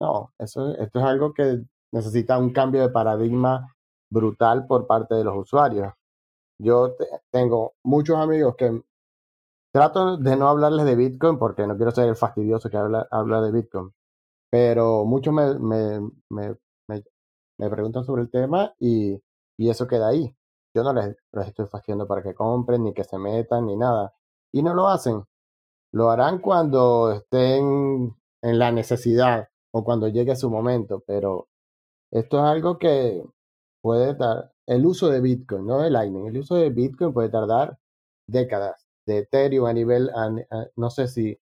No, 0.00 0.32
eso, 0.40 0.74
esto 0.78 0.98
es 0.98 1.04
algo 1.04 1.32
que 1.32 1.62
necesita 1.92 2.38
un 2.38 2.52
cambio 2.52 2.82
de 2.82 2.88
paradigma 2.88 3.72
brutal 4.10 4.66
por 4.66 4.88
parte 4.88 5.14
de 5.14 5.22
los 5.22 5.36
usuarios. 5.36 5.92
Yo 6.58 6.96
tengo 7.30 7.74
muchos 7.82 8.16
amigos 8.16 8.54
que 8.56 8.82
trato 9.72 10.16
de 10.16 10.36
no 10.36 10.48
hablarles 10.48 10.86
de 10.86 10.96
Bitcoin 10.96 11.38
porque 11.38 11.66
no 11.66 11.76
quiero 11.76 11.90
ser 11.90 12.08
el 12.08 12.16
fastidioso 12.16 12.70
que 12.70 12.76
habla, 12.76 13.08
habla 13.10 13.40
de 13.42 13.52
Bitcoin. 13.52 13.92
Pero 14.50 15.04
muchos 15.04 15.34
me, 15.34 15.58
me, 15.58 16.00
me, 16.30 16.56
me, 17.58 17.70
preguntan 17.70 18.04
sobre 18.04 18.22
el 18.22 18.30
tema 18.30 18.72
y, 18.78 19.20
y 19.58 19.70
eso 19.70 19.88
queda 19.88 20.08
ahí. 20.08 20.34
Yo 20.74 20.84
no 20.84 20.92
les, 20.92 21.16
les 21.32 21.48
estoy 21.48 21.66
fastidiando 21.66 22.06
para 22.06 22.22
que 22.22 22.34
compren, 22.34 22.84
ni 22.84 22.94
que 22.94 23.04
se 23.04 23.18
metan, 23.18 23.66
ni 23.66 23.76
nada. 23.76 24.14
Y 24.52 24.62
no 24.62 24.74
lo 24.74 24.88
hacen. 24.88 25.24
Lo 25.92 26.10
harán 26.10 26.38
cuando 26.40 27.12
estén 27.12 28.16
en 28.42 28.58
la 28.58 28.72
necesidad 28.72 29.48
o 29.72 29.84
cuando 29.84 30.08
llegue 30.08 30.36
su 30.36 30.50
momento, 30.50 31.02
pero 31.06 31.48
esto 32.12 32.38
es 32.38 32.44
algo 32.44 32.78
que 32.78 33.24
puede 33.82 34.14
dar, 34.14 34.53
el 34.66 34.86
uso 34.86 35.08
de 35.10 35.20
Bitcoin, 35.20 35.66
no 35.66 35.80
de 35.82 35.90
Lightning, 35.90 36.26
el 36.26 36.38
uso 36.38 36.56
de 36.56 36.70
Bitcoin 36.70 37.12
puede 37.12 37.28
tardar 37.30 37.78
décadas. 38.28 38.86
De 39.06 39.18
Ethereum 39.18 39.66
a 39.66 39.72
nivel, 39.72 40.10
no 40.76 40.90
sé 40.90 41.08
si 41.08 41.38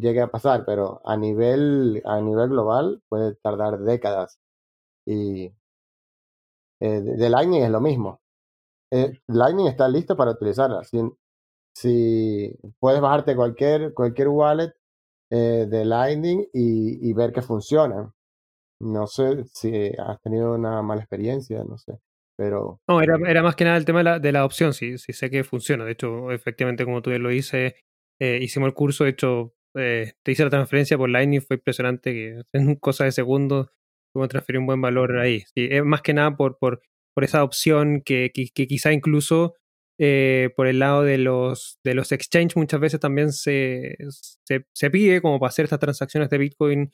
llegue 0.00 0.20
a 0.20 0.30
pasar, 0.30 0.64
pero 0.66 1.00
a 1.04 1.16
nivel, 1.16 2.02
a 2.04 2.20
nivel 2.20 2.50
global 2.50 3.02
puede 3.08 3.34
tardar 3.36 3.80
décadas. 3.80 4.38
Y 5.06 5.52
eh, 6.80 7.00
de, 7.02 7.30
Lightning 7.30 7.62
es 7.62 7.70
lo 7.70 7.80
mismo. 7.80 8.20
Eh, 8.90 9.12
Lightning 9.28 9.66
está 9.68 9.88
listo 9.88 10.16
para 10.16 10.32
utilizarla. 10.32 10.82
Si, 11.74 12.58
puedes 12.78 13.00
bajarte 13.00 13.36
cualquier, 13.36 13.94
cualquier 13.94 14.28
wallet 14.28 14.74
eh, 15.30 15.66
de 15.68 15.84
Lightning 15.84 16.46
y 16.52 17.12
ver 17.14 17.32
que 17.32 17.42
funciona. 17.42 18.12
No 18.80 19.06
sé 19.06 19.44
si 19.52 19.92
has 19.98 20.20
tenido 20.22 20.54
una 20.54 20.82
mala 20.82 21.02
experiencia, 21.02 21.64
no 21.64 21.78
sé. 21.78 22.00
No, 22.88 23.02
era, 23.02 23.18
era 23.26 23.42
más 23.42 23.56
que 23.56 23.64
nada 23.64 23.76
el 23.76 23.84
tema 23.84 24.00
de 24.00 24.04
la, 24.04 24.18
de 24.18 24.32
la 24.32 24.40
adopción, 24.40 24.72
sí, 24.72 24.98
sí 24.98 25.12
sé 25.12 25.30
que 25.30 25.44
funciona. 25.44 25.84
De 25.84 25.92
hecho, 25.92 26.30
efectivamente, 26.32 26.84
como 26.84 27.02
tú 27.02 27.10
lo 27.10 27.28
dices, 27.28 27.74
eh, 28.20 28.38
hicimos 28.42 28.68
el 28.68 28.74
curso, 28.74 29.04
de 29.04 29.10
hecho, 29.10 29.54
eh, 29.76 30.12
te 30.24 30.32
hice 30.32 30.44
la 30.44 30.50
transferencia 30.50 30.98
por 30.98 31.10
Lightning, 31.10 31.42
fue 31.42 31.56
impresionante 31.56 32.12
que 32.12 32.42
en 32.52 32.76
cosas 32.76 33.06
de 33.06 33.12
segundos 33.12 33.68
puedo 34.12 34.28
transferir 34.28 34.58
un 34.60 34.66
buen 34.66 34.80
valor 34.80 35.18
ahí. 35.18 35.40
Sí, 35.54 35.68
es 35.70 35.84
más 35.84 36.02
que 36.02 36.14
nada 36.14 36.36
por, 36.36 36.58
por, 36.58 36.82
por 37.14 37.24
esa 37.24 37.44
opción 37.44 38.02
que, 38.04 38.30
que, 38.32 38.66
quizá 38.66 38.92
incluso 38.92 39.54
eh, 39.98 40.50
por 40.56 40.66
el 40.66 40.78
lado 40.78 41.02
de 41.02 41.18
los, 41.18 41.78
de 41.84 41.94
los 41.94 42.10
exchanges 42.10 42.56
muchas 42.56 42.80
veces 42.80 43.00
también 43.00 43.32
se, 43.32 43.96
se, 44.44 44.64
se, 44.72 44.90
pide 44.90 45.20
como 45.20 45.38
para 45.38 45.50
hacer 45.50 45.64
estas 45.64 45.78
transacciones 45.78 46.30
de 46.30 46.38
Bitcoin 46.38 46.90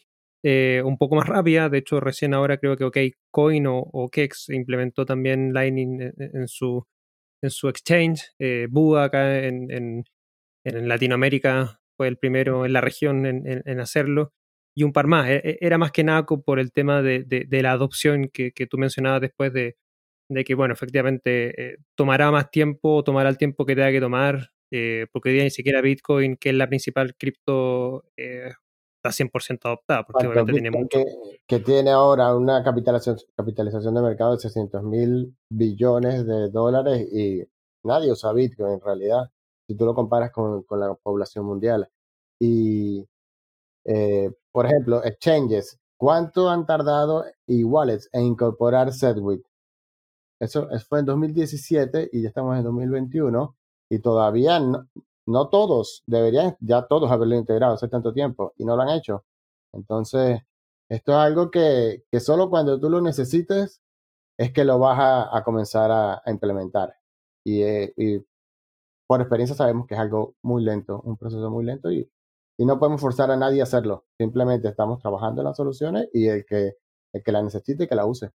eh, 0.49 0.81
un 0.85 0.97
poco 0.97 1.17
más 1.17 1.27
rápida. 1.27 1.69
De 1.69 1.79
hecho, 1.79 1.99
recién 1.99 2.33
ahora 2.33 2.59
creo 2.59 2.77
que 2.77 2.85
OKCoin 2.85 3.67
o, 3.67 3.79
o 3.79 4.09
Kex 4.09 4.51
implementó 4.51 5.05
también 5.05 5.53
Lightning 5.53 6.01
en, 6.17 6.47
su, 6.47 6.87
en 7.43 7.51
su 7.51 7.69
exchange. 7.69 8.31
Eh, 8.39 8.69
acá 8.97 9.45
en, 9.45 9.73
en, 9.73 10.05
Latinoamérica 10.89 11.81
fue 11.97 12.07
el 12.07 12.17
primero 12.17 12.65
en 12.65 12.73
la 12.73 12.81
región 12.81 13.27
en, 13.27 13.81
hacerlo. 13.81 14.35
Y 14.77 14.85
un 14.85 14.93
par 14.93 15.09
más. 15.09 15.29
E, 15.29 15.37
e, 15.45 15.59
era 15.61 15.79
más 15.79 15.91
que 15.91 16.05
nada 16.05 16.25
por 16.25 16.61
el 16.61 16.71
tema 16.71 17.03
de, 17.03 17.25
de, 17.25 17.63
la 17.63 17.73
adopción 17.73 18.29
que, 18.33 18.53
que, 18.53 18.67
tú 18.69 18.79
mencionabas 18.79 19.23
después 19.23 19.53
de, 19.53 19.77
de 20.31 20.45
que, 20.45 20.55
bueno, 20.55 20.75
efectivamente 20.75 21.73
eh, 21.73 21.79
tomará 21.97 22.31
más 22.31 22.51
tiempo, 22.53 23.03
tomará 23.03 23.31
el 23.31 23.39
tiempo 23.39 23.67
que 23.67 23.75
tenga 23.75 23.91
que 23.91 24.01
tomar, 24.01 24.51
eh, 24.71 25.07
porque 25.13 25.31
hoy 25.31 25.35
día 25.35 25.45
ni 25.45 25.51
siquiera 25.51 25.81
Bitcoin, 25.81 26.37
que 26.37 26.51
es 26.51 26.55
la 26.55 26.69
principal 26.69 27.17
cripto, 27.17 28.05
100% 29.11 29.61
adoptada, 29.65 30.05
porque 30.05 30.27
obviamente 30.27 30.53
tiene 30.53 30.71
mucho. 30.71 30.99
Que, 31.47 31.61
tiene 31.61 31.91
ahora 31.91 32.35
una 32.35 32.63
capitalización, 32.63 33.19
capitalización 33.37 33.95
de 33.95 34.03
mercado 34.03 34.33
de 34.33 34.41
600 34.41 34.83
mil 34.83 35.37
billones 35.51 36.27
de 36.27 36.51
dólares 36.51 37.07
y 37.13 37.43
nadie 37.85 38.13
usa 38.13 38.33
Bitcoin 38.33 38.75
en 38.75 38.81
realidad, 38.81 39.31
si 39.67 39.77
tú 39.77 39.85
lo 39.85 39.95
comparas 39.95 40.31
con, 40.33 40.63
con 40.65 40.81
la 40.81 40.95
población 40.95 41.47
mundial. 41.47 41.89
Y, 42.41 43.07
eh, 43.85 44.31
por 44.53 44.67
ejemplo, 44.67 45.03
exchanges, 45.05 45.79
¿cuánto 45.99 46.49
han 46.49 46.67
tardado 46.67 47.25
y 47.47 47.65
wallets 47.65 48.09
en 48.13 48.25
incorporar 48.25 48.93
Segwit? 48.93 49.45
Eso, 50.41 50.71
eso 50.71 50.87
fue 50.87 51.01
en 51.01 51.07
2017 51.07 52.11
y 52.13 52.23
ya 52.23 52.29
estamos 52.29 52.57
en 52.57 52.65
2021 52.65 53.57
y 53.91 53.99
todavía 54.01 54.61
no, 54.61 54.87
no 55.27 55.49
todos 55.49 56.03
deberían 56.07 56.57
ya 56.61 56.87
todos 56.87 57.11
haberlo 57.11 57.37
integrado 57.37 57.75
hace 57.75 57.89
tanto 57.89 58.13
tiempo 58.13 58.55
y 58.57 58.65
no 58.65 58.77
lo 58.77 58.83
han 58.83 58.91
hecho. 58.91 59.25
Entonces, 59.73 60.41
esto 60.89 61.13
es 61.13 61.19
algo 61.19 61.51
que, 61.51 62.05
que 62.11 62.21
solo 62.21 62.49
cuando 62.49 62.81
tú 62.81 62.89
lo 62.89 63.01
necesites 63.01 63.83
es 64.39 64.53
que 64.53 64.65
lo 64.65 64.79
vas 64.79 64.99
a, 65.33 65.43
comenzar 65.45 65.91
a, 65.91 66.23
implementar. 66.27 66.95
Y, 67.45 67.63
eh, 67.63 67.93
y, 67.97 68.25
por 69.07 69.21
experiencia 69.21 69.57
sabemos 69.57 69.87
que 69.87 69.95
es 69.95 70.01
algo 70.01 70.35
muy 70.43 70.65
lento, 70.65 71.01
un 71.05 71.17
proceso 71.17 71.51
muy 71.51 71.65
lento 71.65 71.91
y, 71.91 72.11
y, 72.59 72.67
no 72.67 72.79
podemos 72.79 73.01
forzar 73.01 73.31
a 73.31 73.37
nadie 73.37 73.61
a 73.61 73.65
hacerlo. 73.65 74.05
Simplemente 74.19 74.69
estamos 74.69 75.01
trabajando 75.01 75.43
en 75.43 75.47
las 75.47 75.57
soluciones 75.57 76.09
y 76.13 76.27
el 76.29 76.45
que, 76.45 76.75
el 77.13 77.23
que 77.23 77.33
la 77.33 77.43
necesite, 77.43 77.89
que 77.89 77.95
la 77.95 78.07
use. 78.07 78.31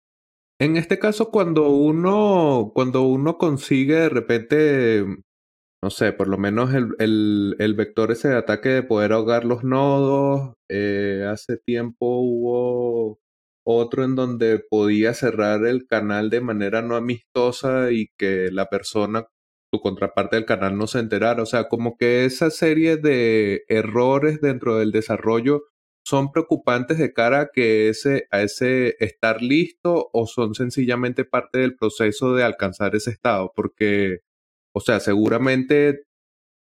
En 0.60 0.76
este 0.76 0.98
caso, 0.98 1.30
cuando 1.30 1.70
uno, 1.70 2.72
cuando 2.74 3.02
uno 3.02 3.38
consigue 3.38 3.94
de 3.94 4.08
repente, 4.08 5.04
no 5.82 5.90
sé, 5.90 6.12
por 6.12 6.28
lo 6.28 6.38
menos 6.38 6.74
el, 6.74 7.56
el, 7.58 7.74
vector 7.74 8.10
ese 8.10 8.28
de 8.28 8.36
ataque 8.36 8.68
de 8.70 8.82
poder 8.82 9.12
ahogar 9.12 9.44
los 9.44 9.62
nodos, 9.64 10.54
eh, 10.68 11.26
hace 11.30 11.56
tiempo 11.56 12.18
hubo 12.20 13.20
otro 13.64 14.04
en 14.04 14.14
donde 14.16 14.58
podía 14.58 15.14
cerrar 15.14 15.66
el 15.66 15.86
canal 15.86 16.30
de 16.30 16.40
manera 16.40 16.82
no 16.82 16.96
amistosa 16.96 17.92
y 17.92 18.08
que 18.18 18.50
la 18.50 18.66
persona, 18.70 19.26
tu 19.72 19.80
contraparte 19.80 20.36
del 20.36 20.46
canal, 20.46 20.78
no 20.78 20.86
se 20.86 21.00
enterara. 21.00 21.42
O 21.42 21.46
sea, 21.46 21.68
como 21.68 21.96
que 21.98 22.24
esa 22.24 22.50
serie 22.50 22.96
de 22.96 23.64
errores 23.68 24.40
dentro 24.40 24.78
del 24.78 24.90
desarrollo 24.92 25.64
son 26.04 26.32
preocupantes 26.32 26.98
de 26.98 27.12
cara 27.12 27.50
que 27.52 27.90
ese, 27.90 28.26
a 28.30 28.40
ese 28.42 28.96
estar 29.00 29.42
listo 29.42 30.08
o 30.14 30.26
son 30.26 30.54
sencillamente 30.54 31.24
parte 31.26 31.58
del 31.58 31.76
proceso 31.76 32.34
de 32.34 32.44
alcanzar 32.44 32.96
ese 32.96 33.10
estado, 33.10 33.52
porque, 33.54 34.20
o 34.78 34.80
sea, 34.80 35.00
seguramente, 35.00 36.04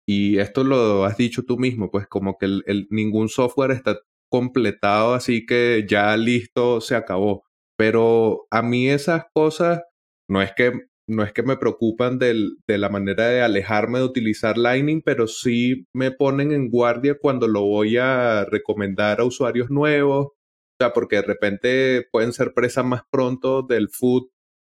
y 0.07 0.39
esto 0.39 0.63
lo 0.63 1.05
has 1.05 1.17
dicho 1.17 1.43
tú 1.43 1.57
mismo, 1.57 1.91
pues 1.91 2.07
como 2.07 2.37
que 2.37 2.45
el, 2.45 2.87
ningún 2.91 3.29
software 3.29 3.71
está 3.71 3.99
completado, 4.29 5.13
así 5.13 5.45
que 5.45 5.85
ya 5.89 6.15
listo, 6.17 6.81
se 6.81 6.95
acabó. 6.95 7.43
Pero 7.77 8.47
a 8.51 8.61
mí 8.61 8.89
esas 8.89 9.25
cosas 9.33 9.81
no 10.29 10.41
es 10.41 10.51
que 10.55 10.73
no 11.07 11.23
es 11.23 11.33
que 11.33 11.43
me 11.43 11.57
preocupan 11.57 12.19
de 12.19 12.55
la 12.67 12.89
manera 12.89 13.27
de 13.27 13.41
alejarme 13.41 13.99
de 13.99 14.05
utilizar 14.05 14.57
Lightning, 14.57 15.01
pero 15.03 15.27
sí 15.27 15.85
me 15.93 16.11
ponen 16.11 16.51
en 16.53 16.69
guardia 16.69 17.17
cuando 17.19 17.47
lo 17.47 17.63
voy 17.63 17.97
a 17.97 18.45
recomendar 18.45 19.19
a 19.19 19.25
usuarios 19.25 19.69
nuevos. 19.69 20.27
O 20.27 20.35
sea, 20.79 20.93
porque 20.93 21.17
de 21.17 21.23
repente 21.23 22.07
pueden 22.11 22.33
ser 22.33 22.53
presa 22.53 22.83
más 22.83 23.03
pronto 23.11 23.61
del 23.63 23.89
food 23.89 24.29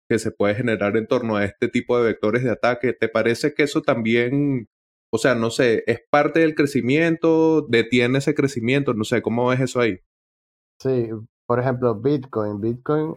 que 0.09 0.18
se 0.18 0.30
puede 0.30 0.55
generar 0.55 0.96
en 0.96 1.07
torno 1.07 1.36
a 1.36 1.44
este 1.44 1.68
tipo 1.68 1.98
de 1.98 2.05
vectores 2.05 2.42
de 2.44 2.50
ataque. 2.50 2.92
¿Te 2.92 3.09
parece 3.09 3.55
que 3.55 3.62
eso 3.62 3.82
también, 3.82 4.68
o 5.12 5.18
sea, 5.18 5.34
no 5.34 5.50
sé, 5.50 5.84
es 5.86 6.00
parte 6.11 6.40
del 6.40 6.55
crecimiento, 6.55 7.62
detiene 7.62 8.18
ese 8.18 8.34
crecimiento? 8.34 8.94
No 8.94 9.05
sé, 9.05 9.22
¿cómo 9.22 9.48
ves 9.48 9.61
eso 9.61 9.80
ahí? 9.80 10.00
Sí, 10.80 11.11
por 11.46 11.61
ejemplo, 11.61 11.94
Bitcoin. 11.94 12.61
Bitcoin 12.61 13.16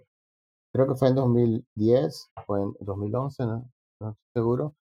creo 0.74 0.88
que 0.88 0.96
fue 0.96 1.08
en 1.08 1.16
2010 1.16 2.32
o 2.48 2.58
en 2.58 2.76
2011, 2.82 3.46
no, 3.46 3.72
no 4.02 4.10
estoy 4.10 4.26
seguro, 4.34 4.76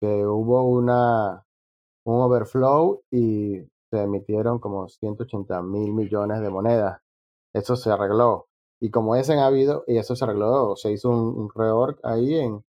que 0.00 0.06
hubo 0.26 0.68
una, 0.68 1.44
un 2.04 2.20
overflow 2.20 3.02
y 3.10 3.62
se 3.90 4.02
emitieron 4.02 4.58
como 4.58 4.88
180 4.88 5.62
mil 5.62 5.94
millones 5.94 6.40
de 6.40 6.50
monedas. 6.50 7.00
Eso 7.54 7.76
se 7.76 7.90
arregló. 7.90 8.48
Y 8.84 8.90
como 8.90 9.16
ese 9.16 9.32
ha 9.32 9.46
habido, 9.46 9.82
y 9.86 9.96
eso 9.96 10.14
se 10.14 10.24
arregló, 10.26 10.76
se 10.76 10.92
hizo 10.92 11.08
un, 11.08 11.48
reorg 11.54 11.98
ahí 12.02 12.34
en, 12.34 12.62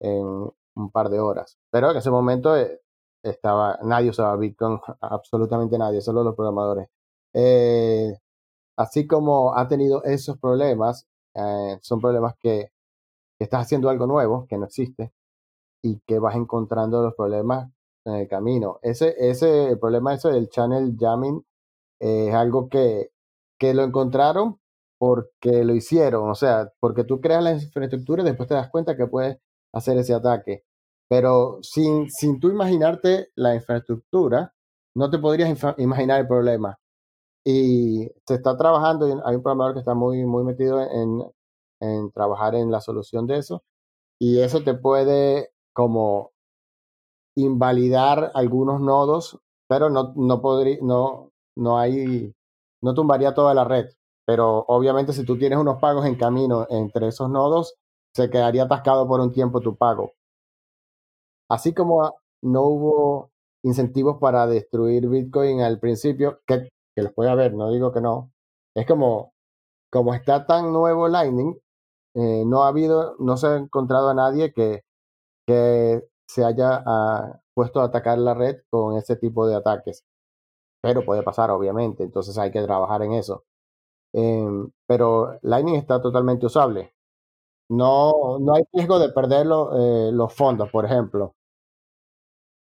en 0.00 0.52
un 0.74 0.90
par 0.92 1.08
de 1.08 1.18
horas. 1.18 1.58
Pero 1.70 1.92
en 1.92 1.96
ese 1.96 2.10
momento 2.10 2.54
eh, 2.58 2.82
estaba, 3.22 3.78
nadie 3.82 4.10
usaba 4.10 4.36
Bitcoin, 4.36 4.78
absolutamente 5.00 5.78
nadie, 5.78 6.02
solo 6.02 6.22
los 6.22 6.34
programadores. 6.34 6.88
Eh, 7.32 8.18
así 8.76 9.06
como 9.06 9.56
ha 9.56 9.66
tenido 9.66 10.04
esos 10.04 10.38
problemas, 10.38 11.06
eh, 11.34 11.78
son 11.80 12.02
problemas 12.02 12.34
que, 12.38 12.70
estás 13.38 13.62
haciendo 13.62 13.88
algo 13.88 14.06
nuevo, 14.06 14.46
que 14.46 14.58
no 14.58 14.66
existe, 14.66 15.14
y 15.82 16.00
que 16.06 16.18
vas 16.18 16.36
encontrando 16.36 17.02
los 17.02 17.14
problemas 17.14 17.70
en 18.04 18.14
el 18.16 18.28
camino. 18.28 18.78
Ese, 18.82 19.14
ese 19.18 19.74
problema 19.78 20.12
eso 20.12 20.28
del 20.28 20.50
channel 20.50 20.94
jamming 21.00 21.42
es 21.98 22.34
algo 22.34 22.68
que, 22.68 23.10
que 23.58 23.72
lo 23.72 23.84
encontraron 23.84 24.60
porque 24.98 25.64
lo 25.64 25.74
hicieron, 25.74 26.30
o 26.30 26.34
sea, 26.34 26.72
porque 26.80 27.04
tú 27.04 27.20
creas 27.20 27.42
la 27.44 27.52
infraestructura 27.52 28.22
y 28.22 28.26
después 28.26 28.48
te 28.48 28.54
das 28.54 28.70
cuenta 28.70 28.96
que 28.96 29.06
puedes 29.06 29.38
hacer 29.74 29.98
ese 29.98 30.14
ataque. 30.14 30.64
Pero 31.08 31.58
sin, 31.62 32.10
sin 32.10 32.40
tú 32.40 32.48
imaginarte 32.50 33.30
la 33.36 33.54
infraestructura, 33.54 34.54
no 34.94 35.10
te 35.10 35.18
podrías 35.18 35.50
imaginar 35.78 36.20
el 36.20 36.28
problema 36.28 36.78
y 37.48 38.08
se 38.26 38.34
está 38.34 38.56
trabajando, 38.56 39.06
hay 39.24 39.36
un 39.36 39.42
programador 39.42 39.74
que 39.74 39.78
está 39.78 39.94
muy, 39.94 40.24
muy 40.24 40.42
metido 40.42 40.80
en, 40.82 41.22
en 41.80 42.10
trabajar 42.10 42.56
en 42.56 42.72
la 42.72 42.80
solución 42.80 43.28
de 43.28 43.38
eso, 43.38 43.62
y 44.20 44.40
eso 44.40 44.64
te 44.64 44.74
puede 44.74 45.50
como 45.72 46.32
invalidar 47.36 48.32
algunos 48.34 48.80
nodos, 48.80 49.38
pero 49.68 49.90
no, 49.90 50.12
no 50.16 50.40
podría, 50.42 50.78
no, 50.82 51.30
no 51.56 51.78
hay, 51.78 52.34
no 52.82 52.94
tumbaría 52.94 53.32
toda 53.32 53.54
la 53.54 53.62
red. 53.64 53.90
Pero 54.26 54.64
obviamente 54.68 55.12
si 55.12 55.24
tú 55.24 55.38
tienes 55.38 55.58
unos 55.58 55.78
pagos 55.80 56.06
en 56.06 56.16
camino 56.16 56.66
entre 56.70 57.08
esos 57.08 57.30
nodos, 57.30 57.76
se 58.14 58.30
quedaría 58.30 58.64
atascado 58.64 59.06
por 59.08 59.20
un 59.20 59.32
tiempo 59.32 59.60
tu 59.60 59.76
pago. 59.76 60.12
Así 61.48 61.74
como 61.74 62.16
no 62.42 62.62
hubo 62.62 63.30
incentivos 63.62 64.18
para 64.20 64.46
destruir 64.46 65.08
Bitcoin 65.08 65.60
al 65.60 65.78
principio, 65.80 66.40
que 66.46 66.68
que 66.96 67.02
los 67.02 67.12
puede 67.12 67.30
haber, 67.30 67.54
no 67.54 67.70
digo 67.70 67.92
que 67.92 68.00
no. 68.00 68.32
Es 68.74 68.86
como, 68.86 69.34
como 69.92 70.14
está 70.14 70.46
tan 70.46 70.72
nuevo 70.72 71.08
Lightning, 71.08 71.58
eh, 72.14 72.44
no 72.46 72.64
ha 72.64 72.68
habido, 72.68 73.16
no 73.20 73.36
se 73.36 73.48
ha 73.48 73.56
encontrado 73.56 74.10
a 74.10 74.14
nadie 74.14 74.52
que, 74.54 74.82
que 75.46 76.02
se 76.28 76.44
haya 76.44 76.82
ah, 76.86 77.40
puesto 77.54 77.80
a 77.80 77.86
atacar 77.86 78.18
la 78.18 78.34
red 78.34 78.58
con 78.70 78.96
ese 78.96 79.16
tipo 79.16 79.46
de 79.46 79.56
ataques. 79.56 80.04
Pero 80.82 81.04
puede 81.04 81.22
pasar, 81.22 81.50
obviamente, 81.50 82.04
entonces 82.04 82.38
hay 82.38 82.50
que 82.52 82.62
trabajar 82.62 83.02
en 83.02 83.14
eso. 83.14 83.44
Em, 84.16 84.70
pero 84.86 85.38
Lightning 85.42 85.74
está 85.74 86.00
totalmente 86.00 86.46
usable. 86.46 86.94
No, 87.68 88.38
no 88.40 88.54
hay 88.54 88.62
riesgo 88.72 88.98
de 88.98 89.10
perder 89.10 89.46
eh, 89.46 90.10
los 90.12 90.32
fondos, 90.32 90.70
por 90.70 90.86
ejemplo. 90.86 91.34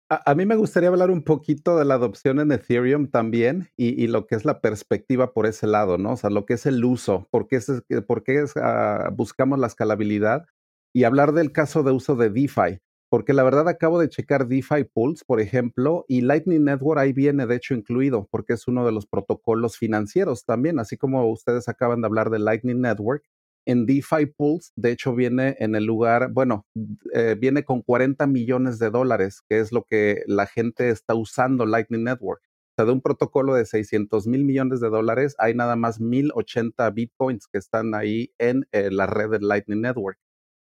A, 0.10 0.36
mí 0.36 0.46
me 0.46 0.56
gustaría 0.56 0.90
hablar 0.90 1.12
un 1.12 1.24
poquito 1.24 1.78
de 1.78 1.86
la 1.86 1.96
adopción 1.96 2.40
en 2.40 2.52
Ethereum 2.52 3.08
también 3.08 3.70
y, 3.78 4.08
lo 4.08 4.28
que 4.28 4.36
es 4.36 4.46
la 4.46 4.62
perspectiva 4.62 5.34
por 5.34 5.46
ese 5.48 5.66
lado, 5.66 5.98
¿no? 5.98 6.14
O 6.14 6.18
sea, 6.18 6.30
lo 6.30 6.46
que 6.46 6.54
es 6.54 6.66
el 6.66 6.84
uso, 6.86 7.28
por 7.32 7.48
qué, 7.48 7.56
es, 7.58 7.84
por 8.08 8.24
qué 8.24 8.46
ah, 8.58 9.10
buscamos 9.14 9.58
la 9.58 9.68
escalabilidad 9.68 10.46
y 10.94 11.06
hablar 11.06 11.32
del 11.32 11.52
caso 11.52 11.82
de 11.82 11.92
uso 11.92 12.16
de 12.16 12.30
DeFi, 12.30 12.80
porque 13.14 13.34
la 13.34 13.44
verdad 13.44 13.70
acabo 13.70 14.00
de 14.00 14.10
checar 14.10 14.48
DeFi 14.48 14.86
Pulse, 14.92 15.24
por 15.24 15.40
ejemplo, 15.40 16.04
y 16.08 16.22
Lightning 16.22 16.64
Network 16.64 17.00
ahí 17.00 17.14
viene 17.14 17.46
de 17.46 17.58
hecho 17.58 17.76
incluido, 17.76 18.28
porque 18.32 18.54
es 18.54 18.68
uno 18.68 18.88
de 18.88 18.92
los 18.92 19.06
protocolos 19.06 19.78
financieros 19.78 20.46
también, 20.46 20.80
así 20.80 20.98
como 20.98 21.30
ustedes 21.30 21.70
acaban 21.70 22.02
de 22.02 22.08
hablar 22.08 22.32
de 22.32 22.40
Lightning 22.40 22.82
Network, 22.82 23.24
en 23.68 23.86
DeFi 23.86 24.26
Pulse, 24.36 24.72
de 24.76 24.94
hecho, 24.94 25.14
viene 25.14 25.56
en 25.60 25.76
el 25.76 25.86
lugar, 25.86 26.32
bueno, 26.32 26.66
eh, 27.14 27.38
viene 27.40 27.64
con 27.64 27.84
40 27.84 28.26
millones 28.26 28.80
de 28.80 28.90
dólares, 28.90 29.44
que 29.48 29.60
es 29.60 29.72
lo 29.72 29.84
que 29.84 30.24
la 30.26 30.48
gente 30.48 30.90
está 30.90 31.14
usando 31.14 31.68
Lightning 31.68 32.06
Network. 32.06 32.42
O 32.42 32.74
sea, 32.78 32.86
de 32.86 32.94
un 32.94 33.02
protocolo 33.02 33.54
de 33.54 33.66
600 33.66 34.26
mil 34.26 34.44
millones 34.44 34.80
de 34.80 34.90
dólares, 34.90 35.36
hay 35.38 35.54
nada 35.54 35.76
más 35.76 36.00
1080 36.02 36.90
bitcoins 36.90 37.46
que 37.46 37.60
están 37.60 37.94
ahí 37.94 38.34
en 38.40 38.66
eh, 38.72 38.90
la 38.90 39.06
red 39.06 39.30
de 39.30 39.40
Lightning 39.40 39.82
Network. 39.82 40.18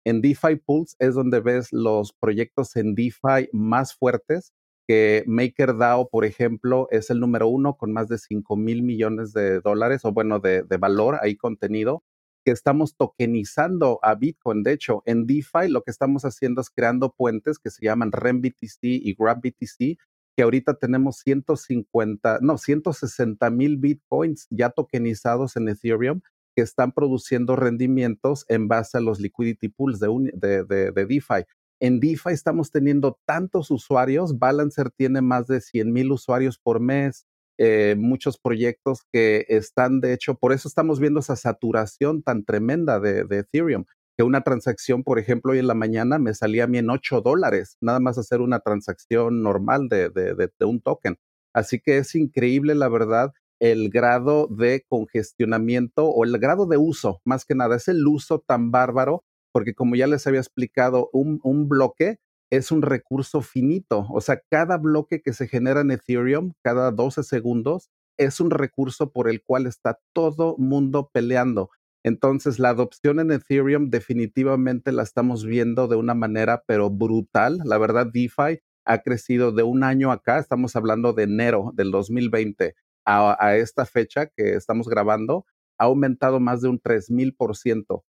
En 0.05 0.20
DeFi 0.20 0.57
Pulse 0.57 0.96
es 0.98 1.14
donde 1.14 1.40
ves 1.40 1.72
los 1.72 2.12
proyectos 2.12 2.76
en 2.76 2.94
DeFi 2.94 3.48
más 3.53 3.94
fuertes, 3.94 4.53
que 4.88 5.24
MakerDAO, 5.26 6.09
por 6.09 6.24
ejemplo, 6.24 6.88
es 6.90 7.11
el 7.11 7.20
número 7.20 7.48
uno 7.48 7.76
con 7.76 7.92
más 7.92 8.09
de 8.09 8.18
5 8.18 8.57
mil 8.57 8.82
millones 8.82 9.32
de 9.32 9.61
dólares, 9.61 10.05
o 10.05 10.12
bueno, 10.12 10.40
de, 10.40 10.64
de 10.64 10.76
valor 10.76 11.18
ahí 11.22 11.36
contenido 11.36 12.03
que 12.44 12.53
estamos 12.53 12.96
tokenizando 12.96 14.00
a 14.03 14.14
Bitcoin. 14.14 14.62
De 14.62 14.72
hecho, 14.72 15.03
en 15.07 15.26
DeFi 15.26 15.68
lo 15.68 15.82
que 15.82 15.90
estamos 15.90 16.24
haciendo 16.24 16.61
es 16.61 16.70
creando 16.70 17.12
puentes 17.12 17.59
que 17.59 17.70
se 17.70 17.84
llaman 17.84 18.12
RenBTC 18.12 18.78
y 18.82 19.14
GrabBTC, 19.14 19.98
que 20.36 20.42
ahorita 20.42 20.74
tenemos 20.74 21.18
150, 21.18 22.38
no, 22.40 22.59
160 22.59 23.50
mil 23.50 23.76
Bitcoins 23.76 24.46
ya 24.50 24.70
tokenizados 24.70 25.57
en 25.57 25.68
Ethereum 25.68 26.20
que 26.55 26.62
están 26.62 26.92
produciendo 26.92 27.57
rendimientos 27.57 28.44
en 28.48 28.68
base 28.68 28.98
a 28.98 29.00
los 29.00 29.20
liquidity 29.20 29.68
pools 29.68 30.00
de, 30.00 30.09
de, 30.34 30.64
de 30.64 31.07
DeFi. 31.07 31.44
En 31.80 31.98
DeFi 31.98 32.30
estamos 32.30 32.70
teniendo 32.70 33.18
tantos 33.26 33.70
usuarios, 33.70 34.38
Balancer 34.38 34.90
tiene 34.90 35.20
más 35.20 35.48
de 35.48 35.61
100 35.61 35.92
mil 35.92 36.12
usuarios 36.12 36.59
por 36.59 36.78
mes, 36.78 37.26
eh, 37.59 37.96
muchos 37.98 38.38
proyectos 38.38 39.00
que 39.12 39.44
están, 39.48 40.00
de 40.00 40.12
hecho, 40.12 40.34
por 40.36 40.53
eso 40.53 40.68
estamos 40.68 41.00
viendo 41.00 41.20
esa 41.20 41.36
saturación 41.36 42.22
tan 42.22 42.44
tremenda 42.44 43.00
de, 43.00 43.26
Ethereum, 43.30 43.84
que 44.16 44.24
una 44.24 44.42
transacción, 44.42 45.03
por 45.03 45.18
ejemplo, 45.18 45.53
hoy 45.53 45.59
en 45.59 45.66
la 45.66 45.74
mañana 45.74 46.18
me 46.18 46.34
salía 46.34 46.64
a 46.64 46.66
mí 46.66 46.78
en 46.78 46.88
8 46.88 47.20
dólares, 47.20 47.76
nada 47.80 48.00
más 48.00 48.16
hacer 48.16 48.40
una 48.40 48.61
transacción 48.61 49.42
normal 49.42 49.88
de, 49.88 50.09
de 50.11 50.64
un 50.64 50.80
token. 50.80 51.18
Así 51.55 51.80
que 51.80 51.98
es 51.98 52.14
increíble, 52.14 52.74
la 52.74 52.88
verdad, 52.88 53.32
el 53.63 53.91
grado 53.91 54.49
de 54.49 54.85
congestionamiento 54.89 56.09
o 56.09 56.25
el 56.25 56.37
grado 56.39 56.67
de 56.67 56.79
uso, 56.79 57.21
más 57.25 57.45
que 57.45 57.55
nada, 57.55 57.77
es 57.77 57.87
el 57.87 58.05
uso 58.09 58.41
tan 58.41 58.73
bárbaro, 58.73 59.23
porque 59.53 59.73
como 59.73 59.95
ya 59.95 60.09
les 60.09 60.27
había 60.27 60.41
explicado, 60.41 61.11
un, 61.13 61.69
bloque 61.69 62.19
es 62.51 62.73
un 62.73 62.83
recurso 62.83 63.41
finito. 63.41 64.09
O 64.11 64.21
sea, 64.21 64.43
cada 64.51 64.79
bloque 64.79 65.23
que 65.23 65.33
se 65.33 65.47
genera 65.47 65.83
en 65.83 65.93
Ethereum, 65.93 66.55
cada 66.65 66.91
12 66.91 67.23
segundos, 67.23 67.89
es 68.19 68.41
un 68.41 68.51
recurso 68.51 69.13
por 69.13 69.31
el 69.31 69.45
cual 69.45 69.67
está 69.69 70.01
todo 70.13 70.57
mundo 70.59 71.09
peleando. 71.13 71.71
Entonces, 72.03 72.59
la 72.59 72.71
adopción 72.71 73.21
en 73.21 73.31
Ethereum 73.31 73.91
definitivamente 73.91 74.91
la 74.91 75.05
estamos 75.05 75.45
viendo 75.45 75.87
de 75.87 75.95
una 75.95 76.15
manera, 76.15 76.65
pero 76.67 76.91
brutal. 76.91 77.61
La 77.65 77.79
verdad, 77.79 78.09
DeFi 78.13 78.59
ha 78.85 78.99
crecido 79.03 79.53
de 79.53 79.63
un 79.63 79.85
año 79.85 80.11
acá, 80.11 80.41
estamos 80.41 80.75
hablando 80.75 81.13
de 81.13 81.23
enero 81.23 81.71
del 81.77 81.93
2020 81.93 82.75
a, 83.05 83.57
esta 83.57 83.86
fecha 83.86 84.26
que 84.26 84.55
estamos 84.55 84.88
grabando, 84.88 85.46
ha 85.78 85.84
aumentado 85.84 86.40
más 86.40 86.62
de 86.62 86.68
un 86.68 86.80
3000%. 86.80 88.03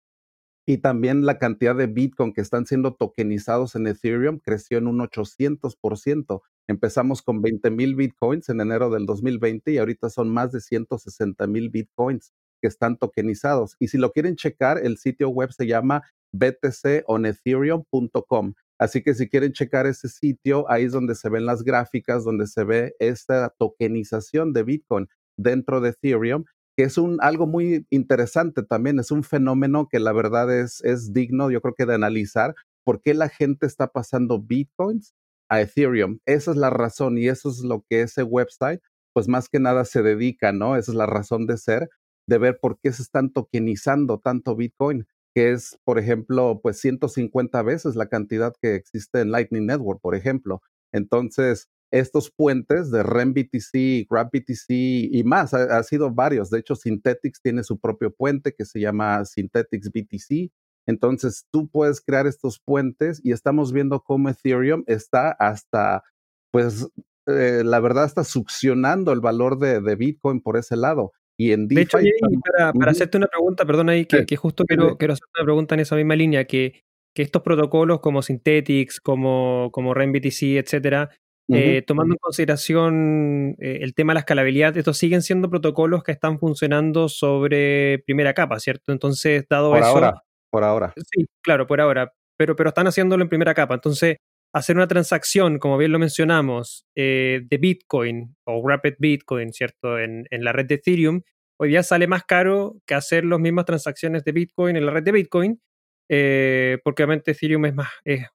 Y 0.68 0.78
también 0.78 1.26
la 1.26 1.40
cantidad 1.40 1.76
de 1.76 1.88
Bitcoin 1.88 2.34
que 2.34 2.42
están 2.42 2.66
siendo 2.66 2.94
tokenizados 2.94 3.76
en 3.76 3.88
Ethereum 3.88 4.40
creció 4.40 4.78
en 4.78 4.88
un 4.88 5.00
800%. 5.00 6.42
Empezamos 6.68 7.22
con 7.22 7.42
20 7.42 7.72
mil 7.72 7.96
Bitcoins 7.96 8.48
en 8.50 8.62
enero 8.62 8.90
del 8.90 9.06
2020 9.06 9.72
y 9.72 9.78
ahorita 9.80 10.10
son 10.10 10.30
más 10.30 10.52
de 10.52 10.62
160 10.62 11.48
mil 11.48 11.70
Bitcoins 11.70 12.32
que 12.62 12.68
están 12.68 12.98
tokenizados. 12.98 13.76
Y 13.80 13.88
si 13.88 13.98
lo 13.98 14.12
quieren 14.12 14.36
checar, 14.36 14.78
el 14.78 14.98
sitio 14.98 15.30
web 15.30 15.52
se 15.52 15.66
llama 15.66 16.04
btconethereum.com. 16.32 18.54
Así 18.82 19.04
que 19.04 19.14
si 19.14 19.30
quieren 19.30 19.54
checar 19.54 19.86
ese 19.86 20.10
sitio, 20.10 20.70
ahí 20.70 20.86
es 20.86 20.92
donde 20.92 21.14
se 21.16 21.30
ven 21.30 21.46
las 21.46 21.64
gráficas, 21.64 22.24
donde 22.24 22.48
se 22.48 22.64
ve 22.64 22.96
esta 23.00 23.54
tokenización 23.58 24.54
de 24.54 24.64
Bitcoin 24.64 25.08
dentro 25.38 25.82
de 25.82 25.90
Ethereum 25.90 26.46
que 26.76 26.84
es 26.84 26.98
un, 26.98 27.18
algo 27.22 27.48
muy 27.48 27.86
interesante 27.90 28.64
también, 28.64 29.00
es 29.00 29.12
un 29.12 29.24
fenómeno 29.24 29.88
que 29.90 30.00
la 30.00 30.14
verdad 30.14 30.54
es, 30.54 30.82
es 30.84 31.14
digno, 31.14 31.52
yo 31.52 31.62
creo 31.62 31.76
que 31.76 31.86
de 31.86 31.96
analizar, 31.96 32.56
por 32.84 33.02
qué 33.02 33.14
la 33.14 33.30
gente 33.30 33.66
está 33.66 33.88
pasando 33.92 34.40
bitcoins 34.40 35.14
a 35.50 35.62
Ethereum. 35.62 36.20
Esa 36.26 36.52
es 36.52 36.58
la 36.58 36.70
razón 36.70 37.18
y 37.18 37.28
eso 37.28 37.50
es 37.50 37.60
lo 37.60 37.84
que 37.88 38.02
ese 38.02 38.24
website, 38.24 38.82
pues 39.14 39.28
más 39.28 39.50
que 39.50 39.60
nada 39.60 39.86
se 39.86 40.02
dedica, 40.02 40.52
¿no? 40.54 40.76
Esa 40.78 40.92
es 40.92 40.96
la 40.96 41.06
razón 41.06 41.46
de 41.46 41.58
ser, 41.58 41.90
de 42.28 42.38
ver 42.38 42.60
por 42.60 42.80
qué 42.80 42.92
se 42.94 43.02
están 43.04 43.32
tokenizando 43.32 44.20
tanto 44.20 44.56
bitcoin, 44.56 45.06
que 45.34 45.52
es, 45.52 45.80
por 45.84 46.00
ejemplo, 46.00 46.60
pues 46.62 46.80
150 46.80 47.62
veces 47.64 47.96
la 47.96 48.08
cantidad 48.08 48.54
que 48.62 48.76
existe 48.76 49.22
en 49.22 49.32
Lightning 49.32 49.66
Network, 49.66 50.02
por 50.02 50.16
ejemplo. 50.16 50.62
Entonces, 50.92 51.70
estos 51.92 52.32
puentes 52.32 52.90
de 52.90 53.04
REM-BTC, 53.04 54.08
GrabBTC 54.10 54.70
y 54.70 55.24
más. 55.26 55.54
Ha, 55.54 55.84
sido 55.84 56.12
varios. 56.12 56.50
De 56.50 56.60
hecho, 56.60 56.76
Synthetix 56.76 57.42
tiene 57.42 57.64
su 57.64 57.80
propio 57.80 58.12
puente 58.14 58.54
que 58.54 58.66
se 58.66 58.80
llama 58.80 59.24
Synthetix 59.26 59.90
BTC. 59.90 60.52
Entonces, 60.88 61.46
tú 61.52 61.70
puedes 61.70 62.02
crear 62.02 62.28
estos 62.28 62.60
puentes 62.60 63.22
y 63.24 63.34
estamos 63.34 63.72
viendo 63.74 64.02
cómo 64.04 64.30
Ethereum 64.30 64.84
está 64.88 65.32
hasta, 65.32 66.04
pues, 66.52 66.88
eh, 67.28 67.64
la 67.64 67.80
verdad, 67.80 68.06
está 68.06 68.24
succionando 68.24 69.12
el 69.12 69.20
valor 69.20 69.60
de, 69.60 69.96
Bitcoin 69.96 70.42
por 70.42 70.58
ese 70.58 70.76
lado. 70.76 71.12
Y 71.42 71.54
en 71.54 71.68
DeFi, 71.68 71.98
de 71.98 72.10
hecho, 72.10 72.28
para, 72.56 72.92
hacerte 72.92 73.18
una 73.18 73.26
pregunta, 73.26 73.66
perdón 73.66 73.90
ahí, 73.90 74.06
que, 74.06 74.36
justo 74.36 74.64
quiero, 74.64 74.96
quiero 74.96 75.14
hacer 75.16 75.26
una 75.36 75.44
pregunta 75.44 75.74
en 75.74 75.82
esa 75.82 75.96
misma 75.96 76.16
línea, 76.16 76.46
que, 76.46 76.84
que 77.16 77.24
estos 77.24 77.42
protocolos 77.42 78.00
como 78.00 78.22
Synthetix, 78.22 79.00
como, 79.00 79.70
como 79.72 79.96
REM-BTC, 79.96 80.58
etcétera, 80.58 81.10
eh, 81.52 81.82
tomando 81.82 82.14
en 82.14 82.20
consideración 82.20 83.56
eh, 83.58 83.80
el 83.82 83.96
tema 83.96 84.14
de 84.14 84.16
la 84.16 84.20
escalabilidad, 84.20 84.78
estos 84.78 85.00
siguen 85.00 85.24
siendo 85.24 85.50
protocolos 85.50 86.04
que 86.04 86.12
están 86.12 86.38
funcionando 86.38 87.10
sobre 87.10 88.04
primera 88.06 88.36
capa, 88.36 88.60
¿cierto? 88.60 88.92
Entonces, 88.92 89.44
dado 89.50 89.72
por 89.72 89.80
eso. 89.80 89.88
Ahora, 89.88 90.22
por 90.52 90.64
ahora. 90.64 90.94
Sí, 90.96 91.26
claro, 91.42 91.66
por 91.66 91.82
ahora. 91.82 92.14
Pero, 92.38 92.56
pero 92.56 92.70
están 92.70 92.86
haciéndolo 92.86 93.24
en 93.24 93.30
primera 93.30 93.56
capa. 93.56 93.74
Entonces, 93.74 94.18
hacer 94.54 94.76
una 94.76 94.88
transacción, 94.88 95.60
como 95.60 95.78
bien 95.78 95.92
lo 95.92 96.00
mencionamos, 96.00 96.86
eh, 96.96 97.42
de 97.50 97.58
Bitcoin 97.58 98.36
o 98.46 98.68
Rapid 98.68 98.96
Bitcoin, 99.00 99.54
¿cierto? 99.54 100.00
En, 100.00 100.26
en, 100.30 100.44
la 100.44 100.52
red 100.52 100.66
de 100.66 100.76
Ethereum, 100.76 101.22
hoy 101.58 101.70
día 101.70 101.84
sale 101.84 102.08
más 102.08 102.24
caro 102.24 102.78
que 102.86 102.96
hacer 102.96 103.26
las 103.26 103.40
mismas 103.40 103.66
transacciones 103.66 104.24
de 104.24 104.32
Bitcoin 104.32 104.76
en 104.76 104.86
la 104.86 104.92
red 104.92 105.04
de 105.04 105.12
Bitcoin, 105.12 105.62
porque 106.08 107.04
obviamente 107.04 107.32
Ethereum 107.32 107.66
es 107.66 107.74
más, 107.74 107.90
es 108.04 108.28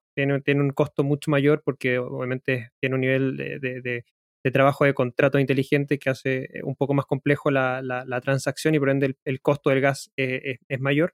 tiene, 0.43 0.61
un 0.61 0.71
costo 0.71 1.03
mucho 1.03 1.29
mayor 1.29 1.61
porque 1.63 1.99
obviamente 1.99 2.71
tiene 2.79 2.95
un 2.95 3.01
nivel 3.01 3.37
de, 3.37 4.03
trabajo 4.51 4.85
de 4.85 4.93
contrato 4.93 5.39
inteligente 5.39 5.99
que 5.99 6.09
hace 6.09 6.45
eh, 6.45 6.61
un 6.63 6.75
poco 6.77 6.93
más 6.93 7.05
complejo 7.05 7.51
la, 7.51 8.21
transacción 8.23 8.75
y 8.75 8.79
por 8.79 8.89
ende 8.89 9.17
el, 9.25 9.41
costo 9.41 9.69
del 9.69 9.81
gas 9.81 10.11
eh, 10.15 10.59
es, 10.67 10.79
mayor. 10.79 11.13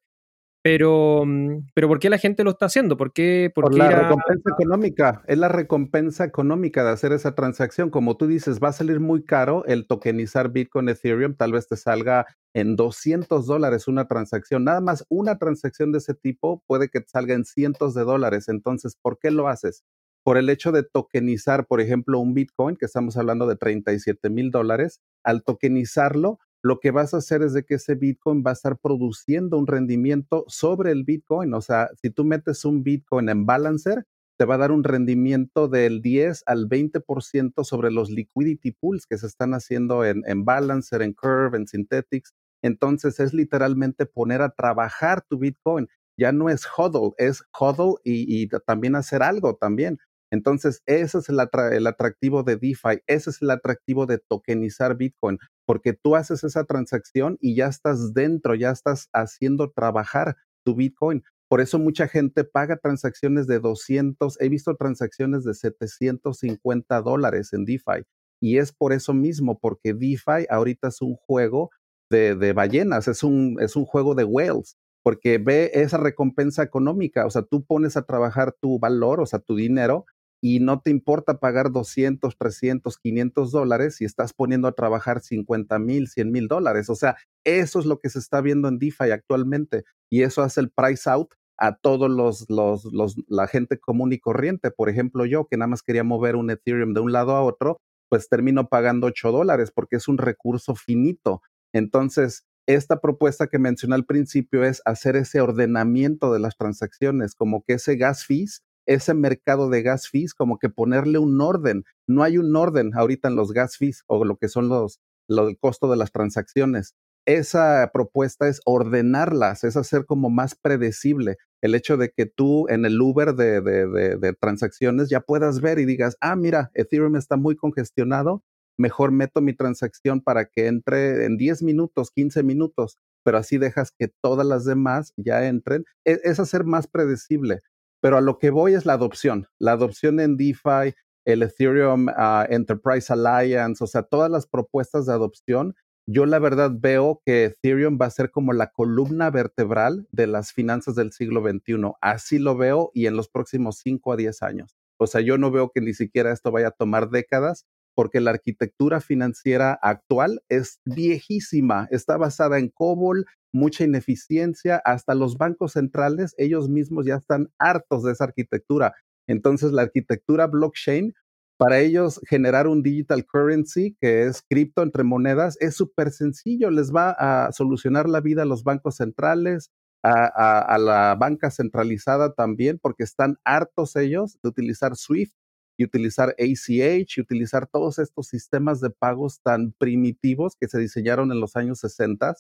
Pero, 0.64 1.24
mm, 1.26 1.72
pero 1.76 1.89
¿por 1.89 1.99
qué 1.99 2.09
la 2.09 2.18
gente 2.18 2.45
lo 2.45 2.51
está 2.51 2.68
haciendo? 2.68 2.95
¿Por 2.95 3.11
qué? 3.11 3.51
Por, 3.53 3.76
la 3.76 3.89
recompensa 3.89 4.49
económica. 4.57 5.22
Es 5.28 5.38
la 5.38 5.49
recompensa 5.49 6.24
económica 6.24 6.86
de 6.86 6.91
hacer 6.91 7.11
esa 7.11 7.36
transacción. 7.36 7.89
Como 7.89 8.16
tú 8.16 8.28
dices, 8.28 8.61
va 8.64 8.70
a 8.70 8.74
salir 8.74 9.01
muy 9.01 9.26
caro 9.26 9.66
el 9.66 9.86
tokenizar 9.86 10.53
Bitcoin 10.53 10.88
Ethereum. 10.88 11.36
Tal 11.36 11.51
vez 11.51 11.68
te 11.68 11.76
salga 11.76 12.26
en 12.53 12.78
200 12.78 13.45
dólares 13.45 13.89
una 13.89 14.07
transacción. 14.07 14.64
Nada 14.64 14.80
más 14.80 15.05
una 15.09 15.38
transacción 15.38 15.91
de 15.91 15.97
ese 15.97 16.14
tipo 16.14 16.64
puede 16.66 16.88
que 16.88 17.01
te 17.01 17.09
salga 17.09 17.34
en 17.34 17.43
cientos 17.43 17.93
de 17.93 18.05
dólares. 18.05 18.47
Entonces, 18.47 18.95
¿por 18.95 19.20
qué 19.20 19.32
lo 19.32 19.49
haces? 19.49 19.84
Por 20.24 20.38
el 20.38 20.49
hecho 20.49 20.72
de 20.72 20.84
tokenizar, 20.84 21.68
por 21.68 21.82
ejemplo, 21.82 22.20
un 22.20 22.34
Bitcoin, 22.34 22.78
que 22.78 22.86
estamos 22.86 23.18
hablando 23.18 23.47
de 23.47 23.57
37 23.57 24.30
mil 24.30 24.49
dólares, 24.49 25.01
al 25.26 25.43
tokenizarlo, 25.43 26.39
lo 26.64 26.80
que 26.80 26.91
vas 26.91 27.14
a 27.14 27.18
hacer 27.18 27.41
es 27.41 27.53
de 27.53 27.66
que 27.66 27.76
ese 27.76 27.95
Bitcoin 27.95 28.41
va 28.45 28.51
a 28.51 28.53
estar 28.53 28.78
produciendo 28.80 29.57
un 29.57 29.68
rendimiento 29.68 30.45
sobre 30.47 30.91
el 30.91 31.03
Bitcoin. 31.03 31.53
O 31.53 31.61
sea, 31.61 31.89
si 32.01 32.09
tú 32.09 32.24
metes 32.24 32.64
un 32.64 32.84
Bitcoin 32.84 33.28
en 33.28 33.45
Balancer, 33.45 34.05
te 34.38 34.45
va 34.45 34.55
a 34.55 34.59
dar 34.59 34.72
un 34.72 34.86
rendimiento 34.86 35.68
del 35.68 36.01
10 36.01 36.43
al 36.45 36.70
20% 36.70 37.64
sobre 37.66 37.91
los 37.91 38.09
liquidity 38.09 38.72
pools 38.72 39.05
que 39.05 39.18
se 39.18 39.28
están 39.28 39.53
haciendo 39.53 40.05
en, 40.05 40.24
en 40.26 40.45
Balancer, 40.45 41.01
en 41.01 41.14
Curve, 41.14 41.57
en 41.57 41.68
Synthetics. 41.68 42.34
Entonces 42.61 43.20
es 43.20 43.34
literalmente 43.34 44.05
poner 44.05 44.41
a 44.41 44.49
trabajar 44.49 45.22
tu 45.30 45.38
Bitcoin. 45.38 45.89
Ya 46.18 46.32
no 46.32 46.49
es 46.49 46.66
hodl, 46.66 47.14
es 47.18 47.43
hodl 47.59 47.99
y, 48.05 48.41
y 48.41 48.47
también 48.66 48.95
hacer 48.95 49.22
algo 49.22 49.55
también. 49.55 49.99
Entonces, 50.34 50.81
ese 50.88 51.19
es 51.19 51.29
el, 51.29 51.39
atractivo 51.39 52.41
de 52.41 52.55
DeFi, 52.55 53.03
ese 53.05 53.29
es 53.29 53.39
el 53.43 53.51
atractivo 53.51 54.07
de 54.07 54.17
tokenizar 54.17 54.97
Bitcoin, 54.97 55.38
porque 55.67 55.93
tú 55.93 56.15
haces 56.15 56.43
esa 56.43 56.63
transacción 56.63 57.38
y 57.39 57.53
ya 57.53 57.67
estás 57.67 58.15
dentro, 58.15 58.55
ya 58.55 58.71
estás 58.71 59.09
haciendo 59.13 59.71
trabajar 59.71 60.36
tu 60.65 60.73
Bitcoin. 60.73 61.21
Por 61.47 61.61
eso 61.61 61.77
mucha 61.77 62.07
gente 62.07 62.45
paga 62.45 62.77
transacciones 62.77 63.45
de 63.45 63.59
200, 63.59 64.41
he 64.41 64.49
visto 64.49 64.75
transacciones 64.75 65.43
de 65.43 65.53
750 65.53 67.01
dólares 67.03 67.53
en 67.53 67.65
DeFi. 67.65 68.01
Y 68.41 68.57
es 68.57 68.71
por 68.71 68.91
eso 68.91 69.13
mismo, 69.13 69.59
porque 69.59 69.93
DeFi 69.93 70.47
ahorita 70.49 70.88
es 70.88 70.99
un 71.03 71.13
juego 71.13 71.69
de, 72.09 72.34
de 72.34 72.53
ballenas, 72.53 73.07
es 73.07 73.21
un, 73.21 73.57
es 73.59 73.75
un 73.75 73.86
juego 73.86 74.15
de 74.15 74.23
whales 74.23 74.77
porque 75.03 75.38
ve 75.38 75.69
esa 75.73 75.97
recompensa 75.97 76.63
económica, 76.63 77.25
o 77.25 77.29
sea, 77.29 77.41
tú 77.43 77.65
pones 77.65 77.97
a 77.97 78.03
trabajar 78.03 78.55
tu 78.59 78.79
valor, 78.79 79.19
o 79.19 79.25
sea, 79.25 79.39
tu 79.39 79.55
dinero, 79.55 80.05
y 80.45 80.59
no 80.59 80.81
te 80.81 80.91
importa 80.91 81.39
pagar 81.39 81.71
200, 81.71 82.37
300, 82.37 82.97
500 82.97 83.51
dólares 83.53 83.95
si 83.95 84.03
estás 84.03 84.33
poniendo 84.33 84.67
a 84.67 84.73
trabajar 84.73 85.21
50 85.21 85.79
mil, 85.79 86.09
100 86.09 86.33
mil 86.33 86.49
dólares. 86.49 86.89
O 86.89 86.95
sea, 86.95 87.15
eso 87.45 87.79
es 87.79 87.85
lo 87.85 87.99
que 87.99 88.09
se 88.09 88.19
está 88.19 88.41
viendo 88.41 88.67
en 88.67 88.77
DeFi 88.77 89.11
actualmente 89.11 89.85
y 90.11 90.23
eso 90.23 90.41
hace 90.41 90.59
el 90.59 90.69
price 90.69 91.09
out 91.09 91.33
a 91.57 91.77
todos 91.77 92.11
los, 92.11 92.45
los, 92.49 92.83
los, 92.91 93.15
la 93.29 93.47
gente 93.47 93.79
común 93.79 94.11
y 94.11 94.19
corriente. 94.19 94.69
Por 94.69 94.89
ejemplo, 94.89 95.25
yo 95.25 95.47
que 95.47 95.55
nada 95.55 95.69
más 95.69 95.81
quería 95.81 96.03
mover 96.03 96.35
un 96.35 96.49
Ethereum 96.49 96.93
de 96.93 96.99
un 96.99 97.13
lado 97.13 97.37
a 97.37 97.41
otro, 97.41 97.79
pues 98.09 98.27
termino 98.27 98.67
pagando 98.67 99.07
8 99.07 99.31
dólares 99.31 99.71
porque 99.73 99.95
es 99.95 100.09
un 100.09 100.17
recurso 100.17 100.75
finito. 100.75 101.41
Entonces, 101.71 102.43
esta 102.67 102.99
propuesta 102.99 103.47
que 103.47 103.59
mencioné 103.59 103.95
al 103.95 104.05
principio 104.05 104.65
es 104.65 104.81
hacer 104.83 105.15
ese 105.15 105.39
ordenamiento 105.39 106.33
de 106.33 106.39
las 106.39 106.57
transacciones, 106.57 107.33
como 107.33 107.63
que 107.63 107.75
ese 107.75 107.95
gas 107.95 108.25
fees 108.25 108.61
ese 108.86 109.13
mercado 109.13 109.69
de 109.69 109.81
gas 109.81 110.09
fees, 110.09 110.34
como 110.34 110.59
que 110.59 110.69
ponerle 110.69 111.19
un 111.19 111.39
orden. 111.41 111.84
No 112.07 112.23
hay 112.23 112.38
un 112.38 112.55
orden 112.55 112.91
ahorita 112.95 113.27
en 113.27 113.36
los 113.36 113.51
gas 113.51 113.77
fees 113.77 114.03
o 114.07 114.25
lo 114.25 114.38
que 114.38 114.49
son 114.49 114.69
los, 114.69 114.99
lo 115.27 115.45
del 115.45 115.57
costo 115.57 115.89
de 115.89 115.97
las 115.97 116.11
transacciones. 116.11 116.95
Esa 117.25 117.89
propuesta 117.93 118.49
es 118.49 118.59
ordenarlas, 118.65 119.63
es 119.63 119.77
hacer 119.77 120.05
como 120.05 120.29
más 120.29 120.55
predecible 120.55 121.38
el 121.63 121.75
hecho 121.75 121.95
de 121.95 122.11
que 122.11 122.25
tú 122.25 122.67
en 122.67 122.84
el 122.86 122.99
Uber 123.01 123.36
de, 123.36 123.61
de, 123.61 124.34
transacciones 124.34 125.09
ya 125.09 125.21
puedas 125.21 125.61
ver 125.61 125.79
y 125.79 125.86
digas, 125.86 126.17
ah, 126.19 126.36
mira, 126.36 126.71
Ethereum 126.73 127.15
está 127.15 127.38
muy 127.38 127.55
congestionado, 127.55 128.43
mejor 128.77 129.13
meto 129.13 129.39
mi 129.39 129.53
transacción 129.53 130.19
para 130.19 130.45
que 130.45 130.67
entre 130.67 131.23
en 131.23 131.38
10 131.38 131.63
minutos, 131.63 132.11
15 132.11 132.43
minutos, 132.43 132.97
pero 133.23 133.38
así 133.38 133.57
dejas 133.57 133.93
que 133.97 134.09
todas 134.09 134.45
las 134.45 134.65
demás 134.65 135.13
ya 135.15 135.47
entren. 135.47 135.86
Es, 136.03 136.19
es 136.25 136.41
hacer 136.41 136.65
más 136.65 136.88
predecible. 136.88 137.61
Pero 138.04 138.18
a 138.18 138.22
lo 138.22 138.38
que 138.38 138.49
voy 138.49 138.74
es 138.74 138.86
la 138.86 138.93
adopción. 138.93 139.47
La 139.60 139.72
adopción 139.72 140.20
en 140.20 140.36
DeFi, 140.36 140.93
el 141.24 141.41
Ethereum 141.41 142.08
ah, 142.10 142.45
Enterprise 142.49 143.14
Alliance, 143.14 143.82
o 143.82 143.88
sea, 143.88 144.04
todas 144.04 144.30
las 144.30 144.45
propuestas 144.45 145.06
de 145.06 145.14
adopción. 145.14 145.74
Yo 146.06 146.26
la 146.26 146.38
verdad 146.39 146.70
veo 146.78 147.22
que 147.26 147.45
Ethereum 147.45 147.97
va 148.01 148.08
a 148.08 148.10
ser 148.10 148.30
como 148.30 148.51
la 148.51 148.72
columna 148.72 149.30
vertebral 149.30 150.06
de 150.12 150.28
las 150.28 150.51
finanzas 150.51 150.95
del 150.95 151.14
siglo 151.14 151.41
XXI. 151.41 151.93
Así 152.01 152.39
lo 152.39 152.58
veo 152.58 152.91
y 152.93 153.06
en 153.06 153.16
los 153.16 153.30
próximos 153.30 153.80
5 153.82 154.12
a 154.12 154.18
10 154.18 154.43
años. 154.43 154.76
O 154.97 155.08
sea, 155.08 155.22
yo 155.22 155.38
no 155.38 155.49
veo 155.49 155.72
que 155.74 155.80
ni 155.80 155.93
siquiera 155.93 156.34
esto 156.34 156.51
vaya 156.51 156.68
a 156.68 156.72
tomar 156.72 157.10
décadas 157.10 157.66
porque 157.95 158.20
la 158.20 158.32
arquitectura 158.32 158.99
financiera 158.99 159.80
actual 159.82 160.43
es 160.49 160.82
viejísima, 160.84 161.88
está 161.89 162.18
basada 162.18 162.60
en 162.60 162.68
COBOL, 162.68 163.26
mucha 163.54 163.84
ineficiencia, 163.84 164.82
hasta 164.84 165.16
los 165.16 165.38
bancos 165.38 165.74
centrales, 165.74 166.34
ellos 166.38 166.70
mismos 166.70 167.06
ya 167.06 167.16
están 167.16 167.49
hartos 167.60 168.04
de 168.04 168.12
esa 168.12 168.26
arquitectura. 168.26 168.93
Entonces, 169.28 169.72
la 169.72 169.84
arquitectura 169.84 170.47
blockchain, 170.47 171.14
para 171.58 171.80
ellos 171.80 172.20
generar 172.28 172.68
un 172.68 172.84
digital 172.84 173.26
currency, 173.26 173.95
que 174.01 174.24
es 174.24 174.41
cripto 174.49 174.82
entre 174.84 175.04
monedas, 175.04 175.56
es 175.62 175.76
súper 175.76 176.12
sencillo, 176.12 176.72
les 176.72 176.91
va 176.91 177.12
a 177.12 177.51
solucionar 177.51 178.10
la 178.10 178.22
vida 178.22 178.41
a 178.41 178.45
los 178.45 178.64
bancos 178.64 178.97
centrales, 178.97 179.72
a, 180.04 180.78
la 180.80 181.16
banca 181.18 181.49
centralizada 181.49 182.34
también, 182.34 182.80
porque 182.82 183.04
están 183.04 183.38
hartos 183.45 183.95
ellos 183.95 184.38
de 184.43 184.49
utilizar 184.49 184.97
SWIFT 184.97 185.34
y 185.78 185.86
utilizar 185.86 186.36
ACH 186.38 187.18
y 187.18 187.22
utilizar 187.22 187.68
todos 187.68 187.99
estos 187.99 188.28
sistemas 188.28 188.82
de 188.82 188.89
pagos 188.89 189.39
tan 189.41 189.72
primitivos 189.72 190.56
que 190.60 190.68
se 190.68 190.80
diseñaron 190.80 191.32
en 191.32 191.39
los 191.39 191.56
años 191.56 191.80
60, 191.80 192.36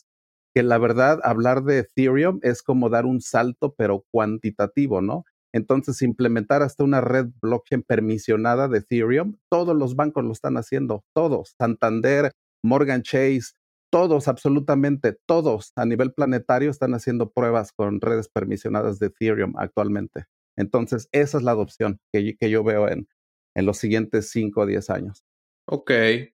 que 0.53 0.63
la 0.63 0.77
verdad 0.77 1.19
hablar 1.23 1.63
de 1.63 1.79
Ethereum 1.79 2.39
es 2.43 2.61
como 2.61 2.89
dar 2.89 3.05
un 3.05 3.21
salto 3.21 3.73
pero 3.77 4.05
cuantitativo, 4.11 5.01
¿no? 5.01 5.25
Entonces, 5.53 6.01
implementar 6.01 6.63
hasta 6.63 6.83
una 6.83 6.99
red 6.99 7.27
blockchain 7.41 7.83
permisionada 7.83 8.67
de 8.67 8.79
Ethereum, 8.79 9.37
todos 9.51 9.75
los 9.75 9.95
bancos 9.95 10.23
lo 10.23 10.31
están 10.31 10.57
haciendo, 10.57 11.03
todos, 11.13 11.55
Santander, 11.59 12.31
Morgan 12.63 13.03
Chase, 13.03 13.53
todos, 13.91 14.27
absolutamente 14.27 15.15
todos 15.27 15.71
a 15.75 15.85
nivel 15.85 16.11
planetario 16.13 16.71
están 16.71 16.95
haciendo 16.95 17.31
pruebas 17.31 17.71
con 17.71 18.01
redes 18.01 18.27
permisionadas 18.29 18.97
de 18.97 19.07
Ethereum 19.07 19.53
actualmente. 19.57 20.25
Entonces, 20.57 21.07
esa 21.11 21.37
es 21.37 21.43
la 21.43 21.51
adopción 21.51 21.99
que, 22.11 22.35
que 22.35 22.49
yo 22.49 22.63
veo 22.63 22.87
en, 22.89 23.07
en 23.55 23.65
los 23.67 23.77
siguientes 23.77 24.31
5 24.31 24.61
o 24.61 24.65
10 24.65 24.89
años. 24.89 25.23
Ok, 25.67 25.91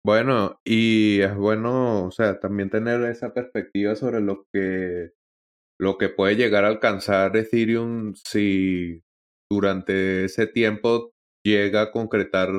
bueno, 0.03 0.59
y 0.63 1.19
es 1.21 1.35
bueno, 1.35 2.05
o 2.05 2.11
sea, 2.11 2.39
también 2.39 2.69
tener 2.69 3.01
esa 3.05 3.33
perspectiva 3.33 3.95
sobre 3.95 4.21
lo 4.21 4.45
que, 4.53 5.13
lo 5.79 5.97
que 5.97 6.09
puede 6.09 6.35
llegar 6.35 6.63
a 6.65 6.67
alcanzar 6.69 7.35
Ethereum 7.35 8.13
si 8.15 9.01
durante 9.51 10.25
ese 10.25 10.47
tiempo 10.47 11.11
llega 11.43 11.81
a 11.83 11.91
concretar 11.91 12.49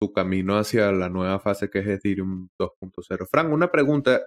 su 0.00 0.12
camino 0.12 0.56
hacia 0.58 0.92
la 0.92 1.08
nueva 1.08 1.40
fase 1.40 1.70
que 1.70 1.80
es 1.80 1.88
Ethereum 1.88 2.48
2.0. 2.60 3.28
Frank, 3.30 3.52
una 3.52 3.70
pregunta. 3.70 4.22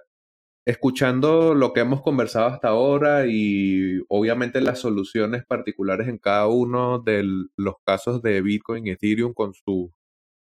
Escuchando 0.66 1.54
lo 1.54 1.72
que 1.72 1.80
hemos 1.80 2.02
conversado 2.02 2.46
hasta 2.46 2.68
ahora 2.68 3.26
y 3.26 4.00
obviamente 4.08 4.60
las 4.60 4.78
soluciones 4.80 5.44
particulares 5.44 6.08
en 6.08 6.18
cada 6.18 6.46
uno 6.48 7.00
de 7.00 7.24
los 7.56 7.76
casos 7.84 8.22
de 8.22 8.42
Bitcoin 8.42 8.86
y 8.86 8.90
Ethereum 8.90 9.34
con 9.34 9.54
sus 9.54 9.90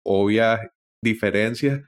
obvias 0.06 0.60
diferencias, 1.02 1.82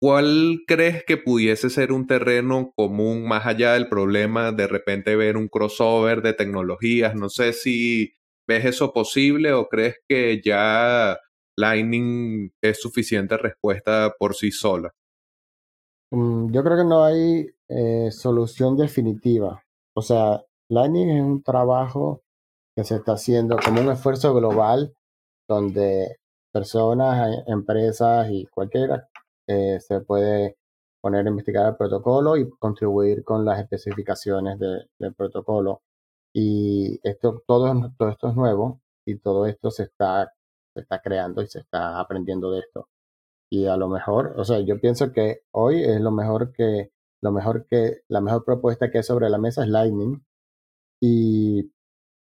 ¿cuál 0.00 0.60
crees 0.66 1.04
que 1.04 1.16
pudiese 1.16 1.70
ser 1.70 1.92
un 1.92 2.06
terreno 2.06 2.72
común 2.76 3.26
más 3.26 3.46
allá 3.46 3.74
del 3.74 3.88
problema 3.88 4.52
de 4.52 4.66
repente 4.66 5.16
ver 5.16 5.36
un 5.36 5.48
crossover 5.48 6.22
de 6.22 6.34
tecnologías? 6.34 7.14
No 7.14 7.28
sé 7.28 7.52
si 7.52 8.14
ves 8.48 8.64
eso 8.64 8.92
posible 8.92 9.52
o 9.52 9.68
crees 9.68 9.96
que 10.08 10.40
ya 10.44 11.18
Lightning 11.56 12.52
es 12.62 12.80
suficiente 12.80 13.36
respuesta 13.36 14.14
por 14.18 14.34
sí 14.34 14.50
sola. 14.52 14.92
Mm, 16.12 16.52
yo 16.52 16.62
creo 16.62 16.76
que 16.78 16.84
no 16.84 17.04
hay 17.04 17.46
eh, 17.68 18.10
solución 18.10 18.76
definitiva. 18.76 19.62
O 19.94 20.02
sea, 20.02 20.42
Lightning 20.70 21.10
es 21.10 21.22
un 21.22 21.42
trabajo 21.42 22.22
que 22.76 22.84
se 22.84 22.96
está 22.96 23.12
haciendo 23.12 23.56
como 23.62 23.80
un 23.80 23.90
esfuerzo 23.90 24.32
global 24.34 24.94
donde 25.48 26.17
personas, 26.52 27.36
eh, 27.36 27.44
empresas 27.48 28.28
y 28.30 28.46
cualquiera 28.46 29.08
eh, 29.46 29.78
se 29.80 30.00
puede 30.00 30.58
poner 31.00 31.26
a 31.26 31.30
investigar 31.30 31.66
el 31.68 31.76
protocolo 31.76 32.36
y 32.36 32.48
contribuir 32.58 33.24
con 33.24 33.44
las 33.44 33.60
especificaciones 33.60 34.58
del 34.58 35.14
protocolo. 35.14 35.82
Y 36.34 37.00
esto, 37.02 37.42
todo, 37.46 37.92
todo 37.98 38.08
esto 38.10 38.28
es 38.30 38.36
nuevo 38.36 38.80
y 39.06 39.18
todo 39.18 39.46
esto 39.46 39.70
se 39.70 39.84
está, 39.84 40.32
se 40.74 40.80
está 40.82 41.00
creando 41.00 41.42
y 41.42 41.48
se 41.48 41.60
está 41.60 42.00
aprendiendo 42.00 42.50
de 42.52 42.60
esto 42.60 42.88
y 43.50 43.66
a 43.66 43.76
lo 43.76 43.88
mejor, 43.88 44.34
o 44.36 44.44
sea, 44.44 44.60
yo 44.60 44.80
pienso 44.80 45.12
que 45.12 45.40
hoy 45.52 45.82
es 45.82 46.00
lo 46.00 46.10
mejor 46.10 46.52
que, 46.52 46.92
lo 47.22 47.32
mejor 47.32 47.66
que, 47.66 48.02
la 48.08 48.20
mejor 48.20 48.44
propuesta 48.44 48.90
que 48.90 48.98
hay 48.98 49.04
sobre 49.04 49.30
la 49.30 49.38
mesa 49.38 49.62
es 49.62 49.68
Lightning. 49.68 50.24
Y 51.00 51.72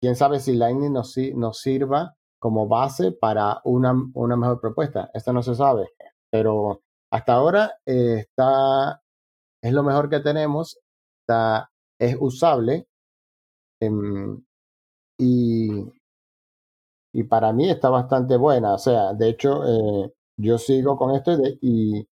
quién 0.02 0.16
sabe 0.16 0.40
si 0.40 0.56
Lightning 0.56 0.94
nos, 0.94 1.16
nos 1.36 1.60
sirva 1.60 2.18
como 2.44 2.68
base 2.68 3.14
para 3.14 3.62
una, 3.64 3.94
una 4.16 4.36
mejor 4.36 4.60
propuesta. 4.60 5.10
Esto 5.14 5.32
no 5.32 5.42
se 5.42 5.56
sabe, 5.56 5.88
pero 6.30 6.82
hasta 7.10 7.36
ahora 7.36 7.72
eh, 7.86 8.18
está, 8.20 9.02
es 9.62 9.72
lo 9.72 9.82
mejor 9.82 10.10
que 10.10 10.20
tenemos, 10.20 10.78
está, 11.22 11.72
es 11.98 12.18
usable 12.20 12.86
em, 13.82 14.44
y, 15.18 15.70
y 17.14 17.24
para 17.24 17.54
mí 17.54 17.70
está 17.70 17.90
bastante 17.90 18.36
buena. 18.36 18.74
O 18.74 18.78
sea, 18.78 19.14
de 19.14 19.30
hecho, 19.30 19.64
eh, 19.66 20.14
yo 20.38 20.58
sigo 20.58 20.98
con 20.98 21.16
esto 21.16 21.32
y, 21.62 22.06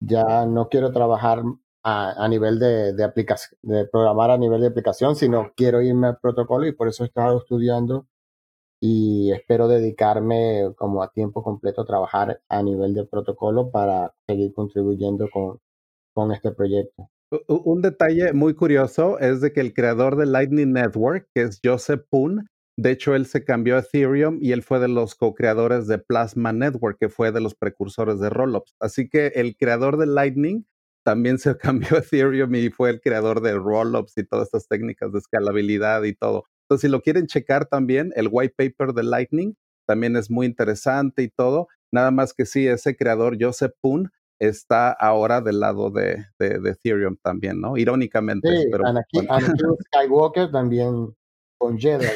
ya 0.00 0.46
no 0.46 0.68
quiero 0.68 0.90
trabajar 0.92 1.42
a, 1.84 2.28
nivel 2.28 2.58
de, 2.58 2.92
de, 2.92 3.04
aplicación, 3.04 3.58
de 3.62 3.86
programar 3.86 4.32
a 4.32 4.38
nivel 4.38 4.60
de 4.60 4.66
aplicación, 4.68 5.14
sino 5.16 5.52
quiero 5.56 5.80
irme 5.80 6.08
al 6.08 6.18
protocolo 6.18 6.66
y 6.66 6.72
por 6.72 6.88
eso 6.88 7.04
he 7.04 7.06
estado 7.06 7.38
estudiando 7.38 8.06
y 8.88 9.32
espero 9.32 9.66
dedicarme 9.66 10.72
como 10.76 11.02
a 11.02 11.10
tiempo 11.10 11.42
completo 11.42 11.80
a 11.80 11.86
trabajar 11.86 12.40
a 12.48 12.62
nivel 12.62 12.94
de 12.94 13.04
protocolo 13.04 13.72
para 13.72 14.14
seguir 14.28 14.54
contribuyendo 14.54 15.28
con, 15.28 15.58
con 16.14 16.30
este 16.30 16.52
proyecto. 16.52 17.10
Un 17.48 17.82
detalle 17.82 18.32
muy 18.32 18.54
curioso 18.54 19.18
es 19.18 19.40
de 19.40 19.52
que 19.52 19.60
el 19.60 19.74
creador 19.74 20.14
de 20.14 20.26
Lightning 20.26 20.72
Network, 20.72 21.28
que 21.34 21.42
es 21.42 21.58
Joseph 21.64 22.04
Poon, 22.08 22.48
de 22.78 22.92
hecho, 22.92 23.16
él 23.16 23.26
se 23.26 23.42
cambió 23.42 23.76
a 23.76 23.80
Ethereum 23.80 24.38
y 24.40 24.52
él 24.52 24.62
fue 24.62 24.78
de 24.78 24.88
los 24.88 25.14
co-creadores 25.14 25.88
de 25.88 25.98
Plasma 25.98 26.52
Network, 26.52 26.98
que 27.00 27.08
fue 27.08 27.32
de 27.32 27.40
los 27.40 27.54
precursores 27.54 28.20
de 28.20 28.28
Rollups. 28.28 28.76
Así 28.78 29.08
que 29.08 29.28
el 29.28 29.56
creador 29.56 29.96
de 29.96 30.06
Lightning 30.06 30.64
también 31.02 31.38
se 31.38 31.56
cambió 31.58 31.96
a 31.96 32.00
Ethereum 32.00 32.54
y 32.54 32.68
fue 32.68 32.90
el 32.90 33.00
creador 33.00 33.40
de 33.40 33.54
Rollups 33.54 34.16
y 34.18 34.24
todas 34.24 34.44
estas 34.44 34.68
técnicas 34.68 35.10
de 35.12 35.18
escalabilidad 35.18 36.04
y 36.04 36.14
todo. 36.14 36.44
Entonces, 36.66 36.88
si 36.88 36.92
lo 36.92 37.00
quieren 37.00 37.26
checar 37.28 37.66
también, 37.66 38.12
el 38.16 38.28
white 38.30 38.54
paper 38.56 38.92
de 38.92 39.04
Lightning 39.04 39.54
también 39.86 40.16
es 40.16 40.30
muy 40.30 40.46
interesante 40.46 41.22
y 41.22 41.28
todo. 41.28 41.68
Nada 41.92 42.10
más 42.10 42.34
que 42.34 42.44
sí, 42.44 42.66
ese 42.66 42.96
creador, 42.96 43.36
Joseph 43.40 43.72
Poon, 43.80 44.10
está 44.40 44.90
ahora 44.90 45.40
del 45.40 45.60
lado 45.60 45.90
de, 45.90 46.24
Ethereum 46.40 47.16
también, 47.22 47.60
¿no? 47.60 47.76
Irónicamente. 47.76 48.48
Sí, 48.48 48.68
pero, 48.70 48.84
Skywalker 49.86 50.50
también 50.50 51.14
con 51.58 51.78
Jedi. 51.78 52.06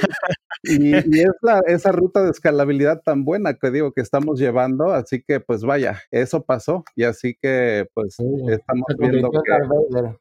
y, 0.65 0.95
es 0.95 1.31
esa 1.67 1.93
ruta 1.93 2.25
de 2.25 2.31
escalabilidad 2.31 3.01
tan 3.03 3.25
buena 3.25 3.55
que 3.55 3.71
digo 3.71 3.93
que 3.93 4.01
estamos 4.01 4.39
llevando, 4.39 4.91
así 4.93 5.23
que 5.23 5.41
pues 5.41 5.63
vaya, 5.63 6.01
eso 6.11 6.43
pasó 6.43 6.85
y 6.97 7.05
así 7.05 7.37
que 7.41 7.87
pues 7.95 8.17
estamos 8.49 8.87
viendo 8.99 9.31
que... 9.31 10.17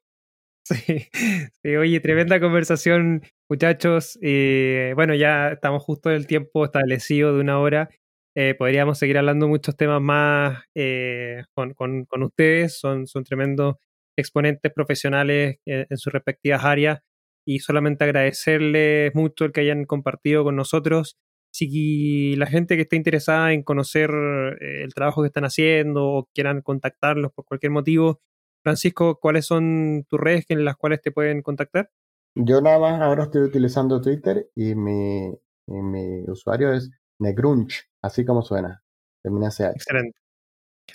Sí, 1.63 1.75
oye, 1.75 1.99
tremenda 1.99 2.39
conversación, 2.39 3.23
muchachos. 3.49 4.19
Eh, 4.21 4.93
bueno, 4.95 5.15
ya 5.15 5.49
estamos 5.53 5.83
justo 5.83 6.09
en 6.09 6.17
el 6.17 6.27
tiempo 6.27 6.65
establecido 6.65 7.33
de 7.33 7.41
una 7.41 7.59
hora. 7.59 7.89
Eh, 8.35 8.53
podríamos 8.55 8.99
seguir 8.99 9.17
hablando 9.17 9.47
muchos 9.47 9.75
temas 9.75 10.01
más 10.01 10.63
eh, 10.75 11.43
con, 11.55 12.05
ustedes. 12.23 12.79
Son, 12.79 13.07
son 13.07 13.23
tremendos 13.23 13.75
exponentes 14.17 14.71
profesionales 14.73 15.57
en 15.65 15.97
sus 15.97 16.13
respectivas 16.13 16.63
áreas 16.63 16.99
y 17.47 17.59
solamente 17.59 18.03
agradecerles 18.03 19.15
mucho 19.15 19.45
el 19.45 19.51
que 19.51 19.61
hayan 19.61 19.85
compartido 19.85 20.43
con 20.43 20.55
nosotros. 20.55 21.17
Si 21.51 22.35
la 22.35 22.45
gente 22.45 22.75
que 22.75 22.83
esté 22.83 22.95
interesada 22.95 23.53
en 23.53 23.63
conocer 23.63 24.11
el 24.61 24.93
trabajo 24.93 25.23
que 25.23 25.27
están 25.27 25.45
haciendo 25.45 26.05
o 26.05 26.29
quieran 26.33 26.61
contactarlos 26.61 27.31
por 27.33 27.45
cualquier 27.45 27.71
motivo, 27.71 28.19
Francisco, 28.63 29.19
¿cuáles 29.19 29.45
son 29.45 30.05
tus 30.09 30.19
redes 30.19 30.45
en 30.49 30.65
las 30.65 30.75
cuales 30.75 31.01
te 31.01 31.11
pueden 31.11 31.41
contactar? 31.41 31.89
Yo 32.35 32.61
nada 32.61 32.79
más 32.79 33.01
ahora 33.01 33.23
estoy 33.23 33.43
utilizando 33.43 34.01
Twitter 34.01 34.49
y 34.55 34.75
mi, 34.75 35.31
mi 35.67 36.23
usuario 36.27 36.73
es 36.73 36.91
Negrunch, 37.19 37.85
así 38.01 38.25
como 38.25 38.41
suena. 38.41 38.83
Termina 39.21 39.47
Excelente. 39.47 40.17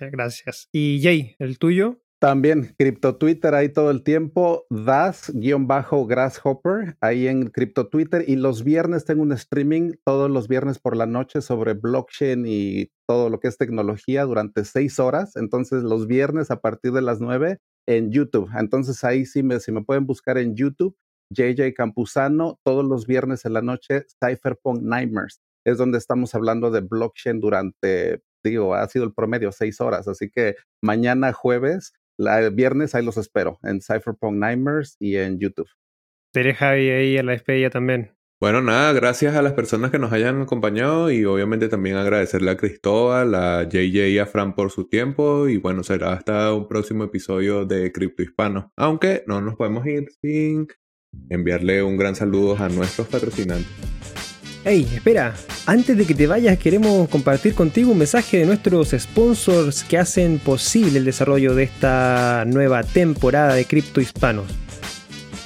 Gracias. 0.01 0.69
¿Y 0.73 1.01
Jay, 1.03 1.37
el 1.39 1.59
tuyo? 1.59 2.01
También 2.21 2.75
Crypto 2.79 3.19
Twitter 3.19 3.55
ahí 3.55 3.69
todo 3.69 3.91
el 3.91 4.03
tiempo, 4.03 4.65
das-grasshopper 4.71 6.97
ahí 7.03 7.29
en 7.29 7.51
Crypto 7.51 7.89
Twitter 7.89 8.25
y 8.27 8.37
los 8.37 8.65
viernes 8.65 9.05
tengo 9.05 9.21
un 9.23 9.33
streaming 9.33 9.93
todos 10.05 10.31
los 10.31 10.49
viernes 10.49 10.79
por 10.79 10.97
la 10.97 11.05
noche 11.05 11.43
sobre 11.43 11.75
blockchain 11.75 12.47
y 12.47 12.91
todo 13.07 13.31
lo 13.31 13.41
que 13.41 13.49
es 13.49 13.59
tecnología 13.59 14.25
durante 14.25 14.65
seis 14.65 14.99
horas. 14.99 15.37
Entonces 15.37 15.83
los 15.83 16.07
viernes 16.07 16.51
a 16.51 16.61
partir 16.61 16.93
de 16.93 17.03
las 17.03 17.21
nueve 17.21 17.59
en 17.87 18.11
YouTube. 18.11 18.51
Entonces 18.57 19.05
ahí 19.05 19.27
sí 19.27 19.43
me, 19.43 19.61
si 19.61 19.73
me 19.73 19.83
pueden 19.83 20.07
buscar 20.07 20.39
en 20.39 20.55
YouTube, 20.55 20.97
JJ 21.31 21.75
Campuzano, 21.75 22.59
todos 22.65 22.85
los 22.85 23.07
viernes 23.07 23.45
en 23.45 23.55
la 23.55 23.63
noche, 23.63 24.07
Cypherpunk 24.23 24.83
Nightmares. 24.83 25.41
Es 25.67 25.79
donde 25.79 25.99
estamos 25.99 26.35
hablando 26.35 26.71
de 26.71 26.81
blockchain 26.81 27.41
durante, 27.41 28.23
digo, 28.45 28.75
ha 28.75 28.87
sido 28.89 29.05
el 29.05 29.15
promedio 29.15 29.51
seis 29.53 29.81
horas. 29.81 30.09
Así 30.09 30.31
que 30.31 30.57
mañana 30.83 31.33
jueves 31.33 31.93
el 32.19 32.51
viernes 32.55 32.95
ahí 32.95 33.05
los 33.05 33.17
espero 33.17 33.59
en 33.63 33.81
Cypherpunk 33.81 34.37
Nightmares 34.37 34.97
y 35.01 35.17
en 35.17 35.39
YouTube. 35.39 35.69
Seré 36.33 36.55
Javi 36.55 36.91
ahí 36.91 37.19
a 37.19 37.23
la 37.23 37.33
despedida 37.33 37.71
también. 37.71 38.13
Bueno, 38.45 38.61
nada, 38.61 38.93
gracias 38.93 39.35
a 39.37 39.41
las 39.41 39.55
personas 39.55 39.91
que 39.91 39.99
nos 39.99 40.13
hayan 40.13 40.43
acompañado 40.43 41.11
y 41.11 41.25
obviamente 41.25 41.71
también 41.71 41.97
agradecerle 41.97 42.51
a 42.51 42.59
Cristóbal, 42.59 43.35
a 43.35 43.63
JJ 43.63 44.11
y 44.11 44.19
a 44.19 44.27
Fran 44.27 44.55
por 44.55 44.71
su 44.71 44.87
tiempo 44.87 45.49
y 45.49 45.57
bueno, 45.57 45.83
será 45.83 46.13
hasta 46.13 46.53
un 46.53 46.69
próximo 46.69 47.05
episodio 47.05 47.65
de 47.65 47.91
Cripto 47.91 48.23
Hispano. 48.23 48.71
Aunque 48.77 49.25
no 49.27 49.41
nos 49.41 49.57
podemos 49.57 49.87
ir 49.87 50.09
sin 50.21 50.69
enviarle 51.31 51.83
un 51.83 51.97
gran 51.97 52.17
saludo 52.17 52.55
a 52.59 52.69
nuestros 52.69 53.09
patrocinantes. 53.09 53.67
Hey, 54.63 54.87
espera, 54.95 55.35
antes 55.65 55.97
de 55.97 56.05
que 56.05 56.15
te 56.15 56.27
vayas 56.27 56.59
queremos 56.59 57.09
compartir 57.09 57.55
contigo 57.55 57.93
un 57.93 57.99
mensaje 57.99 58.41
de 58.41 58.45
nuestros 58.45 58.91
sponsors 58.91 59.85
que 59.85 59.97
hacen 59.97 60.39
posible 60.39 60.99
el 60.99 61.07
desarrollo 61.07 61.55
de 61.55 61.63
esta 61.63 62.45
nueva 62.47 62.83
temporada 62.83 63.55
de 63.55 63.65
Cripto 63.65 64.03
Hispanos. 64.03 64.64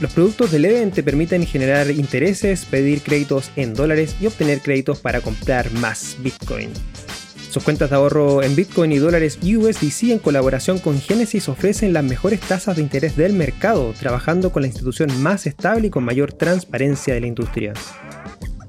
Los 0.00 0.14
productos 0.14 0.50
de 0.50 0.58
Leven 0.58 0.92
te 0.92 1.02
permiten 1.02 1.46
generar 1.46 1.90
intereses, 1.90 2.64
pedir 2.64 3.02
créditos 3.02 3.50
en 3.56 3.74
dólares 3.74 4.16
y 4.18 4.26
obtener 4.26 4.60
créditos 4.60 4.98
para 4.98 5.20
comprar 5.20 5.70
más 5.72 6.16
Bitcoin. 6.20 6.70
Sus 7.50 7.62
cuentas 7.62 7.90
de 7.90 7.96
ahorro 7.96 8.42
en 8.42 8.56
Bitcoin 8.56 8.92
y 8.92 8.98
dólares 8.98 9.38
USDC 9.42 10.04
en 10.04 10.18
colaboración 10.18 10.78
con 10.78 10.98
Genesis 10.98 11.50
ofrecen 11.50 11.92
las 11.92 12.04
mejores 12.04 12.40
tasas 12.40 12.76
de 12.76 12.82
interés 12.82 13.14
del 13.14 13.34
mercado, 13.34 13.92
trabajando 13.92 14.52
con 14.52 14.62
la 14.62 14.68
institución 14.68 15.10
más 15.20 15.46
estable 15.46 15.88
y 15.88 15.90
con 15.90 16.04
mayor 16.04 16.32
transparencia 16.32 17.12
de 17.12 17.20
la 17.20 17.26
industria. 17.26 17.74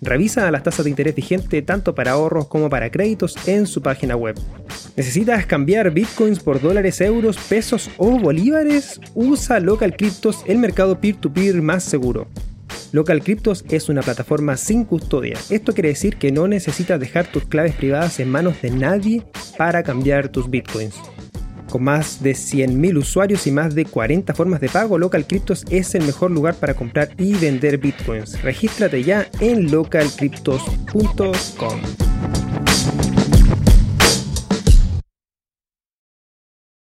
Revisa 0.00 0.50
las 0.50 0.62
tasas 0.62 0.84
de 0.84 0.90
interés 0.90 1.14
vigente 1.14 1.62
tanto 1.62 1.94
para 1.94 2.12
ahorros 2.12 2.46
como 2.46 2.70
para 2.70 2.90
créditos 2.90 3.36
en 3.46 3.66
su 3.66 3.82
página 3.82 4.16
web. 4.16 4.36
¿Necesitas 4.96 5.46
cambiar 5.46 5.90
bitcoins 5.90 6.40
por 6.40 6.60
dólares, 6.60 7.00
euros, 7.00 7.36
pesos 7.36 7.90
o 7.96 8.18
bolívares? 8.18 9.00
Usa 9.14 9.60
Local 9.60 9.96
Cryptos, 9.96 10.42
el 10.46 10.58
mercado 10.58 11.00
peer-to-peer 11.00 11.62
más 11.62 11.84
seguro. 11.84 12.28
Local 12.92 13.22
Cryptos 13.22 13.64
es 13.68 13.88
una 13.88 14.02
plataforma 14.02 14.56
sin 14.56 14.84
custodia. 14.84 15.36
Esto 15.50 15.74
quiere 15.74 15.90
decir 15.90 16.16
que 16.16 16.32
no 16.32 16.48
necesitas 16.48 16.98
dejar 16.98 17.26
tus 17.26 17.44
claves 17.44 17.74
privadas 17.74 18.18
en 18.18 18.30
manos 18.30 18.62
de 18.62 18.70
nadie 18.70 19.24
para 19.58 19.82
cambiar 19.82 20.28
tus 20.28 20.48
bitcoins. 20.48 20.94
Con 21.70 21.84
más 21.84 22.22
de 22.22 22.32
100.000 22.32 22.98
usuarios 22.98 23.46
y 23.46 23.52
más 23.52 23.74
de 23.74 23.84
40 23.84 24.34
formas 24.34 24.60
de 24.60 24.68
pago, 24.68 24.98
Local 24.98 25.26
Cryptos 25.26 25.64
es 25.70 25.94
el 25.94 26.04
mejor 26.04 26.30
lugar 26.30 26.54
para 26.54 26.74
comprar 26.74 27.10
y 27.18 27.34
vender 27.34 27.78
bitcoins. 27.78 28.42
Regístrate 28.42 29.02
ya 29.02 29.26
en 29.40 29.70
localcryptos.com. 29.70 32.47